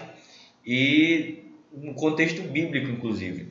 e 0.67 1.45
um 1.73 1.93
contexto 1.95 2.43
bíblico, 2.43 2.91
inclusive. 2.91 3.49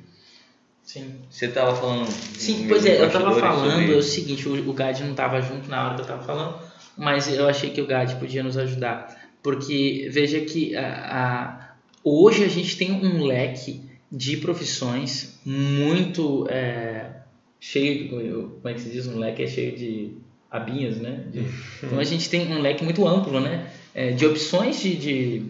Sim. 0.84 1.16
Você 1.30 1.46
estava 1.46 1.76
falando. 1.76 2.08
Sim, 2.08 2.68
pois 2.68 2.86
é, 2.86 3.02
eu 3.02 3.08
estava 3.08 3.34
falando 3.40 3.72
sobre... 3.72 3.94
é 3.94 3.96
o 3.96 4.02
seguinte: 4.02 4.48
o, 4.48 4.70
o 4.70 4.74
Gad 4.74 5.00
não 5.00 5.12
estava 5.12 5.42
junto 5.42 5.70
na 5.70 5.86
hora 5.86 5.96
que 5.96 6.02
eu 6.02 6.06
estava 6.06 6.24
falando, 6.24 6.60
mas 6.98 7.34
eu 7.34 7.48
achei 7.48 7.70
que 7.70 7.82
o 7.82 7.88
Gad 7.88 8.14
podia 8.20 8.44
nos 8.44 8.58
ajudar. 8.58 9.24
Porque 9.42 10.10
veja 10.12 10.42
que 10.42 10.76
a, 10.76 10.84
a, 10.84 11.76
hoje 12.04 12.44
a 12.44 12.48
gente 12.48 12.78
tem 12.78 12.92
um 12.92 13.24
leque 13.24 13.82
de 14.12 14.38
profissões 14.38 15.40
muito 15.46 16.48
é, 16.50 17.22
cheio. 17.60 18.10
Como 18.10 18.70
é 18.70 18.74
que 18.74 18.82
se 18.82 18.90
diz? 18.90 19.08
Um 19.08 19.18
leque 19.18 19.44
é 19.44 19.48
cheio 19.48 19.76
de 19.76 20.18
abinhas, 20.54 20.98
né? 20.98 21.24
De, 21.32 21.46
então 21.84 22.00
a 22.00 22.04
gente 22.04 22.30
tem 22.30 22.54
um 22.54 22.62
leque 22.62 22.84
muito 22.84 23.08
amplo, 23.08 23.40
né? 23.40 23.68
É, 23.96 24.12
de 24.12 24.26
opções 24.26 24.80
de, 24.80 24.96
de, 24.96 25.46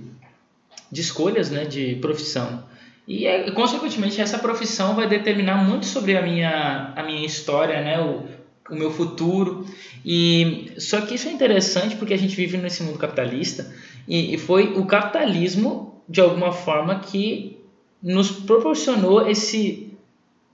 de, 0.89 1.01
escolhas, 1.01 1.51
né? 1.51 1.65
De 1.65 1.95
profissão. 1.95 2.63
E, 3.05 3.27
é, 3.27 3.51
consequentemente, 3.51 4.21
essa 4.21 4.39
profissão 4.39 4.95
vai 4.95 5.07
determinar 5.07 5.57
muito 5.57 5.85
sobre 5.85 6.17
a 6.17 6.21
minha, 6.21 6.93
a 6.95 7.03
minha 7.03 7.25
história, 7.25 7.81
né? 7.81 7.99
O, 7.99 8.23
o 8.69 8.75
meu 8.75 8.91
futuro. 8.91 9.65
E 10.05 10.71
só 10.77 11.01
que 11.01 11.15
isso 11.15 11.27
é 11.27 11.31
interessante 11.31 11.97
porque 11.97 12.13
a 12.13 12.17
gente 12.17 12.35
vive 12.35 12.57
nesse 12.57 12.81
mundo 12.81 12.97
capitalista 12.97 13.73
e, 14.07 14.33
e 14.33 14.37
foi 14.37 14.73
o 14.77 14.85
capitalismo 14.85 16.01
de 16.07 16.21
alguma 16.21 16.51
forma 16.51 16.99
que 16.99 17.57
nos 18.01 18.31
proporcionou 18.31 19.29
esse 19.29 19.93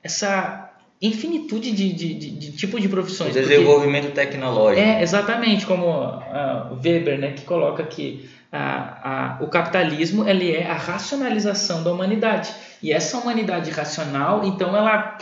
essa 0.04 0.68
infinitude 1.02 1.72
de, 1.72 1.93
de, 1.93 2.14
de, 2.14 2.30
de 2.32 2.52
tipo 2.52 2.80
de 2.80 2.89
profissões. 2.89 3.36
O 3.36 3.39
desenvolvimento 3.39 4.08
porque, 4.08 4.22
tecnológico. 4.22 4.86
É, 4.86 5.02
exatamente, 5.02 5.66
como 5.66 5.86
uh, 5.88 6.78
Weber, 6.84 7.18
né, 7.18 7.32
que 7.32 7.43
coloca 7.43 7.84
que 7.84 8.30
uh, 8.52 9.41
uh, 9.41 9.43
o 9.43 9.47
capitalismo 9.47 10.28
ele 10.28 10.52
é 10.52 10.70
a 10.70 10.76
racionalização 10.76 11.84
da 11.84 11.91
humanidade. 11.91 12.54
E 12.84 12.91
essa 12.91 13.18
humanidade 13.18 13.72
racional, 13.72 14.43
então, 14.43 14.76
ela 14.76 15.18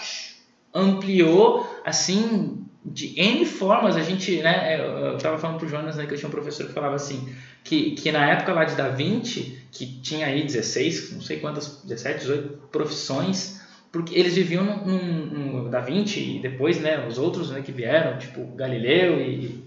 ampliou, 0.74 1.68
assim, 1.86 2.66
de 2.84 3.20
N 3.20 3.46
formas. 3.46 3.96
A 3.96 4.02
gente, 4.02 4.38
né, 4.38 4.80
eu 4.80 5.18
estava 5.18 5.38
falando 5.38 5.58
para 5.58 5.68
o 5.68 5.70
Jonas, 5.70 5.96
né, 5.96 6.08
que 6.08 6.14
eu 6.14 6.18
tinha 6.18 6.28
um 6.28 6.32
professor 6.32 6.66
que 6.66 6.74
falava 6.74 6.96
assim, 6.96 7.30
que, 7.64 7.92
que 7.92 8.12
na 8.12 8.32
época 8.32 8.54
lá 8.54 8.64
de 8.64 8.76
Da 8.76 8.90
Vinci, 8.90 9.60
que 9.72 9.86
tinha 10.02 10.26
aí 10.26 10.44
16, 10.44 11.14
não 11.14 11.22
sei 11.22 11.40
quantas, 11.40 11.84
17, 11.84 12.20
18 12.22 12.50
profissões, 12.72 13.57
porque 13.92 14.18
eles 14.18 14.36
viviam 14.36 14.64
no, 14.64 15.64
no, 15.64 15.70
Da 15.70 15.80
Vinci 15.80 16.38
e 16.38 16.40
depois 16.40 16.80
né, 16.80 17.06
os 17.08 17.18
outros 17.18 17.50
né, 17.52 17.62
que 17.62 17.72
vieram, 17.72 18.18
tipo 18.18 18.46
Galileu 18.56 19.20
e, 19.20 19.64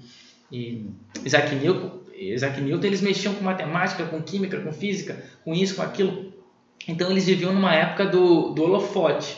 e 0.53 0.87
Isaac, 1.25 1.55
Newton, 1.55 2.01
Isaac 2.15 2.61
Newton, 2.61 2.87
eles 2.87 3.01
mexiam 3.01 3.35
com 3.35 3.43
matemática, 3.43 4.05
com 4.05 4.21
química, 4.23 4.61
com 4.61 4.73
física, 4.73 5.23
com 5.45 5.55
isso, 5.55 5.77
com 5.77 5.83
aquilo. 5.83 6.33
Então 6.87 7.11
eles 7.11 7.27
viviam 7.27 7.53
numa 7.53 7.75
época 7.75 8.07
do, 8.07 8.51
do 8.51 8.63
holofote, 8.63 9.37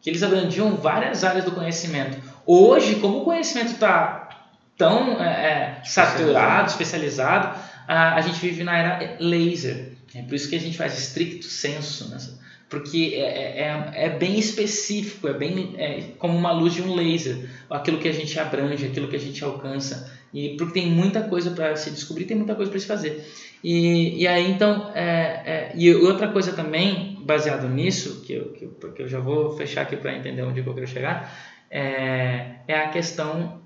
que 0.00 0.10
eles 0.10 0.22
abrangiam 0.22 0.76
várias 0.76 1.24
áreas 1.24 1.44
do 1.44 1.52
conhecimento. 1.52 2.18
Hoje, 2.46 2.96
como 2.96 3.22
o 3.22 3.24
conhecimento 3.24 3.72
está 3.72 4.28
tão 4.76 5.20
é, 5.20 5.80
é, 5.80 5.84
saturado, 5.84 6.70
especializado, 6.70 7.58
a, 7.86 8.14
a 8.14 8.20
gente 8.20 8.38
vive 8.40 8.62
na 8.62 8.76
era 8.76 9.16
laser. 9.18 9.92
É 10.14 10.22
por 10.22 10.34
isso 10.34 10.48
que 10.48 10.56
a 10.56 10.60
gente 10.60 10.76
faz 10.76 10.98
estricto 10.98 11.46
senso. 11.46 12.08
Né? 12.08 12.18
Porque 12.68 13.12
é, 13.14 13.20
é, 13.20 13.94
é, 13.94 14.04
é 14.06 14.10
bem 14.10 14.38
específico, 14.38 15.26
é 15.26 15.32
bem 15.32 15.74
é, 15.78 16.02
como 16.18 16.36
uma 16.36 16.52
luz 16.52 16.74
de 16.74 16.82
um 16.82 16.94
laser, 16.94 17.48
aquilo 17.70 17.98
que 17.98 18.08
a 18.08 18.12
gente 18.12 18.38
abrange, 18.38 18.84
aquilo 18.84 19.08
que 19.08 19.16
a 19.16 19.20
gente 19.20 19.42
alcança, 19.42 20.12
e 20.32 20.56
porque 20.56 20.80
tem 20.80 20.90
muita 20.90 21.22
coisa 21.22 21.50
para 21.50 21.74
se 21.76 21.90
descobrir, 21.90 22.26
tem 22.26 22.36
muita 22.36 22.54
coisa 22.54 22.70
para 22.70 22.80
se 22.80 22.86
fazer. 22.86 23.26
E, 23.64 24.22
e 24.22 24.26
aí 24.26 24.50
então, 24.50 24.90
é, 24.94 25.02
é, 25.02 25.72
e 25.74 25.92
outra 25.94 26.28
coisa 26.28 26.52
também, 26.52 27.18
baseado 27.22 27.68
nisso, 27.68 28.22
que 28.22 28.34
eu, 28.34 28.52
que 28.52 28.64
eu, 28.64 28.94
eu 28.98 29.08
já 29.08 29.18
vou 29.18 29.56
fechar 29.56 29.82
aqui 29.82 29.96
para 29.96 30.14
entender 30.14 30.42
onde 30.42 30.60
eu 30.60 30.74
quero 30.74 30.86
chegar, 30.86 31.34
é, 31.70 32.56
é 32.68 32.74
a 32.74 32.88
questão 32.88 33.60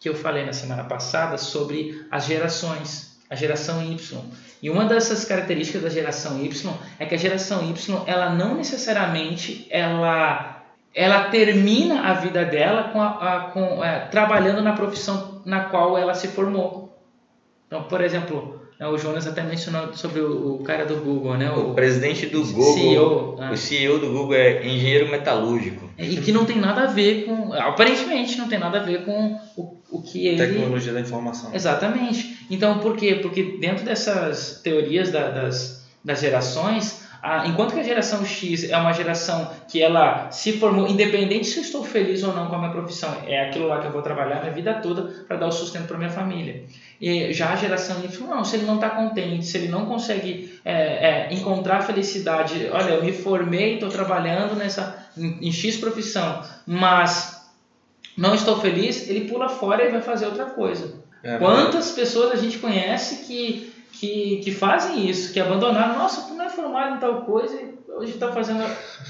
que 0.00 0.08
eu 0.08 0.14
falei 0.14 0.44
na 0.44 0.52
semana 0.52 0.84
passada 0.84 1.36
sobre 1.38 2.06
as 2.10 2.26
gerações, 2.26 3.18
a 3.28 3.34
geração 3.34 3.82
Y. 3.82 4.20
E 4.62 4.70
uma 4.70 4.84
dessas 4.84 5.24
características 5.24 5.82
da 5.82 5.88
geração 5.88 6.42
Y 6.42 6.72
é 6.98 7.06
que 7.06 7.14
a 7.14 7.18
geração 7.18 7.62
Y, 7.68 8.02
ela 8.06 8.30
não 8.30 8.56
necessariamente 8.56 9.66
ela 9.70 10.54
ela 10.94 11.24
termina 11.28 12.08
a 12.08 12.14
vida 12.14 12.42
dela 12.42 12.84
com, 12.84 13.02
a, 13.02 13.08
a, 13.08 13.40
com 13.50 13.84
é, 13.84 14.06
trabalhando 14.06 14.62
na 14.62 14.72
profissão 14.72 15.42
na 15.44 15.64
qual 15.64 15.98
ela 15.98 16.14
se 16.14 16.28
formou. 16.28 16.98
Então, 17.66 17.82
por 17.82 18.00
exemplo, 18.00 18.65
o 18.80 18.98
Jonas 18.98 19.26
até 19.26 19.42
mencionou 19.42 19.94
sobre 19.94 20.20
o, 20.20 20.56
o 20.56 20.62
cara 20.62 20.84
do 20.84 20.96
Google, 20.96 21.36
né? 21.36 21.50
O, 21.50 21.70
o 21.70 21.74
presidente 21.74 22.26
do 22.26 22.44
Google, 22.44 22.74
CEO, 22.74 23.36
ah. 23.40 23.50
o 23.50 23.56
CEO 23.56 23.98
do 23.98 24.12
Google 24.12 24.34
é 24.34 24.66
engenheiro 24.66 25.08
metalúrgico. 25.08 25.88
E 25.98 26.16
que 26.18 26.30
não 26.30 26.44
tem 26.44 26.58
nada 26.58 26.82
a 26.82 26.86
ver 26.86 27.24
com, 27.24 27.54
aparentemente 27.54 28.36
não 28.36 28.48
tem 28.48 28.58
nada 28.58 28.80
a 28.80 28.82
ver 28.82 29.04
com 29.06 29.40
o, 29.56 29.78
o 29.90 30.02
que 30.02 30.26
ele... 30.26 30.36
Tecnologia 30.36 30.92
da 30.92 31.00
informação. 31.00 31.54
Exatamente. 31.54 32.36
Então, 32.50 32.78
por 32.80 32.96
quê? 32.96 33.14
Porque 33.14 33.56
dentro 33.58 33.84
dessas 33.84 34.60
teorias 34.62 35.10
da, 35.10 35.30
das, 35.30 35.86
das 36.04 36.20
gerações, 36.20 37.05
a, 37.22 37.46
enquanto 37.46 37.74
que 37.74 37.80
a 37.80 37.82
geração 37.82 38.24
X 38.24 38.70
é 38.70 38.76
uma 38.76 38.92
geração 38.92 39.50
que 39.68 39.82
ela 39.82 40.30
se 40.30 40.52
formou, 40.54 40.88
independente 40.88 41.46
se 41.46 41.58
eu 41.58 41.62
estou 41.62 41.84
feliz 41.84 42.22
ou 42.22 42.32
não 42.32 42.48
com 42.48 42.56
a 42.56 42.58
minha 42.58 42.70
profissão, 42.70 43.22
é 43.26 43.48
aquilo 43.48 43.66
lá 43.66 43.80
que 43.80 43.86
eu 43.86 43.92
vou 43.92 44.02
trabalhar 44.02 44.40
minha 44.40 44.52
vida 44.52 44.74
toda 44.74 45.02
para 45.26 45.36
dar 45.36 45.46
o 45.46 45.52
sustento 45.52 45.86
para 45.86 45.98
minha 45.98 46.10
família. 46.10 46.64
E 47.00 47.32
já 47.32 47.52
a 47.52 47.56
geração 47.56 48.02
Y, 48.04 48.26
não, 48.26 48.44
se 48.44 48.56
ele 48.56 48.66
não 48.66 48.76
está 48.76 48.90
contente, 48.90 49.44
se 49.44 49.58
ele 49.58 49.68
não 49.68 49.86
consegue 49.86 50.60
é, 50.64 50.72
é, 50.72 51.34
encontrar 51.34 51.82
felicidade, 51.82 52.68
olha, 52.72 52.90
eu 52.90 53.04
me 53.04 53.12
formei, 53.12 53.74
estou 53.74 53.88
trabalhando 53.88 54.54
nessa 54.54 55.06
em, 55.16 55.48
em 55.48 55.52
X 55.52 55.76
profissão, 55.76 56.42
mas 56.66 57.36
não 58.16 58.34
estou 58.34 58.58
feliz, 58.60 59.08
ele 59.08 59.28
pula 59.28 59.48
fora 59.48 59.84
e 59.84 59.90
vai 59.90 60.00
fazer 60.00 60.26
outra 60.26 60.46
coisa. 60.46 60.94
É, 61.22 61.38
Quantas 61.38 61.90
pessoas 61.90 62.32
a 62.32 62.36
gente 62.36 62.58
conhece 62.58 63.26
que 63.26 63.72
que, 64.00 64.40
que 64.44 64.50
fazem 64.50 65.08
isso, 65.08 65.32
que 65.32 65.40
abandonaram, 65.40 65.98
nossa, 65.98 66.28
tu 66.28 66.34
não 66.34 66.44
é 66.44 66.50
formado 66.50 66.96
em 66.96 67.00
tal 67.00 67.22
coisa 67.22 67.54
e 67.54 67.74
hoje 67.96 68.12
está 68.12 68.30
fazendo 68.30 68.62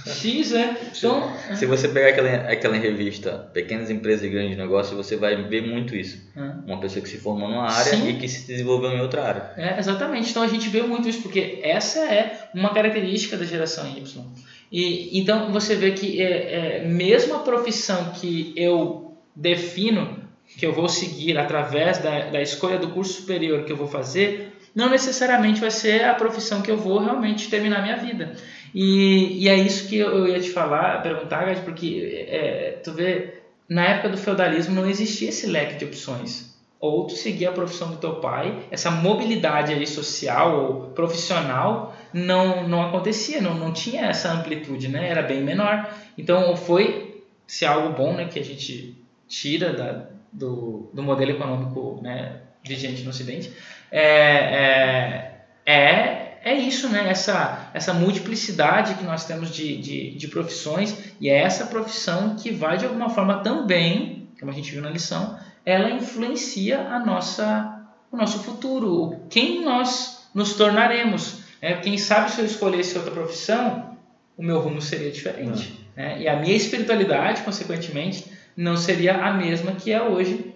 X, 0.06 0.52
né? 0.52 0.76
Então, 0.96 1.32
Se 1.54 1.66
você 1.66 1.88
pegar 1.88 2.08
aquela, 2.08 2.50
aquela 2.50 2.76
revista 2.76 3.50
Pequenas 3.52 3.90
Empresas 3.90 4.24
e 4.24 4.28
Grandes 4.28 4.56
Negócios, 4.56 4.96
você 4.96 5.16
vai 5.16 5.36
ver 5.44 5.62
muito 5.62 5.94
isso. 5.94 6.30
Hum. 6.36 6.62
Uma 6.66 6.80
pessoa 6.80 7.02
que 7.02 7.08
se 7.08 7.18
formou 7.18 7.48
numa 7.48 7.70
área 7.70 7.96
Sim. 7.96 8.08
e 8.08 8.14
que 8.14 8.28
se 8.28 8.46
desenvolveu 8.46 8.92
em 8.92 9.00
outra 9.00 9.24
área. 9.24 9.50
É, 9.56 9.78
exatamente. 9.78 10.30
Então 10.30 10.42
a 10.42 10.48
gente 10.48 10.68
vê 10.68 10.82
muito 10.82 11.08
isso, 11.08 11.22
porque 11.22 11.60
essa 11.62 12.00
é 12.00 12.48
uma 12.54 12.72
característica 12.72 13.36
da 13.36 13.44
geração 13.44 13.86
Y. 13.96 14.24
E, 14.70 15.18
então 15.18 15.52
você 15.52 15.74
vê 15.74 15.92
que 15.92 16.22
é, 16.22 16.78
é, 16.78 16.84
mesmo 16.84 17.34
a 17.34 17.38
profissão 17.40 18.12
que 18.12 18.52
eu 18.56 19.16
defino, 19.34 20.22
que 20.58 20.64
eu 20.64 20.72
vou 20.72 20.88
seguir 20.88 21.36
através 21.36 21.98
da, 21.98 22.30
da 22.30 22.40
escolha 22.40 22.78
do 22.78 22.88
curso 22.88 23.20
superior 23.20 23.64
que 23.64 23.72
eu 23.72 23.76
vou 23.76 23.88
fazer, 23.88 24.55
não 24.76 24.90
necessariamente 24.90 25.58
vai 25.58 25.70
ser 25.70 26.04
a 26.04 26.14
profissão 26.14 26.60
que 26.60 26.70
eu 26.70 26.76
vou 26.76 26.98
realmente 26.98 27.48
terminar 27.48 27.82
minha 27.82 27.96
vida. 27.96 28.34
E, 28.74 29.42
e 29.42 29.48
é 29.48 29.56
isso 29.56 29.88
que 29.88 29.96
eu 29.96 30.28
ia 30.28 30.38
te 30.38 30.50
falar, 30.50 31.02
perguntar, 31.02 31.46
Gad, 31.46 31.64
porque 31.64 32.26
é, 32.28 32.78
tu 32.84 32.92
vê, 32.92 33.40
na 33.66 33.86
época 33.86 34.10
do 34.10 34.18
feudalismo 34.18 34.74
não 34.74 34.86
existia 34.86 35.30
esse 35.30 35.46
leque 35.46 35.76
de 35.76 35.86
opções. 35.86 36.54
Ou 36.78 37.06
tu 37.06 37.14
seguia 37.14 37.48
a 37.48 37.52
profissão 37.52 37.90
do 37.90 37.96
teu 37.96 38.16
pai, 38.16 38.64
essa 38.70 38.90
mobilidade 38.90 39.72
aí 39.72 39.86
social 39.86 40.62
ou 40.62 40.90
profissional 40.90 41.96
não, 42.12 42.68
não 42.68 42.82
acontecia, 42.82 43.40
não, 43.40 43.54
não 43.54 43.72
tinha 43.72 44.02
essa 44.02 44.30
amplitude, 44.30 44.88
né? 44.88 45.08
era 45.08 45.22
bem 45.22 45.42
menor. 45.42 45.88
Então 46.18 46.54
foi 46.54 47.24
se 47.46 47.64
algo 47.64 47.96
bom 47.96 48.12
né, 48.12 48.26
que 48.26 48.38
a 48.38 48.44
gente 48.44 48.94
tira 49.26 49.72
da, 49.72 50.06
do, 50.30 50.90
do 50.92 51.02
modelo 51.02 51.30
econômico 51.30 51.98
né, 52.02 52.40
vigente 52.62 53.02
no 53.02 53.10
Ocidente, 53.10 53.50
é, 53.90 55.36
é, 55.64 55.72
é, 55.72 56.38
é 56.44 56.54
isso, 56.54 56.88
né? 56.88 57.08
Essa, 57.08 57.70
essa 57.74 57.92
multiplicidade 57.92 58.94
que 58.94 59.04
nós 59.04 59.24
temos 59.24 59.50
de, 59.50 59.76
de, 59.78 60.10
de 60.12 60.28
profissões 60.28 60.96
e 61.20 61.28
é 61.28 61.38
essa 61.38 61.66
profissão 61.66 62.36
que 62.36 62.50
vai 62.50 62.78
de 62.78 62.84
alguma 62.84 63.08
forma 63.08 63.40
também, 63.40 64.28
como 64.38 64.50
a 64.50 64.54
gente 64.54 64.70
viu 64.70 64.82
na 64.82 64.90
lição, 64.90 65.38
ela 65.64 65.90
influencia 65.90 66.80
a 66.80 66.98
nossa, 66.98 67.84
o 68.12 68.16
nosso 68.16 68.38
futuro, 68.40 69.20
quem 69.28 69.64
nós 69.64 70.28
nos 70.32 70.54
tornaremos. 70.54 71.40
É, 71.60 71.74
quem 71.74 71.96
sabe 71.96 72.30
se 72.30 72.40
eu 72.40 72.44
escolhesse 72.44 72.96
outra 72.96 73.10
profissão, 73.10 73.96
o 74.36 74.42
meu 74.42 74.60
rumo 74.60 74.80
seria 74.80 75.10
diferente. 75.10 75.80
Né? 75.96 76.20
E 76.20 76.28
a 76.28 76.36
minha 76.36 76.54
espiritualidade, 76.54 77.42
consequentemente, 77.42 78.30
não 78.56 78.76
seria 78.76 79.24
a 79.24 79.32
mesma 79.32 79.72
que 79.72 79.90
é 79.90 80.02
hoje 80.02 80.54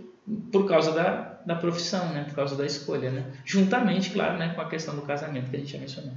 por 0.52 0.68
causa 0.68 0.92
da, 0.92 1.29
da 1.46 1.54
profissão, 1.54 2.12
né? 2.12 2.24
Por 2.24 2.34
causa 2.34 2.56
da 2.56 2.66
escolha, 2.66 3.10
né? 3.10 3.26
Juntamente, 3.44 4.10
claro, 4.10 4.38
né? 4.38 4.52
Com 4.54 4.60
a 4.60 4.68
questão 4.68 4.94
do 4.94 5.02
casamento 5.02 5.50
que 5.50 5.56
a 5.56 5.58
gente 5.58 5.72
já 5.72 5.78
mencionou. 5.78 6.12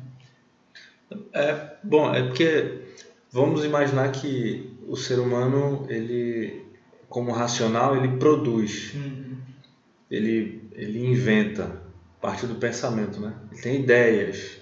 É, 1.34 1.76
bom, 1.84 2.14
é 2.14 2.24
porque 2.24 2.82
vamos 3.32 3.64
imaginar 3.64 4.12
que 4.12 4.76
o 4.88 4.96
ser 4.96 5.20
humano, 5.20 5.86
ele, 5.90 6.66
como 7.10 7.32
racional, 7.32 7.96
ele 7.96 8.18
produz, 8.18 8.94
uhum. 8.94 9.38
ele, 10.10 10.70
ele 10.74 11.06
inventa 11.06 11.66
a 12.18 12.22
partir 12.22 12.48
do 12.48 12.56
pensamento, 12.56 13.20
né? 13.20 13.34
Ele 13.52 13.62
tem 13.62 13.82
ideias. 13.82 14.58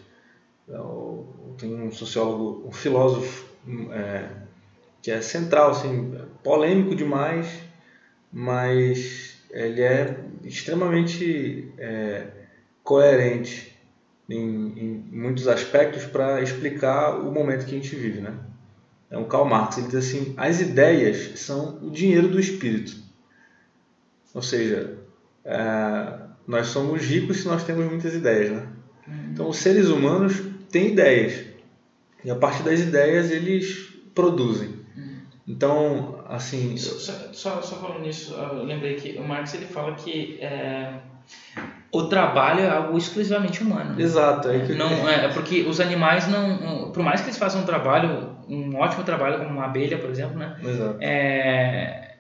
Tem 1.58 1.76
um 1.76 1.92
sociólogo, 1.92 2.68
um 2.68 2.72
filósofo 2.72 3.46
é, 3.92 4.30
que 5.02 5.12
é 5.12 5.22
central, 5.22 5.72
assim, 5.72 6.18
polêmico 6.44 6.96
demais, 6.96 7.62
mas 8.32 9.41
ele 9.52 9.82
é 9.82 10.18
extremamente 10.44 11.72
é, 11.78 12.28
coerente 12.84 13.78
em, 14.30 14.38
em, 14.38 15.06
muitos 15.12 15.48
aspectos 15.48 16.06
para 16.06 16.42
explicar 16.42 17.20
o 17.20 17.32
momento 17.32 17.66
que 17.66 17.76
a 17.76 17.78
gente 17.80 17.96
vive, 17.96 18.22
né? 18.22 18.34
É 19.10 19.18
um 19.18 19.26
Karl 19.26 19.46
Marx, 19.46 19.78
ele 19.78 19.88
diz 19.88 19.96
assim, 19.96 20.34
as 20.38 20.62
ideias 20.62 21.40
são 21.40 21.80
o 21.82 21.92
dinheiro 21.92 22.30
do 22.30 22.40
espírito. 22.40 22.96
Ou 24.34 24.42
seja, 24.42 24.98
é, 25.44 26.20
nós 26.48 26.68
somos 26.68 27.02
ricos 27.02 27.42
se 27.42 27.48
nós 27.48 27.64
temos 27.66 27.86
muitas 27.86 28.14
ideias, 28.14 28.52
né? 28.52 28.68
Então, 29.32 29.50
os 29.50 29.58
seres 29.58 29.88
humanos 29.88 30.42
têm 30.70 30.94
ideias. 30.94 31.46
E 32.24 32.32
a 32.32 32.36
partir 32.36 32.64
das 32.64 32.80
ideias 32.80 33.32
eles 33.32 33.90
produzem. 34.16 34.80
Então, 35.48 36.21
assim. 36.32 36.78
Só, 36.78 37.14
só, 37.34 37.62
só 37.62 37.76
falando 37.78 38.02
nisso, 38.02 38.34
eu 38.34 38.64
lembrei 38.64 38.96
que 38.96 39.18
o 39.18 39.24
Marx 39.24 39.54
ele 39.54 39.66
fala 39.66 39.94
que 39.96 40.38
é, 40.42 40.94
o 41.92 42.04
trabalho 42.04 42.62
é 42.62 42.70
algo 42.70 42.98
exclusivamente 42.98 43.62
humano. 43.62 44.00
Exato. 44.00 44.50
É, 44.50 44.60
que... 44.60 44.74
não, 44.74 45.10
é 45.10 45.28
porque 45.28 45.62
os 45.64 45.80
animais 45.80 46.28
não. 46.28 46.92
Por 46.92 47.04
mais 47.04 47.22
que 47.22 47.28
eles 47.28 47.38
façam 47.38 47.62
um 47.62 47.66
trabalho, 47.66 48.36
um 48.48 48.78
ótimo 48.78 49.04
trabalho, 49.04 49.40
como 49.40 49.50
uma 49.50 49.66
abelha, 49.66 49.98
por 49.98 50.10
exemplo, 50.10 50.38
né? 50.38 50.56
Exato. 50.64 50.98
É, 51.02 52.16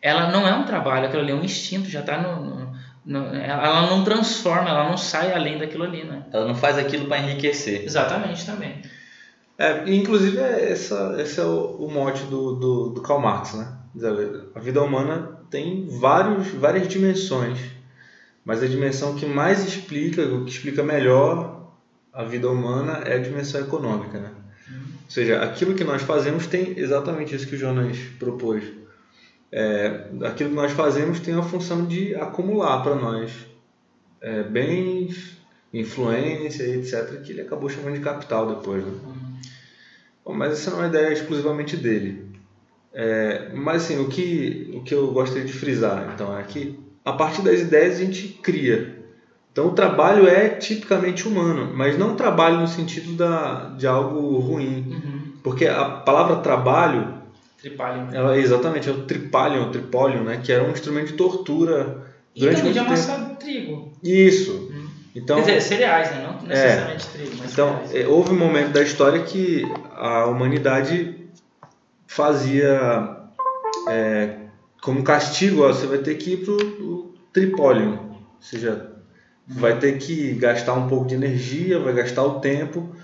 ela 0.00 0.30
não 0.30 0.46
é 0.46 0.54
um 0.54 0.64
trabalho, 0.64 1.06
aquilo 1.06 1.22
ali 1.22 1.32
é 1.32 1.34
um 1.34 1.42
instinto, 1.42 1.88
já 1.88 2.00
está 2.00 2.18
no, 2.18 2.44
no, 2.44 2.72
no, 3.04 3.34
Ela 3.34 3.88
não 3.88 4.04
transforma, 4.04 4.70
ela 4.70 4.88
não 4.88 4.96
sai 4.96 5.32
além 5.32 5.58
daquilo 5.58 5.84
ali, 5.84 6.04
né? 6.04 6.22
Ela 6.32 6.46
não 6.46 6.54
faz 6.54 6.78
aquilo 6.78 7.06
para 7.06 7.18
enriquecer. 7.18 7.82
Exatamente 7.84 8.46
também. 8.46 8.80
É, 9.58 9.90
inclusive, 9.90 10.38
é 10.38 10.70
essa, 10.70 11.16
esse 11.18 11.40
é 11.40 11.44
o, 11.44 11.76
o 11.76 11.90
mote 11.90 12.24
do, 12.24 12.54
do, 12.54 12.88
do 12.90 13.00
Karl 13.00 13.20
Marx, 13.20 13.54
né? 13.54 13.72
A 14.54 14.60
vida 14.60 14.82
humana 14.82 15.40
tem 15.50 15.88
vários, 15.88 16.48
várias 16.48 16.86
dimensões, 16.86 17.58
mas 18.44 18.62
a 18.62 18.66
dimensão 18.66 19.14
que 19.14 19.24
mais 19.24 19.66
explica, 19.66 20.22
o 20.22 20.44
que 20.44 20.50
explica 20.50 20.82
melhor 20.82 21.72
a 22.12 22.24
vida 22.24 22.50
humana 22.50 23.02
é 23.04 23.14
a 23.14 23.18
dimensão 23.18 23.60
econômica, 23.60 24.18
né? 24.18 24.30
Ou 24.68 25.10
seja, 25.10 25.42
aquilo 25.42 25.74
que 25.74 25.84
nós 25.84 26.02
fazemos 26.02 26.46
tem 26.46 26.78
exatamente 26.78 27.34
isso 27.34 27.46
que 27.46 27.54
o 27.54 27.58
Jonas 27.58 27.96
propôs. 28.18 28.64
É, 29.50 30.08
aquilo 30.24 30.50
que 30.50 30.56
nós 30.56 30.72
fazemos 30.72 31.20
tem 31.20 31.34
a 31.34 31.42
função 31.42 31.86
de 31.86 32.14
acumular 32.16 32.82
para 32.82 32.96
nós 32.96 33.32
é, 34.20 34.42
bens, 34.42 35.38
influência, 35.72 36.64
etc., 36.64 37.22
que 37.22 37.32
ele 37.32 37.42
acabou 37.42 37.70
chamando 37.70 37.94
de 37.94 38.00
capital 38.00 38.56
depois. 38.56 38.84
Né? 38.84 38.92
Bom, 39.02 39.25
mas 40.34 40.52
essa 40.52 40.70
não 40.70 40.78
é 40.78 40.82
uma 40.82 40.88
ideia 40.88 41.12
exclusivamente 41.12 41.76
dele. 41.76 42.26
É, 42.92 43.50
mas 43.54 43.84
assim, 43.84 44.00
o 44.00 44.08
que, 44.08 44.72
o 44.74 44.82
que 44.82 44.94
eu 44.94 45.08
gostaria 45.12 45.44
de 45.44 45.52
frisar 45.52 46.12
então 46.14 46.36
é 46.36 46.42
que 46.42 46.78
a 47.04 47.12
partir 47.12 47.42
das 47.42 47.60
ideias 47.60 47.96
a 47.96 48.04
gente 48.04 48.28
cria. 48.42 48.96
Então 49.52 49.68
o 49.68 49.72
trabalho 49.72 50.26
é 50.26 50.48
tipicamente 50.48 51.26
humano, 51.26 51.72
mas 51.74 51.96
não 51.96 52.16
trabalho 52.16 52.58
no 52.58 52.68
sentido 52.68 53.12
da, 53.12 53.74
de 53.76 53.86
algo 53.86 54.38
ruim. 54.38 54.84
Uhum. 54.90 55.32
Porque 55.42 55.66
a 55.66 55.84
palavra 55.84 56.36
trabalho. 56.36 57.22
Tripalium. 57.58 58.08
Ela, 58.12 58.38
exatamente, 58.38 58.88
é 58.88 58.92
o 58.92 59.02
tripalium, 59.02 59.68
o 59.68 59.70
tripólio, 59.70 60.24
né? 60.24 60.40
Que 60.42 60.52
era 60.52 60.64
um 60.64 60.72
instrumento 60.72 61.08
de 61.08 61.12
tortura 61.14 62.06
durante 62.36 62.58
e 62.58 62.62
muito 62.64 62.74
de 62.74 62.78
amassar 62.80 63.36
trigo. 63.36 63.92
Isso. 64.02 64.70
Então, 65.16 65.36
Quer 65.36 65.56
dizer, 65.56 65.60
cereais, 65.62 66.10
né? 66.10 66.22
não 66.22 66.46
necessariamente 66.46 67.06
é, 67.06 67.10
trigo, 67.10 67.42
Então, 67.50 67.86
cereais. 67.86 68.08
houve 68.08 68.32
um 68.32 68.38
momento 68.38 68.72
da 68.72 68.82
história 68.82 69.22
que 69.22 69.64
a 69.94 70.26
humanidade 70.26 71.26
fazia 72.06 73.16
é, 73.88 74.36
como 74.82 75.02
castigo, 75.02 75.64
ó, 75.64 75.68
você 75.68 75.86
vai 75.86 75.98
ter 75.98 76.16
que 76.16 76.34
ir 76.34 76.44
para 76.44 76.52
o 76.52 77.14
tripólio, 77.32 77.98
ou 78.10 78.42
seja, 78.42 78.92
uhum. 79.48 79.56
vai 79.58 79.78
ter 79.78 79.96
que 79.96 80.34
gastar 80.34 80.74
um 80.74 80.86
pouco 80.86 81.06
de 81.06 81.14
energia, 81.14 81.78
vai 81.78 81.94
gastar 81.94 82.22
o 82.22 82.38
tempo 82.40 82.94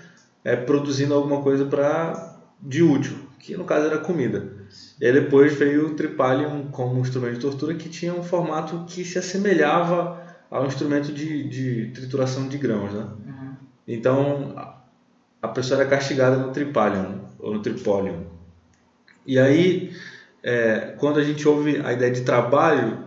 é, 0.45 0.55
produzindo 0.55 1.15
alguma 1.15 1.41
coisa 1.41 1.65
para 1.65 2.37
de 2.61 2.83
útil, 2.83 3.17
que 3.39 3.57
no 3.57 3.63
caso 3.63 3.87
era 3.87 3.97
comida. 3.97 4.53
E 5.01 5.05
aí 5.07 5.11
depois 5.11 5.53
veio 5.53 5.87
o 5.87 5.95
tripalium 5.95 6.67
como 6.71 6.99
instrumento 6.99 7.33
de 7.33 7.39
tortura 7.39 7.73
que 7.73 7.89
tinha 7.89 8.13
um 8.13 8.23
formato 8.23 8.85
que 8.87 9.03
se 9.03 9.17
assemelhava 9.17 10.21
ao 10.53 10.67
instrumento 10.67 11.11
de, 11.11 11.43
de 11.49 11.91
trituração 11.95 12.47
de 12.47 12.59
grãos, 12.59 12.93
né? 12.93 13.07
Uhum. 13.25 13.53
Então 13.87 14.53
a 15.41 15.47
pessoa 15.47 15.81
era 15.81 15.89
castigada 15.89 16.37
no 16.37 16.51
tripalium 16.51 17.21
ou 17.39 17.55
no 17.55 17.59
tripólium. 17.59 18.27
E 19.25 19.39
aí, 19.39 19.91
é, 20.43 20.93
quando 20.99 21.19
a 21.19 21.23
gente 21.23 21.47
ouve 21.47 21.81
a 21.83 21.91
ideia 21.91 22.11
de 22.11 22.21
trabalho, 22.21 22.99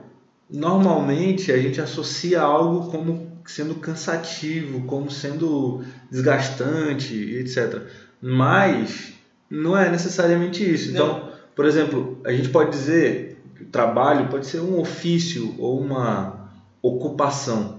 normalmente 0.50 1.52
a 1.52 1.56
gente 1.56 1.80
associa 1.80 2.40
algo 2.40 2.90
como 2.90 3.40
sendo 3.46 3.76
cansativo, 3.76 4.82
como 4.82 5.08
sendo 5.08 5.84
desgastante, 6.10 7.14
etc. 7.14 7.82
Mas 8.20 9.12
não 9.48 9.78
é 9.78 9.88
necessariamente 9.88 10.68
isso. 10.68 10.90
Então, 10.90 11.30
por 11.54 11.64
exemplo, 11.64 12.20
a 12.24 12.32
gente 12.32 12.48
pode 12.48 12.70
dizer 12.70 13.40
que 13.54 13.62
o 13.62 13.66
trabalho 13.66 14.28
pode 14.28 14.48
ser 14.48 14.58
um 14.58 14.80
ofício 14.80 15.54
ou 15.58 15.80
uma 15.80 16.35
ocupação. 16.82 17.78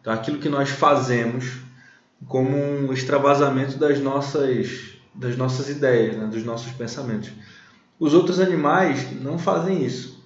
Então, 0.00 0.12
aquilo 0.12 0.38
que 0.38 0.48
nós 0.48 0.70
fazemos 0.70 1.58
como 2.26 2.56
um 2.56 2.92
extravasamento 2.92 3.78
das 3.78 4.00
nossas, 4.00 4.94
das 5.14 5.36
nossas 5.36 5.68
ideias, 5.68 6.16
né? 6.16 6.26
dos 6.26 6.44
nossos 6.44 6.72
pensamentos. 6.72 7.30
Os 7.98 8.14
outros 8.14 8.40
animais 8.40 9.10
não 9.20 9.38
fazem 9.38 9.84
isso. 9.84 10.20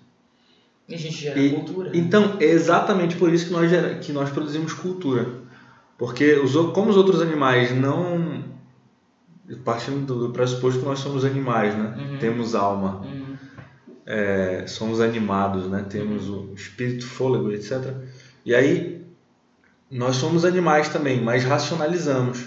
E 0.88 0.94
a 0.94 0.98
gente 0.98 1.16
gera 1.16 1.38
E- 1.40 1.50
cultura. 1.52 1.90
né? 1.90 1.96
Então, 1.98 2.36
é 2.40 2.44
exatamente 2.44 3.16
por 3.16 3.32
isso 3.32 3.46
que 3.46 3.52
nós, 3.52 3.68
gera- 3.70 3.94
que 3.96 4.12
nós 4.12 4.30
produzimos 4.30 4.72
cultura. 4.72 5.42
Porque, 5.98 6.34
os, 6.34 6.52
como 6.72 6.90
os 6.90 6.96
outros 6.96 7.20
animais 7.20 7.74
não. 7.74 8.44
Partindo 9.64 10.06
do, 10.06 10.26
do 10.28 10.32
pressuposto 10.32 10.80
que 10.80 10.86
nós 10.86 10.98
somos 11.00 11.24
animais, 11.24 11.74
né? 11.76 11.94
Uhum. 11.98 12.18
Temos 12.18 12.54
alma, 12.54 13.02
Uhum. 13.04 13.23
É, 14.06 14.66
somos 14.66 15.00
animados, 15.00 15.68
né? 15.68 15.84
Temos 15.88 16.28
o 16.28 16.52
espírito, 16.54 17.06
fôlego, 17.06 17.50
etc. 17.52 17.94
E 18.44 18.54
aí, 18.54 19.04
nós 19.90 20.16
somos 20.16 20.44
animais 20.44 20.88
também, 20.88 21.22
mas 21.22 21.44
racionalizamos. 21.44 22.46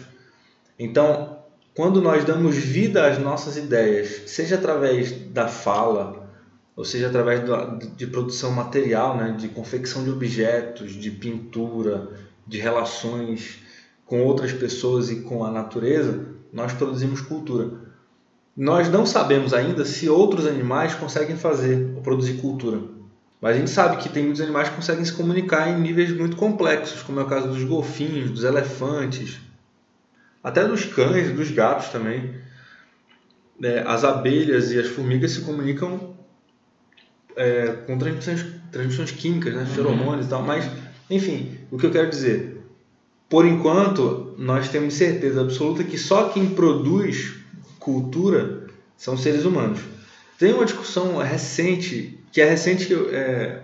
Então, 0.77 1.39
quando 1.75 2.01
nós 2.01 2.23
damos 2.23 2.55
vida 2.55 3.07
às 3.07 3.17
nossas 3.17 3.57
ideias, 3.57 4.23
seja 4.27 4.55
através 4.55 5.11
da 5.11 5.47
fala, 5.47 6.27
ou 6.75 6.85
seja 6.85 7.07
através 7.07 7.41
de 7.95 8.07
produção 8.07 8.51
material, 8.51 9.17
né, 9.17 9.35
de 9.37 9.47
confecção 9.49 10.03
de 10.03 10.11
objetos, 10.11 10.91
de 10.93 11.09
pintura, 11.09 12.09
de 12.45 12.59
relações 12.59 13.59
com 14.05 14.21
outras 14.21 14.53
pessoas 14.53 15.09
e 15.09 15.21
com 15.21 15.43
a 15.43 15.51
natureza, 15.51 16.25
nós 16.53 16.73
produzimos 16.73 17.21
cultura. 17.21 17.86
Nós 18.57 18.89
não 18.89 19.05
sabemos 19.05 19.53
ainda 19.53 19.85
se 19.85 20.09
outros 20.09 20.47
animais 20.47 20.95
conseguem 20.95 21.37
fazer 21.37 21.93
ou 21.95 22.01
produzir 22.01 22.41
cultura. 22.41 22.81
Mas 23.39 23.55
a 23.55 23.59
gente 23.59 23.69
sabe 23.69 23.97
que 23.97 24.09
tem 24.09 24.23
muitos 24.23 24.41
animais 24.41 24.69
que 24.69 24.75
conseguem 24.75 25.05
se 25.05 25.13
comunicar 25.13 25.69
em 25.69 25.79
níveis 25.79 26.11
muito 26.11 26.35
complexos, 26.35 27.03
como 27.03 27.19
é 27.19 27.23
o 27.23 27.27
caso 27.27 27.49
dos 27.49 27.63
golfinhos, 27.63 28.31
dos 28.31 28.43
elefantes, 28.43 29.39
até 30.43 30.67
dos 30.67 30.85
cães, 30.85 31.31
dos 31.31 31.51
gatos 31.51 31.89
também. 31.89 32.33
É, 33.61 33.83
as 33.85 34.03
abelhas 34.03 34.71
e 34.71 34.79
as 34.79 34.87
formigas 34.87 35.31
se 35.31 35.41
comunicam 35.41 36.15
é, 37.35 37.67
com 37.85 37.95
transmissões, 37.99 38.43
transmissões 38.71 39.11
químicas, 39.11 39.53
né? 39.53 39.67
feromônios 39.67 40.25
e 40.25 40.29
tal. 40.29 40.41
Mas, 40.41 40.67
enfim, 41.11 41.59
o 41.69 41.77
que 41.77 41.85
eu 41.85 41.91
quero 41.91 42.09
dizer, 42.09 42.59
por 43.29 43.45
enquanto, 43.45 44.33
nós 44.35 44.67
temos 44.69 44.95
certeza 44.95 45.41
absoluta 45.41 45.83
que 45.83 45.97
só 45.97 46.29
quem 46.29 46.49
produz 46.49 47.37
cultura 47.87 48.67
são 48.97 49.15
seres 49.15 49.45
humanos. 49.45 49.79
Tem 50.37 50.53
uma 50.53 50.65
discussão 50.65 51.17
recente, 51.19 52.19
que 52.33 52.41
é 52.41 52.49
recente, 52.49 52.93
é, 52.93 53.61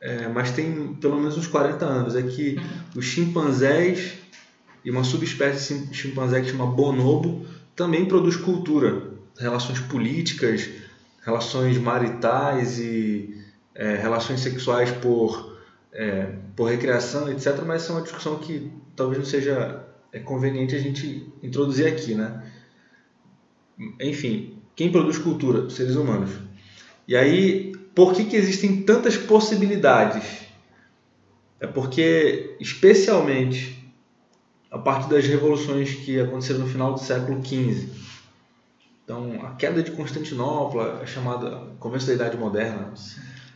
é, 0.00 0.28
mas 0.28 0.52
tem 0.52 0.94
pelo 0.94 1.16
menos 1.16 1.36
uns 1.36 1.48
40 1.48 1.84
anos, 1.84 2.14
é 2.14 2.22
que 2.22 2.60
os 2.94 3.04
chimpanzés 3.04 4.12
e 4.84 4.90
uma 4.90 5.02
subespécie 5.02 5.78
de 5.78 5.96
chimpanzé 5.96 6.40
que 6.40 6.50
chama 6.50 6.64
bonobo 6.64 7.44
também 7.74 8.06
produz 8.06 8.36
cultura, 8.36 9.10
relações 9.36 9.80
políticas, 9.80 10.70
relações 11.24 11.76
maritais 11.76 12.78
e 12.78 13.36
é, 13.74 13.96
relações 13.96 14.40
sexuais 14.40 14.92
por, 14.92 15.58
é, 15.92 16.28
por 16.54 16.70
recreação, 16.70 17.28
etc. 17.32 17.62
Mas 17.66 17.82
essa 17.82 17.92
é 17.92 17.96
uma 17.96 18.02
discussão 18.02 18.38
que 18.38 18.70
talvez 18.94 19.18
não 19.18 19.26
seja 19.26 19.84
é, 20.12 20.20
conveniente 20.20 20.76
a 20.76 20.78
gente 20.78 21.26
introduzir 21.42 21.88
aqui, 21.88 22.14
né? 22.14 22.42
Enfim, 24.00 24.58
quem 24.74 24.90
produz 24.90 25.18
cultura? 25.18 25.60
Os 25.60 25.74
seres 25.74 25.96
humanos. 25.96 26.30
E 27.06 27.16
aí, 27.16 27.72
por 27.94 28.12
que, 28.12 28.24
que 28.24 28.36
existem 28.36 28.82
tantas 28.82 29.16
possibilidades? 29.16 30.46
É 31.58 31.66
porque, 31.66 32.56
especialmente 32.60 33.76
a 34.70 34.78
partir 34.78 35.08
das 35.08 35.26
revoluções 35.26 35.94
que 35.94 36.20
aconteceram 36.20 36.60
no 36.60 36.66
final 36.66 36.92
do 36.92 37.00
século 37.00 37.42
XV, 37.42 37.88
então 39.04 39.40
a 39.46 39.54
queda 39.54 39.82
de 39.82 39.92
Constantinopla, 39.92 41.00
a 41.00 41.06
chamada 41.06 41.72
começo 41.78 42.06
da 42.06 42.12
Idade 42.12 42.36
Moderna, 42.36 42.92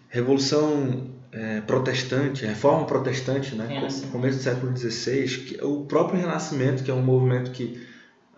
revolução 0.08 1.10
é, 1.32 1.60
protestante, 1.60 2.46
reforma 2.46 2.86
protestante, 2.86 3.54
né, 3.54 3.88
começo 4.10 4.38
do 4.38 4.42
século 4.42 4.76
XVI, 4.76 5.58
é 5.60 5.64
o 5.64 5.84
próprio 5.84 6.20
Renascimento, 6.20 6.82
que 6.82 6.90
é 6.90 6.94
um 6.94 7.02
movimento 7.02 7.50
que 7.50 7.89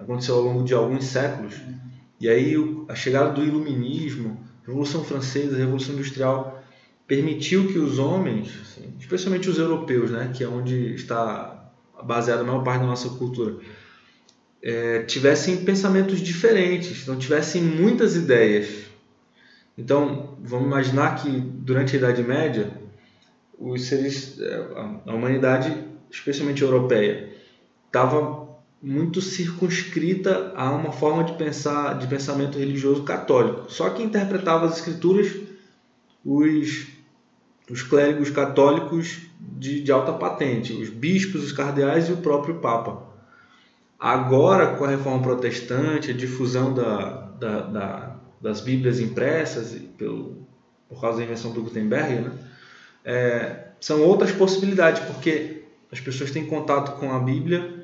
aconteceu 0.03 0.35
ao 0.37 0.43
longo 0.43 0.65
de 0.65 0.75
alguns 0.75 1.05
séculos, 1.05 1.55
e 2.21 2.29
aí 2.29 2.55
a 2.89 2.95
chegada 2.95 3.31
do 3.31 3.45
Iluminismo, 3.45 4.39
Revolução 4.67 5.03
Francesa, 5.03 5.57
Revolução 5.57 5.95
Industrial, 5.95 6.63
permitiu 7.07 7.67
que 7.69 7.79
os 7.79 7.99
homens, 7.99 8.49
assim, 8.63 8.95
especialmente 8.99 9.51
os 9.51 9.59
europeus, 9.59 10.11
né, 10.11 10.31
que 10.35 10.45
é 10.45 10.49
onde 10.49 10.95
está 10.95 11.71
baseada 12.03 12.43
a 12.43 12.45
maior 12.45 12.63
parte 12.63 12.81
da 12.81 12.87
nossa 12.87 13.09
cultura, 13.11 13.57
é, 14.63 15.03
tivessem 15.03 15.65
pensamentos 15.65 16.21
diferentes, 16.21 17.03
então 17.03 17.17
tivessem 17.19 17.61
muitas 17.63 18.15
ideias. 18.15 18.69
Então, 19.77 20.37
vamos 20.41 20.67
imaginar 20.67 21.17
que 21.17 21.29
durante 21.31 21.97
a 21.97 21.99
Idade 21.99 22.23
Média, 22.23 22.71
os 23.59 23.87
seres, 23.87 24.39
é, 24.41 24.55
a- 24.55 25.01
a 25.07 25.15
humanidade, 25.15 25.77
especialmente 26.11 26.63
europeia, 26.63 27.33
estava 27.87 28.42
muito 28.83 29.21
circunscrita 29.21 30.53
a 30.57 30.71
uma 30.73 30.91
forma 30.93 31.23
de 31.25 31.35
pensar, 31.35 31.99
de 31.99 32.07
pensamento 32.09 32.59
religioso 32.59 33.03
católico. 33.05 33.71
Só 33.71 33.91
que 33.91 34.03
interpretava 34.03 34.67
as 34.67 34.77
escrituras 34.79 35.29
os, 36.25 36.87
os 37.71 37.83
clérigos 37.83 38.31
católicos 38.31 39.21
de, 39.41 39.81
de 39.83 39.93
alta 39.93 40.13
patente, 40.13 40.73
os 40.73 40.89
bispos, 40.89 41.45
os 41.45 41.53
cardeais 41.53 42.09
e 42.09 42.13
o 42.13 42.17
próprio 42.19 42.57
papa. 42.57 43.03
Agora, 43.99 44.75
com 44.77 44.85
a 44.85 44.89
reforma 44.89 45.23
protestante, 45.23 46.11
a 46.11 46.15
difusão 46.15 46.75
da, 46.75 47.11
da, 47.39 47.61
da- 47.61 48.17
das 48.41 48.61
Bíblias 48.61 48.99
impressas, 48.99 49.81
pelo, 49.97 50.45
por 50.89 51.01
causa 51.01 51.19
da 51.19 51.25
invenção 51.25 51.53
do 51.53 51.63
Gutenberg, 51.63 52.23
né? 52.23 52.33
É, 53.05 53.67
são 53.81 54.03
outras 54.03 54.33
possibilidades, 54.33 55.01
porque 55.05 55.63
as 55.93 56.01
pessoas 56.01 56.33
têm 56.33 56.47
contato 56.47 56.99
com 56.99 57.13
a 57.13 57.21
Bíblia 57.21 57.82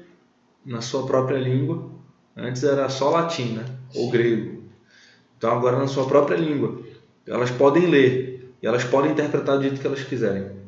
na 0.68 0.82
sua 0.82 1.06
própria 1.06 1.38
língua. 1.38 1.90
Antes 2.36 2.62
era 2.62 2.88
só 2.88 3.10
latim, 3.10 3.54
né? 3.54 3.64
ou 3.94 4.10
grego. 4.10 4.62
Então 5.36 5.50
agora 5.50 5.78
na 5.78 5.88
sua 5.88 6.06
própria 6.06 6.36
língua. 6.36 6.80
Elas 7.26 7.50
podem 7.50 7.86
ler 7.86 8.52
e 8.62 8.66
elas 8.66 8.84
podem 8.84 9.12
interpretar 9.12 9.56
do 9.56 9.62
jeito 9.62 9.80
que 9.80 9.86
elas 9.86 10.02
quiserem. 10.02 10.58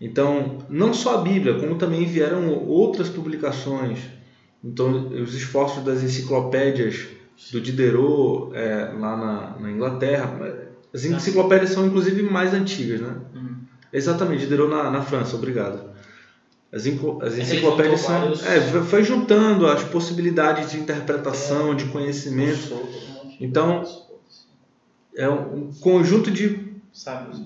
Então, 0.00 0.58
não 0.68 0.92
só 0.92 1.18
a 1.18 1.22
Bíblia, 1.22 1.58
como 1.58 1.76
também 1.76 2.04
vieram 2.04 2.52
outras 2.66 3.08
publicações. 3.08 4.00
Então, 4.62 5.08
os 5.08 5.34
esforços 5.34 5.84
das 5.84 6.02
enciclopédias 6.02 7.06
do 7.52 7.60
Diderot 7.60 8.54
é, 8.54 8.92
lá 8.98 9.16
na, 9.16 9.60
na 9.60 9.70
Inglaterra. 9.70 10.68
As 10.92 11.04
enciclopédias 11.04 11.70
são 11.70 11.86
inclusive 11.86 12.22
mais 12.22 12.52
antigas, 12.52 13.00
né? 13.00 13.16
Uhum. 13.34 13.56
Exatamente, 13.92 14.44
Diderot 14.44 14.70
na, 14.70 14.90
na 14.90 15.02
França, 15.02 15.36
obrigado. 15.36 15.93
As, 16.74 16.84
as 17.22 17.38
enciclopédias 17.38 18.00
são. 18.00 18.20
vários- 18.20 18.44
É, 18.46 18.60
foi 18.82 19.04
juntando 19.04 19.66
as 19.66 19.84
possibilidades 19.84 20.72
de 20.72 20.78
interpretação, 20.78 21.74
de 21.74 21.84
conhecimento. 21.86 22.74
Então, 23.40 23.82
É 25.16 25.28
um 25.28 25.70
conjunto 25.80 26.28
de 26.30 26.74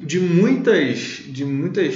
de 0.07 0.19
muitas, 0.19 1.23
de 1.27 1.45
muitas 1.45 1.95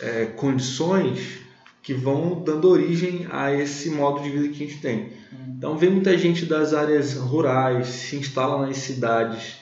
é, 0.00 0.26
condições 0.26 1.38
que 1.82 1.92
vão 1.94 2.42
dando 2.44 2.68
origem 2.68 3.26
a 3.30 3.52
esse 3.52 3.90
modo 3.90 4.22
de 4.22 4.30
vida 4.30 4.48
que 4.48 4.62
a 4.62 4.66
gente 4.66 4.80
tem. 4.80 5.12
Então, 5.56 5.76
vem 5.76 5.90
muita 5.90 6.16
gente 6.16 6.44
das 6.46 6.72
áreas 6.72 7.14
rurais, 7.14 7.86
se 7.88 8.14
instala 8.16 8.66
nas 8.66 8.76
cidades, 8.76 9.56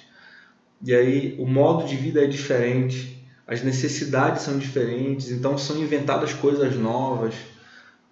e 0.85 0.95
aí 0.95 1.35
o 1.39 1.47
modo 1.47 1.87
de 1.87 1.97
vida 1.97 2.23
é 2.23 2.27
diferente, 2.27 3.16
as 3.47 3.63
necessidades 3.63 4.43
são 4.43 4.59
diferentes, 4.59 5.31
então 5.31 5.57
são 5.57 5.77
inventadas 5.79 6.33
coisas 6.33 6.75
novas, 6.77 7.35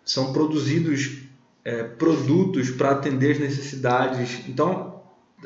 são 0.05 0.33
produzidos 0.33 1.23
é, 1.65 1.83
produtos 1.83 2.71
para 2.71 2.91
atender 2.91 3.33
as 3.33 3.39
necessidades. 3.41 4.47
Então, 4.49 5.03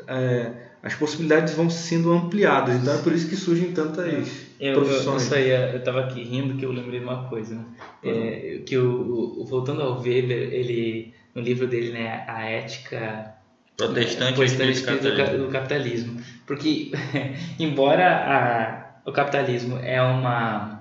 é, 0.07 0.51
as 0.81 0.95
possibilidades 0.95 1.53
vão 1.53 1.69
sendo 1.69 2.11
ampliadas. 2.11 2.75
Então 2.75 2.93
é 2.93 3.01
por 3.01 3.13
isso 3.13 3.27
que 3.27 3.35
surgem 3.35 3.71
tantas 3.71 4.47
eu, 4.59 4.73
profissões. 4.73 5.31
Eu, 5.31 5.37
eu, 5.37 5.47
eu, 5.47 5.67
eu 5.73 5.83
tava 5.83 6.01
aqui 6.01 6.23
rindo 6.23 6.55
que 6.55 6.65
eu 6.65 6.71
lembrei 6.71 6.99
de 6.99 7.05
uma 7.05 7.27
coisa, 7.27 7.55
né? 7.55 7.65
É, 8.03 8.61
que 8.65 8.77
o, 8.77 9.39
o, 9.41 9.45
voltando 9.45 9.81
ao 9.81 9.99
Weber, 9.99 10.53
ele 10.53 11.13
no 11.33 11.41
livro 11.41 11.67
dele, 11.67 11.91
né, 11.91 12.23
a 12.27 12.43
ética 12.43 13.35
protestante, 13.77 14.33
protestante 14.33 15.01
do, 15.01 15.15
capitalismo. 15.15 15.45
do 15.45 15.51
capitalismo, 15.51 16.21
porque 16.45 16.91
embora 17.59 18.07
a, 18.07 18.88
o 19.05 19.11
capitalismo 19.11 19.77
é 19.79 20.01
uma 20.01 20.79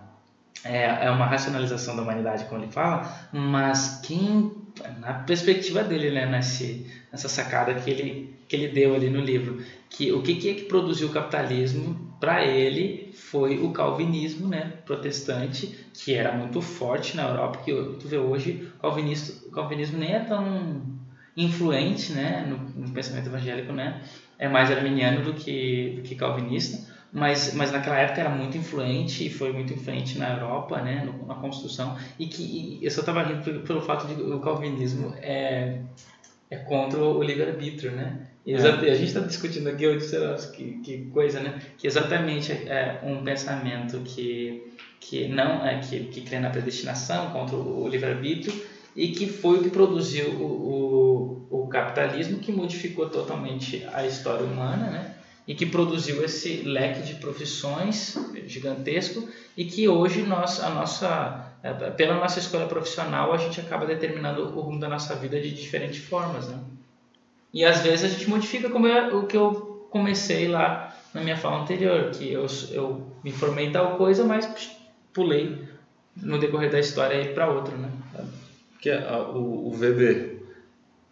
é, 0.65 1.07
é 1.07 1.11
uma 1.11 1.27
racionalização 1.27 1.95
da 1.95 2.03
humanidade, 2.03 2.45
como 2.47 2.63
ele 2.63 2.73
fala, 2.73 3.29
mas 3.33 4.01
quem 4.03 4.53
na 5.01 5.15
perspectiva 5.15 5.83
dele, 5.83 6.11
né, 6.11 6.27
nesse, 6.27 6.87
nessa 7.13 7.29
sacada 7.29 7.75
que 7.75 7.91
ele 7.91 8.39
que 8.49 8.57
ele 8.57 8.69
deu 8.69 8.95
ali 8.95 9.11
no 9.11 9.21
livro, 9.21 9.63
que 9.91 10.11
o 10.11 10.23
que, 10.23 10.35
que 10.37 10.49
é 10.49 10.55
que 10.55 10.63
produziu 10.63 11.09
o 11.09 11.13
capitalismo 11.13 12.17
para 12.19 12.43
ele 12.45 13.13
foi 13.13 13.59
o 13.59 13.71
calvinismo, 13.73 14.49
né, 14.49 14.73
protestante, 14.87 15.87
que 15.93 16.15
era 16.15 16.33
muito 16.33 16.63
forte 16.63 17.15
na 17.15 17.29
Europa, 17.29 17.59
que 17.59 17.73
tu 18.01 18.09
vê 18.09 18.17
hoje 18.17 18.67
o 18.79 18.81
calvinismo, 18.81 19.51
calvinismo 19.51 19.99
nem 19.99 20.15
é 20.15 20.21
tão 20.21 20.83
influente, 21.37 22.13
né, 22.13 22.45
no, 22.49 22.87
no, 22.87 22.91
pensamento 22.91 23.27
evangélico, 23.27 23.73
né, 23.73 24.03
é 24.39 24.49
mais 24.49 24.71
arminiano 24.71 25.23
do 25.23 25.35
que 25.35 25.93
do 25.97 26.03
que 26.03 26.15
calvinista, 26.15 26.79
mas 27.13 27.55
mas 27.55 27.73
naquela 27.73 27.99
época 27.99 28.21
era 28.21 28.31
muito 28.31 28.57
influente 28.57 29.27
e 29.27 29.31
foi 29.31 29.53
muito 29.53 29.73
influente 29.73 30.19
na 30.19 30.35
Europa, 30.35 30.81
né, 30.81 31.05
no, 31.05 31.27
na 31.27 31.35
construção 31.35 31.97
e 32.19 32.27
que 32.27 32.43
e 32.43 32.85
eu 32.85 32.91
só 32.91 33.01
estava 33.01 33.23
rindo 33.23 33.43
pelo, 33.43 33.61
pelo 33.61 33.81
fato 33.81 34.07
de 34.07 34.21
o 34.21 34.41
calvinismo 34.41 35.15
é 35.17 35.81
é 36.51 36.57
contra 36.57 37.01
o 37.01 37.23
livre-arbítrio, 37.23 37.93
né? 37.93 38.27
É. 38.47 38.57
A 38.57 38.95
gente 38.95 39.05
está 39.05 39.21
discutindo 39.21 39.69
aqui, 39.69 39.85
eu 39.85 39.99
disse, 39.99 40.17
que, 40.53 40.79
que 40.79 40.99
coisa, 41.13 41.41
né? 41.41 41.61
Que 41.77 41.87
exatamente 41.87 42.53
é 42.53 43.01
um 43.03 43.23
pensamento 43.23 44.01
que, 44.01 44.73
que 44.99 45.29
não 45.29 45.67
é 45.67 45.79
que, 45.81 46.05
que 46.05 46.23
crê 46.23 46.39
na 46.39 46.49
predestinação 46.49 47.31
contra 47.31 47.55
o, 47.57 47.85
o 47.85 47.89
livre-arbítrio 47.89 48.55
e 48.97 49.09
que 49.09 49.27
foi 49.27 49.59
o 49.59 49.63
que 49.63 49.71
produziu 49.71 50.31
o, 50.31 51.47
o, 51.51 51.65
o, 51.65 51.69
capitalismo, 51.69 52.39
que 52.39 52.51
modificou 52.51 53.11
totalmente 53.11 53.87
a 53.93 54.07
história 54.07 54.45
humana, 54.45 54.91
né? 54.91 55.15
E 55.49 55.55
que 55.55 55.65
produziu 55.65 56.23
esse 56.23 56.63
leque 56.63 57.01
de 57.01 57.15
profissões 57.15 58.17
gigantesco 58.47 59.27
e 59.57 59.65
que 59.65 59.89
hoje 59.89 60.23
nós, 60.23 60.63
a 60.63 60.69
nossa, 60.69 61.53
é, 61.63 61.73
pela 61.73 62.17
nossa 62.17 62.39
escolha 62.39 62.67
profissional, 62.67 63.33
a 63.33 63.39
gente 63.39 63.59
acaba 63.59 63.87
determinando 63.87 64.43
o 64.43 64.61
rumo 64.61 64.79
da 64.79 64.91
nossa 64.91 65.15
vida 65.15 65.41
de 65.41 65.51
diferentes 65.51 66.05
formas, 66.05 66.47
né? 66.49 66.59
E 67.53 67.65
às 67.65 67.81
vezes 67.81 68.05
a 68.05 68.09
gente 68.09 68.29
modifica 68.29 68.69
como 68.69 68.87
é 68.87 69.13
o 69.13 69.27
que 69.27 69.39
eu 69.39 69.89
comecei 69.91 70.49
lá 70.49 70.95
na 71.15 71.23
minha 71.23 71.37
fala 71.37 71.63
anterior, 71.63 72.11
que 72.11 72.31
eu, 72.31 72.47
eu 72.71 73.07
me 73.25 73.33
formei 73.33 73.69
em 73.69 73.73
tal 73.73 73.97
coisa, 73.97 74.25
mas 74.25 74.71
pulei 75.15 75.67
no 76.15 76.39
decorrer 76.39 76.71
da 76.71 76.79
história 76.79 77.33
para 77.33 77.51
outra, 77.51 77.75
né? 77.75 77.91
Que 78.81 78.91
a, 78.91 79.23
o, 79.23 79.69
o 79.69 79.79
Weber, 79.79 80.43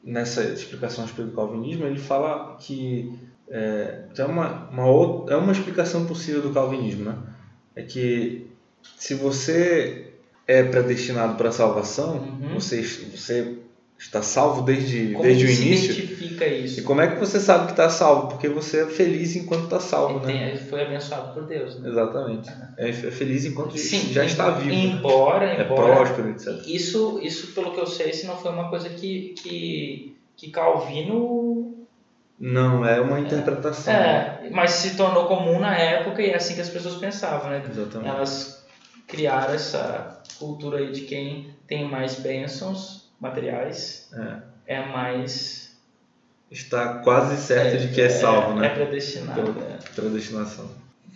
nessa 0.05 0.45
explicação 0.45 1.05
respeito 1.05 1.31
do 1.31 1.37
calvinismo, 1.37 1.87
ele 1.87 1.99
fala 1.99 2.57
que 2.61 3.19
é, 3.49 4.05
tem 4.15 4.25
uma, 4.25 4.69
uma, 4.71 4.87
outra, 4.87 5.35
é 5.35 5.39
uma 5.39 5.53
explicação 5.53 6.07
possível 6.07 6.43
do 6.43 6.51
calvinismo, 6.51 7.05
né? 7.05 7.17
É 7.75 7.83
que 7.83 8.47
se 8.99 9.15
você 9.15 10.13
é 10.47 10.63
predestinado 10.63 11.37
para 11.37 11.49
a 11.49 11.53
salvação, 11.53 12.17
uhum. 12.19 12.55
você, 12.55 12.83
você 12.83 13.59
está 13.99 14.23
salvo 14.23 14.63
desde, 14.63 15.13
como 15.13 15.23
desde 15.23 15.45
o 15.45 15.49
se 15.49 15.63
início. 15.63 15.93
identifica 15.93 16.47
isso? 16.47 16.81
E 16.81 16.83
como 16.83 17.01
é 17.01 17.09
que 17.09 17.19
você 17.19 17.41
sabe 17.41 17.67
que 17.67 17.73
está 17.73 17.89
salvo? 17.89 18.29
Porque 18.29 18.49
você 18.49 18.83
é 18.83 18.87
feliz 18.87 19.35
enquanto 19.37 19.65
está 19.65 19.81
salvo, 19.81 20.27
né? 20.27 20.57
Foi 20.57 20.83
abençoado 20.83 21.33
por 21.33 21.47
Deus. 21.47 21.81
Né? 21.81 21.89
Exatamente. 21.89 22.51
É, 22.77 22.91
é 22.91 22.93
feliz 22.93 23.45
enquanto 23.45 23.77
Sim, 23.77 24.13
já 24.13 24.25
está 24.25 24.51
vivo. 24.51 24.75
Embora, 24.75 25.47
né? 25.47 25.65
embora, 25.65 25.93
é 25.93 25.95
próspero, 25.95 26.31
etc. 26.31 26.67
Isso, 26.67 27.21
isso, 27.23 27.53
pelo 27.53 27.73
que 27.73 27.81
eu 27.81 27.87
sei, 27.87 28.13
se 28.13 28.27
não 28.27 28.37
foi 28.37 28.51
uma 28.51 28.69
coisa 28.69 28.89
que, 28.89 29.35
que, 29.39 30.17
que 30.37 30.51
Calvino 30.51 31.56
não, 32.39 32.85
é 32.85 33.01
uma 33.01 33.19
interpretação. 33.19 33.93
É, 33.93 34.49
mas 34.51 34.73
se 34.73 34.97
tornou 34.97 35.27
comum 35.27 35.59
na 35.59 35.77
época 35.77 36.21
e 36.21 36.31
é 36.31 36.37
assim 36.37 36.55
que 36.55 36.61
as 36.61 36.69
pessoas 36.69 36.97
pensavam, 36.97 37.51
né? 37.51 37.63
Exatamente. 37.69 38.09
Elas 38.09 38.67
criaram 39.07 39.55
essa 39.55 40.23
cultura 40.39 40.79
aí 40.79 40.93
de 40.93 41.03
quem 41.03 41.55
tem 41.67 41.89
mais 41.89 42.21
bênçãos 42.21 43.11
materiais 43.19 44.11
é, 44.67 44.77
é 44.77 44.87
mais. 44.87 45.75
Está 46.51 46.99
quase 46.99 47.37
certo 47.39 47.75
é, 47.75 47.77
de 47.79 47.89
que 47.89 48.01
é 48.01 48.09
salvo, 48.09 48.59
é, 48.59 48.61
né? 48.61 48.67
É 48.67 48.71
predestinado. 48.71 49.53
Pela 49.53 49.67
é. 49.67 49.79
predestinação. 49.95 50.71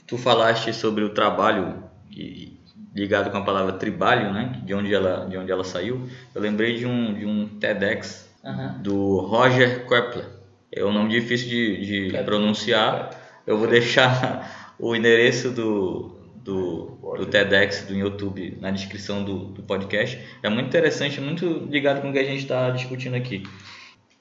Tu 0.06 0.18
falaste 0.18 0.72
sobre 0.72 1.04
o 1.04 1.10
trabalho 1.10 1.84
e, 2.10 2.58
ligado 2.94 3.30
com 3.30 3.36
a 3.36 3.44
palavra 3.44 3.74
tribalho, 3.74 4.32
né? 4.32 4.60
De 4.64 4.74
onde 4.74 4.92
ela, 4.92 5.26
de 5.26 5.36
onde 5.36 5.52
ela 5.52 5.62
saiu. 5.62 6.08
Eu 6.34 6.40
lembrei 6.40 6.78
de 6.78 6.86
um, 6.86 7.14
de 7.14 7.26
um 7.26 7.46
TEDx 7.46 8.30
Uhum. 8.42 8.82
do 8.82 9.18
Roger 9.20 9.86
Kepler. 9.86 10.39
É 10.72 10.84
um 10.84 10.92
nome 10.92 11.10
difícil 11.10 11.48
de, 11.48 11.84
de 11.84 12.04
Kepler. 12.06 12.24
pronunciar. 12.24 13.42
Eu 13.44 13.58
vou 13.58 13.66
deixar 13.66 14.74
o 14.78 14.94
endereço 14.94 15.50
do, 15.50 16.16
do, 16.36 16.96
do 17.16 17.26
TEDx 17.26 17.86
do 17.86 17.94
YouTube 17.94 18.56
na 18.60 18.70
descrição 18.70 19.24
do, 19.24 19.46
do 19.46 19.62
podcast. 19.62 20.18
É 20.42 20.48
muito 20.48 20.68
interessante, 20.68 21.20
muito 21.20 21.46
ligado 21.68 22.00
com 22.00 22.10
o 22.10 22.12
que 22.12 22.20
a 22.20 22.24
gente 22.24 22.42
está 22.42 22.70
discutindo 22.70 23.16
aqui. 23.16 23.42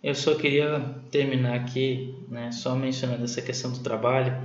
Eu 0.02 0.16
só 0.16 0.34
queria 0.34 0.80
terminar 1.12 1.56
aqui, 1.56 2.16
né, 2.30 2.52
só 2.52 2.74
mencionando 2.74 3.26
essa 3.26 3.42
questão 3.42 3.72
do 3.72 3.80
trabalho, 3.80 4.36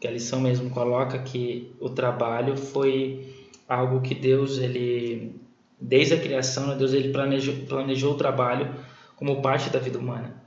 que 0.00 0.08
a 0.08 0.10
lição 0.10 0.40
mesmo 0.40 0.70
coloca 0.70 1.18
que 1.18 1.72
o 1.78 1.90
trabalho 1.90 2.56
foi 2.56 3.32
algo 3.68 4.00
que 4.00 4.14
Deus, 4.14 4.58
ele, 4.58 5.36
desde 5.80 6.14
a 6.14 6.20
criação, 6.20 6.66
né, 6.66 6.74
Deus 6.74 6.92
ele 6.92 7.10
planejou, 7.10 7.54
planejou 7.68 8.14
o 8.14 8.16
trabalho 8.16 8.74
como 9.14 9.40
parte 9.40 9.70
da 9.70 9.78
vida 9.78 9.98
humana. 9.98 10.43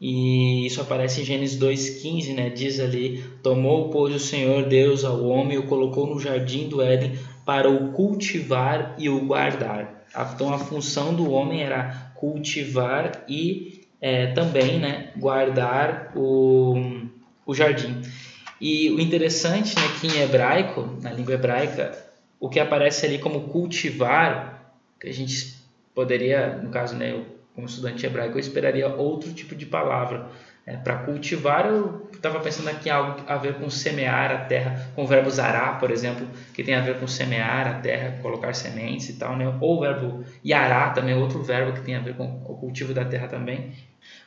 E 0.00 0.66
isso 0.66 0.80
aparece 0.80 1.22
em 1.22 1.24
Gênesis 1.24 1.58
2,15, 1.58 2.34
né? 2.34 2.50
Diz 2.50 2.80
ali: 2.80 3.24
Tomou, 3.42 3.88
pois, 3.90 4.14
o 4.14 4.18
Senhor 4.18 4.64
Deus 4.64 5.04
ao 5.04 5.24
homem 5.24 5.54
e 5.54 5.58
o 5.58 5.66
colocou 5.66 6.06
no 6.06 6.20
jardim 6.20 6.68
do 6.68 6.82
Éden 6.82 7.18
para 7.44 7.70
o 7.70 7.92
cultivar 7.92 8.94
e 8.98 9.08
o 9.08 9.20
guardar. 9.20 10.04
Então, 10.34 10.52
a 10.52 10.58
função 10.58 11.14
do 11.14 11.30
homem 11.30 11.62
era 11.62 12.12
cultivar 12.14 13.24
e 13.28 13.86
é, 14.00 14.28
também 14.28 14.78
né, 14.78 15.10
guardar 15.16 16.12
o, 16.14 17.06
o 17.44 17.54
jardim. 17.54 18.02
E 18.60 18.90
o 18.90 19.00
interessante 19.00 19.74
né, 19.76 19.82
que 20.00 20.06
em 20.06 20.22
hebraico, 20.22 20.96
na 21.02 21.12
língua 21.12 21.34
hebraica, 21.34 21.96
o 22.40 22.48
que 22.48 22.58
aparece 22.58 23.06
ali 23.06 23.18
como 23.18 23.48
cultivar, 23.48 24.74
que 25.00 25.08
a 25.08 25.12
gente 25.12 25.56
poderia, 25.94 26.56
no 26.56 26.70
caso, 26.70 26.96
né, 26.96 27.22
como 27.56 27.66
estudante 27.66 28.04
hebraico, 28.04 28.36
eu 28.36 28.40
esperaria 28.40 28.86
outro 28.86 29.32
tipo 29.32 29.56
de 29.56 29.64
palavra. 29.64 30.28
É, 30.66 30.76
para 30.76 30.96
cultivar, 30.98 31.64
eu 31.66 32.08
estava 32.12 32.40
pensando 32.40 32.68
aqui 32.68 32.88
em 32.88 32.92
algo 32.92 33.22
a 33.26 33.36
ver 33.36 33.54
com 33.54 33.70
semear 33.70 34.32
a 34.32 34.38
terra, 34.38 34.90
com 34.94 35.04
o 35.04 35.06
verbo 35.06 35.30
zará, 35.30 35.74
por 35.74 35.92
exemplo, 35.92 36.26
que 36.52 36.62
tem 36.62 36.74
a 36.74 36.80
ver 36.80 36.98
com 36.98 37.06
semear 37.06 37.68
a 37.68 37.74
terra, 37.74 38.18
colocar 38.20 38.52
sementes 38.52 39.08
e 39.08 39.12
tal, 39.14 39.36
né? 39.36 39.46
ou 39.60 39.78
o 39.78 39.80
verbo 39.80 40.24
yará 40.44 40.90
também, 40.90 41.14
outro 41.14 41.40
verbo 41.42 41.72
que 41.72 41.82
tem 41.82 41.94
a 41.94 42.00
ver 42.00 42.14
com 42.14 42.42
o 42.44 42.56
cultivo 42.56 42.92
da 42.92 43.04
terra 43.04 43.28
também. 43.28 43.72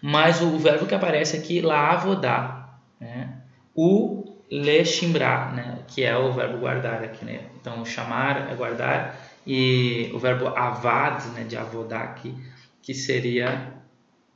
Mas 0.02 0.42
o 0.42 0.58
verbo 0.58 0.86
que 0.86 0.96
aparece 0.96 1.36
aqui, 1.36 1.62
lavodá, 1.62 2.70
né? 3.00 3.34
o 3.76 4.34
lechimbra, 4.50 5.52
né? 5.52 5.80
que 5.88 6.04
é 6.04 6.18
o 6.18 6.32
verbo 6.32 6.58
guardar 6.58 7.04
aqui. 7.04 7.26
Né? 7.26 7.42
Então, 7.60 7.86
chamar 7.86 8.50
é 8.50 8.56
guardar, 8.56 9.16
e 9.46 10.10
o 10.14 10.20
verbo 10.20 10.48
avad, 10.48 11.22
né? 11.36 11.44
de 11.44 11.58
avodá 11.58 12.00
aqui, 12.00 12.34
que 12.82 12.94
seria 12.94 13.74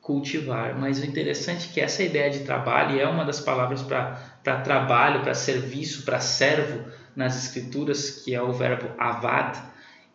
cultivar. 0.04 0.78
Mas 0.78 1.00
o 1.00 1.06
interessante 1.06 1.70
é 1.70 1.74
que 1.74 1.82
essa 1.82 2.04
ideia 2.04 2.30
de 2.30 2.40
trabalho 2.40 3.00
é 3.00 3.08
uma 3.08 3.24
das 3.24 3.40
palavras 3.40 3.82
para 3.82 4.58
trabalho, 4.64 5.22
para 5.22 5.34
serviço, 5.34 6.04
para 6.04 6.20
servo 6.20 6.86
nas 7.16 7.42
escrituras, 7.42 8.10
que 8.10 8.36
é 8.36 8.42
o 8.42 8.52
verbo 8.52 8.90
avad. 8.98 9.58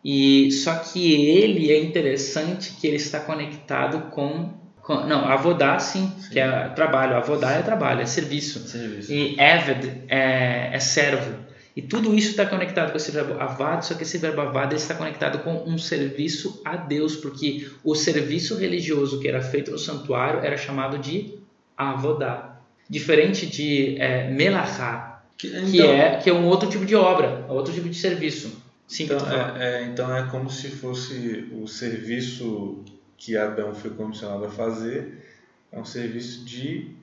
E 0.03 0.49
só 0.51 0.75
que 0.75 1.13
ele 1.29 1.71
é 1.71 1.81
interessante 1.81 2.73
que 2.79 2.87
ele 2.87 2.95
está 2.95 3.19
conectado 3.19 4.09
com, 4.11 4.53
com 4.81 5.05
não, 5.05 5.25
avodá 5.25 5.77
sim, 5.79 6.13
sim, 6.19 6.29
que 6.29 6.39
é 6.39 6.69
trabalho, 6.69 7.17
avodá 7.17 7.51
é 7.51 7.61
trabalho, 7.61 8.01
é 8.01 8.05
serviço. 8.05 8.65
serviço. 8.67 9.11
E 9.11 9.35
eved 9.39 10.03
é, 10.07 10.69
é 10.71 10.79
servo. 10.79 11.48
E 11.79 11.81
tudo 11.81 12.13
isso 12.13 12.31
está 12.31 12.45
conectado 12.45 12.91
com 12.91 12.97
esse 12.97 13.09
verbo 13.09 13.39
avad, 13.39 13.85
só 13.85 13.93
que 13.93 14.03
esse 14.03 14.17
verbo 14.17 14.41
avad 14.41 14.75
está 14.75 14.95
conectado 14.95 15.39
com 15.45 15.63
um 15.63 15.77
serviço 15.77 16.61
a 16.65 16.75
Deus, 16.75 17.15
porque 17.15 17.69
o 17.85 17.95
serviço 17.95 18.57
religioso 18.57 19.17
que 19.21 19.29
era 19.29 19.41
feito 19.41 19.71
no 19.71 19.77
santuário 19.77 20.41
era 20.41 20.57
chamado 20.57 20.97
de 20.97 21.35
avodá. 21.77 22.59
Diferente 22.89 23.45
de 23.45 23.95
é, 23.97 24.29
melachá, 24.29 25.23
que, 25.37 25.47
então, 25.47 25.71
que, 25.71 25.81
é, 25.81 26.17
que 26.17 26.29
é 26.29 26.33
um 26.33 26.47
outro 26.47 26.69
tipo 26.69 26.85
de 26.85 26.95
obra, 26.95 27.45
outro 27.47 27.73
tipo 27.73 27.87
de 27.87 27.95
serviço. 27.95 28.61
Sim, 28.85 29.05
então, 29.05 29.17
é, 29.31 29.83
é, 29.83 29.83
então 29.85 30.13
é 30.13 30.23
como 30.23 30.49
se 30.49 30.67
fosse 30.67 31.47
o 31.53 31.65
serviço 31.65 32.83
que 33.15 33.37
Adão 33.37 33.73
foi 33.73 33.91
condicionado 33.91 34.43
a 34.43 34.49
fazer, 34.49 35.23
é 35.71 35.79
um 35.79 35.85
serviço 35.85 36.43
de 36.43 36.98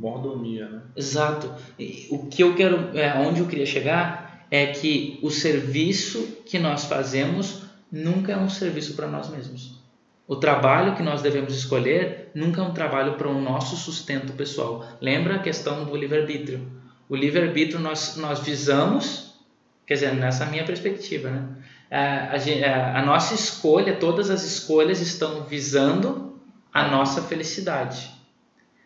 Mordomia, 0.00 0.66
né? 0.68 0.80
Exato. 0.96 1.52
E 1.78 2.08
O 2.10 2.26
que 2.26 2.42
eu 2.42 2.54
quero, 2.54 2.96
é, 2.98 3.12
onde 3.18 3.40
eu 3.40 3.46
queria 3.46 3.66
chegar 3.66 4.46
é 4.50 4.66
que 4.68 5.18
o 5.22 5.30
serviço 5.30 6.38
que 6.46 6.58
nós 6.58 6.86
fazemos 6.86 7.62
nunca 7.92 8.32
é 8.32 8.36
um 8.36 8.48
serviço 8.48 8.94
para 8.94 9.06
nós 9.06 9.28
mesmos. 9.28 9.78
O 10.26 10.36
trabalho 10.36 10.94
que 10.96 11.02
nós 11.02 11.20
devemos 11.22 11.54
escolher 11.54 12.30
nunca 12.34 12.62
é 12.62 12.64
um 12.64 12.72
trabalho 12.72 13.14
para 13.14 13.28
o 13.28 13.40
nosso 13.40 13.76
sustento 13.76 14.32
pessoal. 14.32 14.86
Lembra 15.00 15.36
a 15.36 15.38
questão 15.40 15.84
do 15.84 15.94
livre-arbítrio? 15.96 16.66
O 17.08 17.14
livre-arbítrio 17.16 17.78
nós, 17.80 18.16
nós 18.16 18.40
visamos, 18.40 19.34
quer 19.86 19.94
dizer, 19.94 20.14
nessa 20.14 20.46
minha 20.46 20.64
perspectiva, 20.64 21.28
né? 21.30 21.48
A, 21.90 22.36
a 22.36 22.36
a- 22.36 22.98
a 23.00 23.04
nossa 23.04 23.34
escolha, 23.34 23.96
todas 23.96 24.30
as 24.30 24.44
escolhas 24.44 25.00
estão 25.00 25.42
visando 25.42 26.38
a 26.72 26.86
nossa 26.88 27.20
felicidade. 27.22 28.08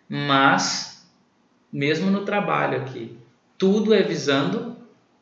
Mas, 0.08 0.93
mesmo 1.74 2.08
no 2.08 2.24
trabalho 2.24 2.80
aqui, 2.80 3.18
tudo 3.58 3.92
é 3.92 4.00
visando 4.00 4.76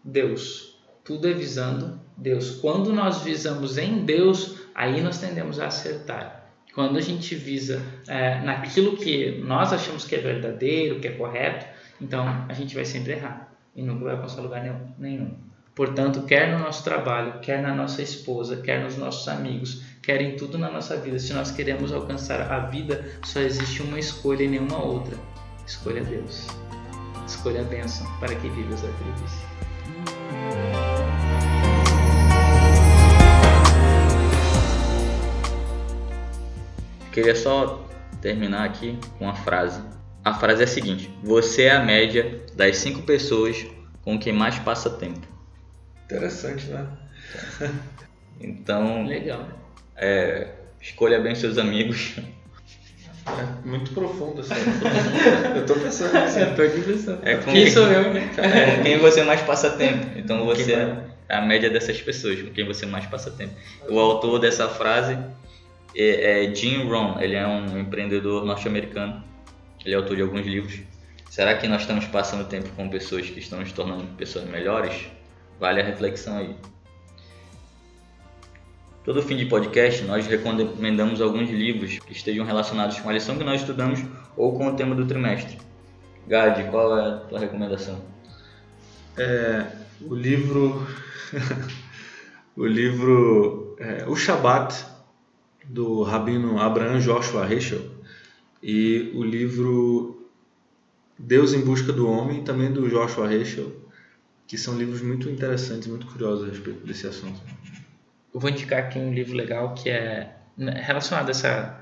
Deus. 0.04 0.78
Tudo 1.02 1.26
é 1.26 1.32
visando 1.32 1.98
Deus. 2.14 2.56
Quando 2.56 2.92
nós 2.92 3.22
visamos 3.22 3.78
em 3.78 4.04
Deus, 4.04 4.58
aí 4.74 5.00
nós 5.00 5.18
tendemos 5.18 5.58
a 5.58 5.68
acertar. 5.68 6.50
Quando 6.74 6.98
a 6.98 7.00
gente 7.00 7.34
visa 7.34 7.82
é, 8.06 8.38
naquilo 8.42 8.98
que 8.98 9.40
nós 9.42 9.72
achamos 9.72 10.04
que 10.04 10.14
é 10.14 10.18
verdadeiro, 10.18 11.00
que 11.00 11.08
é 11.08 11.12
correto, 11.12 11.64
então 11.98 12.44
a 12.46 12.52
gente 12.52 12.74
vai 12.74 12.84
sempre 12.84 13.12
errar 13.12 13.50
e 13.74 13.82
nunca 13.82 14.04
vai 14.04 14.14
alcançar 14.14 14.42
lugar 14.42 14.62
nenhum-. 14.98 15.34
Portanto, 15.74 16.22
quer 16.24 16.52
no 16.52 16.58
nosso 16.58 16.84
trabalho, 16.84 17.40
quer 17.40 17.62
na 17.62 17.74
nossa 17.74 18.02
esposa, 18.02 18.58
quer 18.58 18.84
nos 18.84 18.98
nossos 18.98 19.26
amigos, 19.26 19.82
quer 20.02 20.20
em 20.20 20.36
tudo 20.36 20.58
na 20.58 20.70
nossa 20.70 20.98
vida, 20.98 21.18
se 21.18 21.32
nós 21.32 21.50
queremos 21.50 21.94
alcançar 21.94 22.52
a 22.52 22.58
vida, 22.66 23.02
só 23.24 23.40
existe 23.40 23.80
uma 23.80 23.98
escolha 23.98 24.42
e 24.42 24.48
nenhuma 24.48 24.82
outra. 24.84 25.31
Escolha 25.66 26.02
Deus. 26.04 26.46
Escolha 27.26 27.60
a 27.60 27.64
bênção 27.64 28.06
para 28.18 28.34
que 28.34 28.48
vivas 28.48 28.84
a 28.84 28.88
felicidade. 28.88 29.52
Queria 37.12 37.34
só 37.34 37.86
terminar 38.20 38.64
aqui 38.64 38.98
com 39.18 39.26
uma 39.26 39.34
frase. 39.34 39.82
A 40.24 40.34
frase 40.34 40.62
é 40.62 40.64
a 40.64 40.68
seguinte: 40.68 41.10
Você 41.22 41.64
é 41.64 41.72
a 41.72 41.82
média 41.82 42.40
das 42.54 42.78
cinco 42.78 43.02
pessoas 43.02 43.66
com 44.02 44.18
quem 44.18 44.32
mais 44.32 44.58
passa 44.58 44.88
tempo. 44.90 45.26
Interessante, 46.04 46.66
né? 46.66 46.86
Então, 48.40 49.06
Legal. 49.06 49.46
é, 49.96 50.48
escolha 50.80 51.20
bem 51.20 51.34
seus 51.34 51.58
amigos. 51.58 52.16
É 53.26 53.68
muito 53.68 53.92
profundo 53.92 54.40
essa. 54.40 54.54
Eu 55.56 55.64
tô 55.66 55.74
pensando 55.74 56.16
assim. 56.16 56.40
Eu 56.40 56.54
tô 56.56 56.62
aqui 56.62 56.80
pensando. 56.80 57.20
É 57.26 57.36
com 57.36 57.52
Quem 57.52 57.64
quem- 57.64 57.70
sou 57.70 57.84
eu, 57.86 58.12
né? 58.12 58.30
É 58.38 58.76
com 58.76 58.82
quem 58.82 58.98
você 58.98 59.22
mais 59.22 59.40
passa 59.42 59.70
tempo. 59.70 60.06
Então 60.18 60.44
você 60.44 60.72
é 60.72 60.96
a 61.36 61.40
média 61.40 61.70
dessas 61.70 62.00
pessoas 62.00 62.42
com 62.42 62.50
quem 62.50 62.66
você 62.66 62.84
mais 62.84 63.06
passa 63.06 63.30
tempo. 63.30 63.54
O 63.88 63.98
autor 63.98 64.38
dessa 64.40 64.68
frase 64.68 65.16
é, 65.94 66.44
é 66.46 66.54
Jim 66.54 66.88
Rohn. 66.88 67.20
Ele 67.20 67.36
é 67.36 67.46
um 67.46 67.78
empreendedor 67.78 68.44
norte-americano. 68.44 69.22
Ele 69.84 69.94
é 69.94 69.96
autor 69.96 70.16
de 70.16 70.22
alguns 70.22 70.44
livros. 70.46 70.80
Será 71.30 71.54
que 71.54 71.66
nós 71.68 71.82
estamos 71.82 72.04
passando 72.06 72.44
tempo 72.48 72.68
com 72.76 72.88
pessoas 72.88 73.28
que 73.30 73.38
estão 73.38 73.60
nos 73.60 73.72
tornando 73.72 74.04
pessoas 74.16 74.44
melhores? 74.46 74.92
Vale 75.60 75.80
a 75.80 75.84
reflexão 75.84 76.38
aí. 76.38 76.54
Todo 79.04 79.20
fim 79.20 79.36
de 79.36 79.46
podcast, 79.46 80.04
nós 80.04 80.28
recomendamos 80.28 81.20
alguns 81.20 81.50
livros 81.50 81.98
que 81.98 82.12
estejam 82.12 82.46
relacionados 82.46 83.00
com 83.00 83.08
a 83.08 83.12
lição 83.12 83.36
que 83.36 83.42
nós 83.42 83.60
estudamos 83.60 84.00
ou 84.36 84.56
com 84.56 84.68
o 84.68 84.76
tema 84.76 84.94
do 84.94 85.04
trimestre. 85.04 85.58
Gad, 86.28 86.70
qual 86.70 86.96
é 86.96 87.08
a 87.08 87.16
tua 87.18 87.40
recomendação? 87.40 88.00
O 90.00 90.14
livro. 90.14 90.86
o 92.56 92.64
livro. 92.64 93.76
é, 93.80 94.04
o 94.06 94.14
Shabat, 94.14 94.84
do 95.64 96.04
rabino 96.04 96.60
Abraham 96.60 97.00
Joshua 97.00 97.52
Heschel. 97.52 97.82
E 98.62 99.10
o 99.16 99.24
livro 99.24 100.28
Deus 101.18 101.52
em 101.52 101.60
Busca 101.60 101.92
do 101.92 102.08
Homem, 102.08 102.44
também 102.44 102.72
do 102.72 102.88
Joshua 102.88 103.34
Heschel. 103.34 103.72
Que 104.46 104.56
são 104.56 104.78
livros 104.78 105.02
muito 105.02 105.28
interessantes, 105.28 105.88
muito 105.88 106.06
curiosos 106.06 106.44
a 106.44 106.52
respeito 106.52 106.86
desse 106.86 107.08
assunto. 107.08 107.40
Eu 108.32 108.40
vou 108.40 108.50
indicar 108.50 108.80
aqui 108.80 108.98
um 108.98 109.12
livro 109.12 109.34
legal 109.34 109.74
que 109.74 109.90
é 109.90 110.34
relacionado 110.58 111.28
a 111.28 111.30
essa 111.30 111.80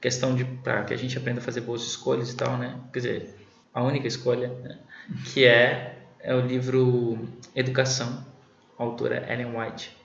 questão 0.00 0.34
de 0.34 0.44
para 0.44 0.84
que 0.84 0.94
a 0.94 0.96
gente 0.96 1.16
aprenda 1.16 1.40
a 1.40 1.42
fazer 1.42 1.60
boas 1.60 1.82
escolhas 1.82 2.32
e 2.32 2.36
tal, 2.36 2.56
né? 2.56 2.80
Quer 2.92 2.98
dizer, 2.98 3.34
a 3.72 3.82
única 3.82 4.08
escolha, 4.08 4.48
né? 4.48 4.78
que 5.26 5.44
é, 5.44 5.98
é 6.20 6.34
o 6.34 6.40
livro 6.40 7.28
Educação, 7.54 8.24
autora 8.78 9.26
Ellen 9.30 9.56
White. 9.56 9.96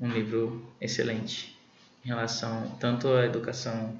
Um 0.00 0.08
livro 0.08 0.66
excelente 0.80 1.56
em 2.04 2.08
relação 2.08 2.76
tanto 2.80 3.08
à 3.08 3.24
educação 3.24 3.98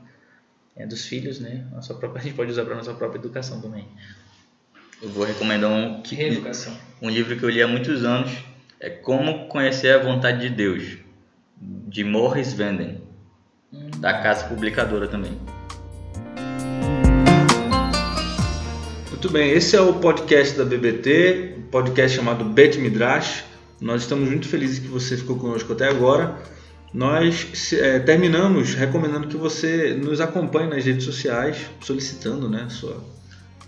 é, 0.76 0.86
dos 0.86 1.06
filhos, 1.06 1.38
né? 1.40 1.66
A, 1.76 1.82
sua 1.82 1.96
própria, 1.96 2.20
a 2.20 2.24
gente 2.24 2.34
pode 2.34 2.51
usar 2.51 2.64
para 2.64 2.74
nossa 2.74 2.92
própria 2.94 3.18
educação 3.18 3.60
também. 3.60 3.86
Eu 5.01 5.09
vou 5.10 5.24
recomendar 5.24 5.70
um, 5.70 6.02
que, 6.02 6.16
um 7.01 7.09
livro 7.09 7.36
que 7.36 7.42
eu 7.42 7.51
li 7.51 7.62
há 7.62 7.68
muitos 7.68 8.05
anos. 8.05 8.32
É 8.80 8.90
Como 8.90 9.48
Conhecer 9.48 9.94
a 9.94 10.02
Vontade 10.02 10.40
de 10.40 10.55
Deus, 10.55 10.98
de 11.60 12.05
Morris 12.05 12.52
Venden, 12.52 13.01
da 13.98 14.22
Casa 14.22 14.47
Publicadora 14.47 15.09
também. 15.09 15.32
Muito 19.10 19.31
bem, 19.31 19.52
esse 19.52 19.74
é 19.74 19.81
o 19.81 19.94
podcast 19.94 20.56
da 20.59 20.64
BBT, 20.64 21.55
um 21.59 21.62
podcast 21.70 22.16
chamado 22.16 22.44
Bet 22.44 22.78
Midrash. 22.78 23.44
Nós 23.81 24.02
estamos 24.02 24.28
muito 24.28 24.47
felizes 24.48 24.78
que 24.78 24.89
você 24.89 25.16
ficou 25.16 25.36
conosco 25.36 25.72
até 25.72 25.89
agora. 25.89 26.39
Nós 26.93 27.72
eh, 27.72 27.98
terminamos 28.01 28.74
recomendando 28.74 29.26
que 29.26 29.36
você 29.36 29.94
nos 29.94 30.20
acompanhe 30.20 30.68
nas 30.68 30.85
redes 30.85 31.05
sociais, 31.05 31.56
solicitando 31.81 32.48
né, 32.48 32.64
a, 32.66 32.68
sua, 32.68 33.02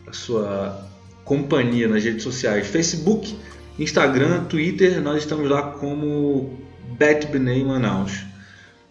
a 0.07 0.13
sua 0.13 0.87
companhia 1.25 1.89
nas 1.89 2.05
redes 2.05 2.23
sociais. 2.23 2.67
Facebook, 2.67 3.37
Instagram, 3.79 4.45
Twitter, 4.45 5.01
nós 5.01 5.23
estamos 5.23 5.49
lá 5.51 5.63
como 5.73 6.66
Bet 6.97 7.27
Bnei 7.27 7.63
Manaus. 7.63 8.25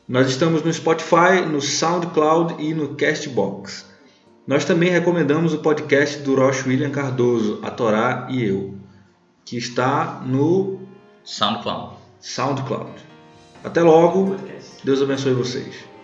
Nós 0.08 0.28
estamos 0.28 0.62
no 0.62 0.72
Spotify, 0.72 1.42
no 1.52 1.60
SoundCloud 1.60 2.64
e 2.64 2.72
no 2.72 2.94
Castbox. 2.96 3.84
Nós 4.46 4.64
também 4.64 4.92
recomendamos 4.92 5.56
o 5.56 5.58
podcast 5.58 6.20
do 6.20 6.36
Roche 6.36 6.70
William 6.70 6.92
Cardoso, 6.92 7.60
A 7.64 7.72
Torá 7.72 8.28
e 8.30 8.44
Eu, 8.44 8.76
que 9.44 9.58
está 9.58 10.22
no 10.24 10.82
SoundCloud. 11.24 11.96
SoundCloud. 12.20 12.92
Até 13.64 13.82
logo. 13.82 14.36
Deus 14.84 15.02
abençoe 15.02 15.34
vocês. 15.34 15.95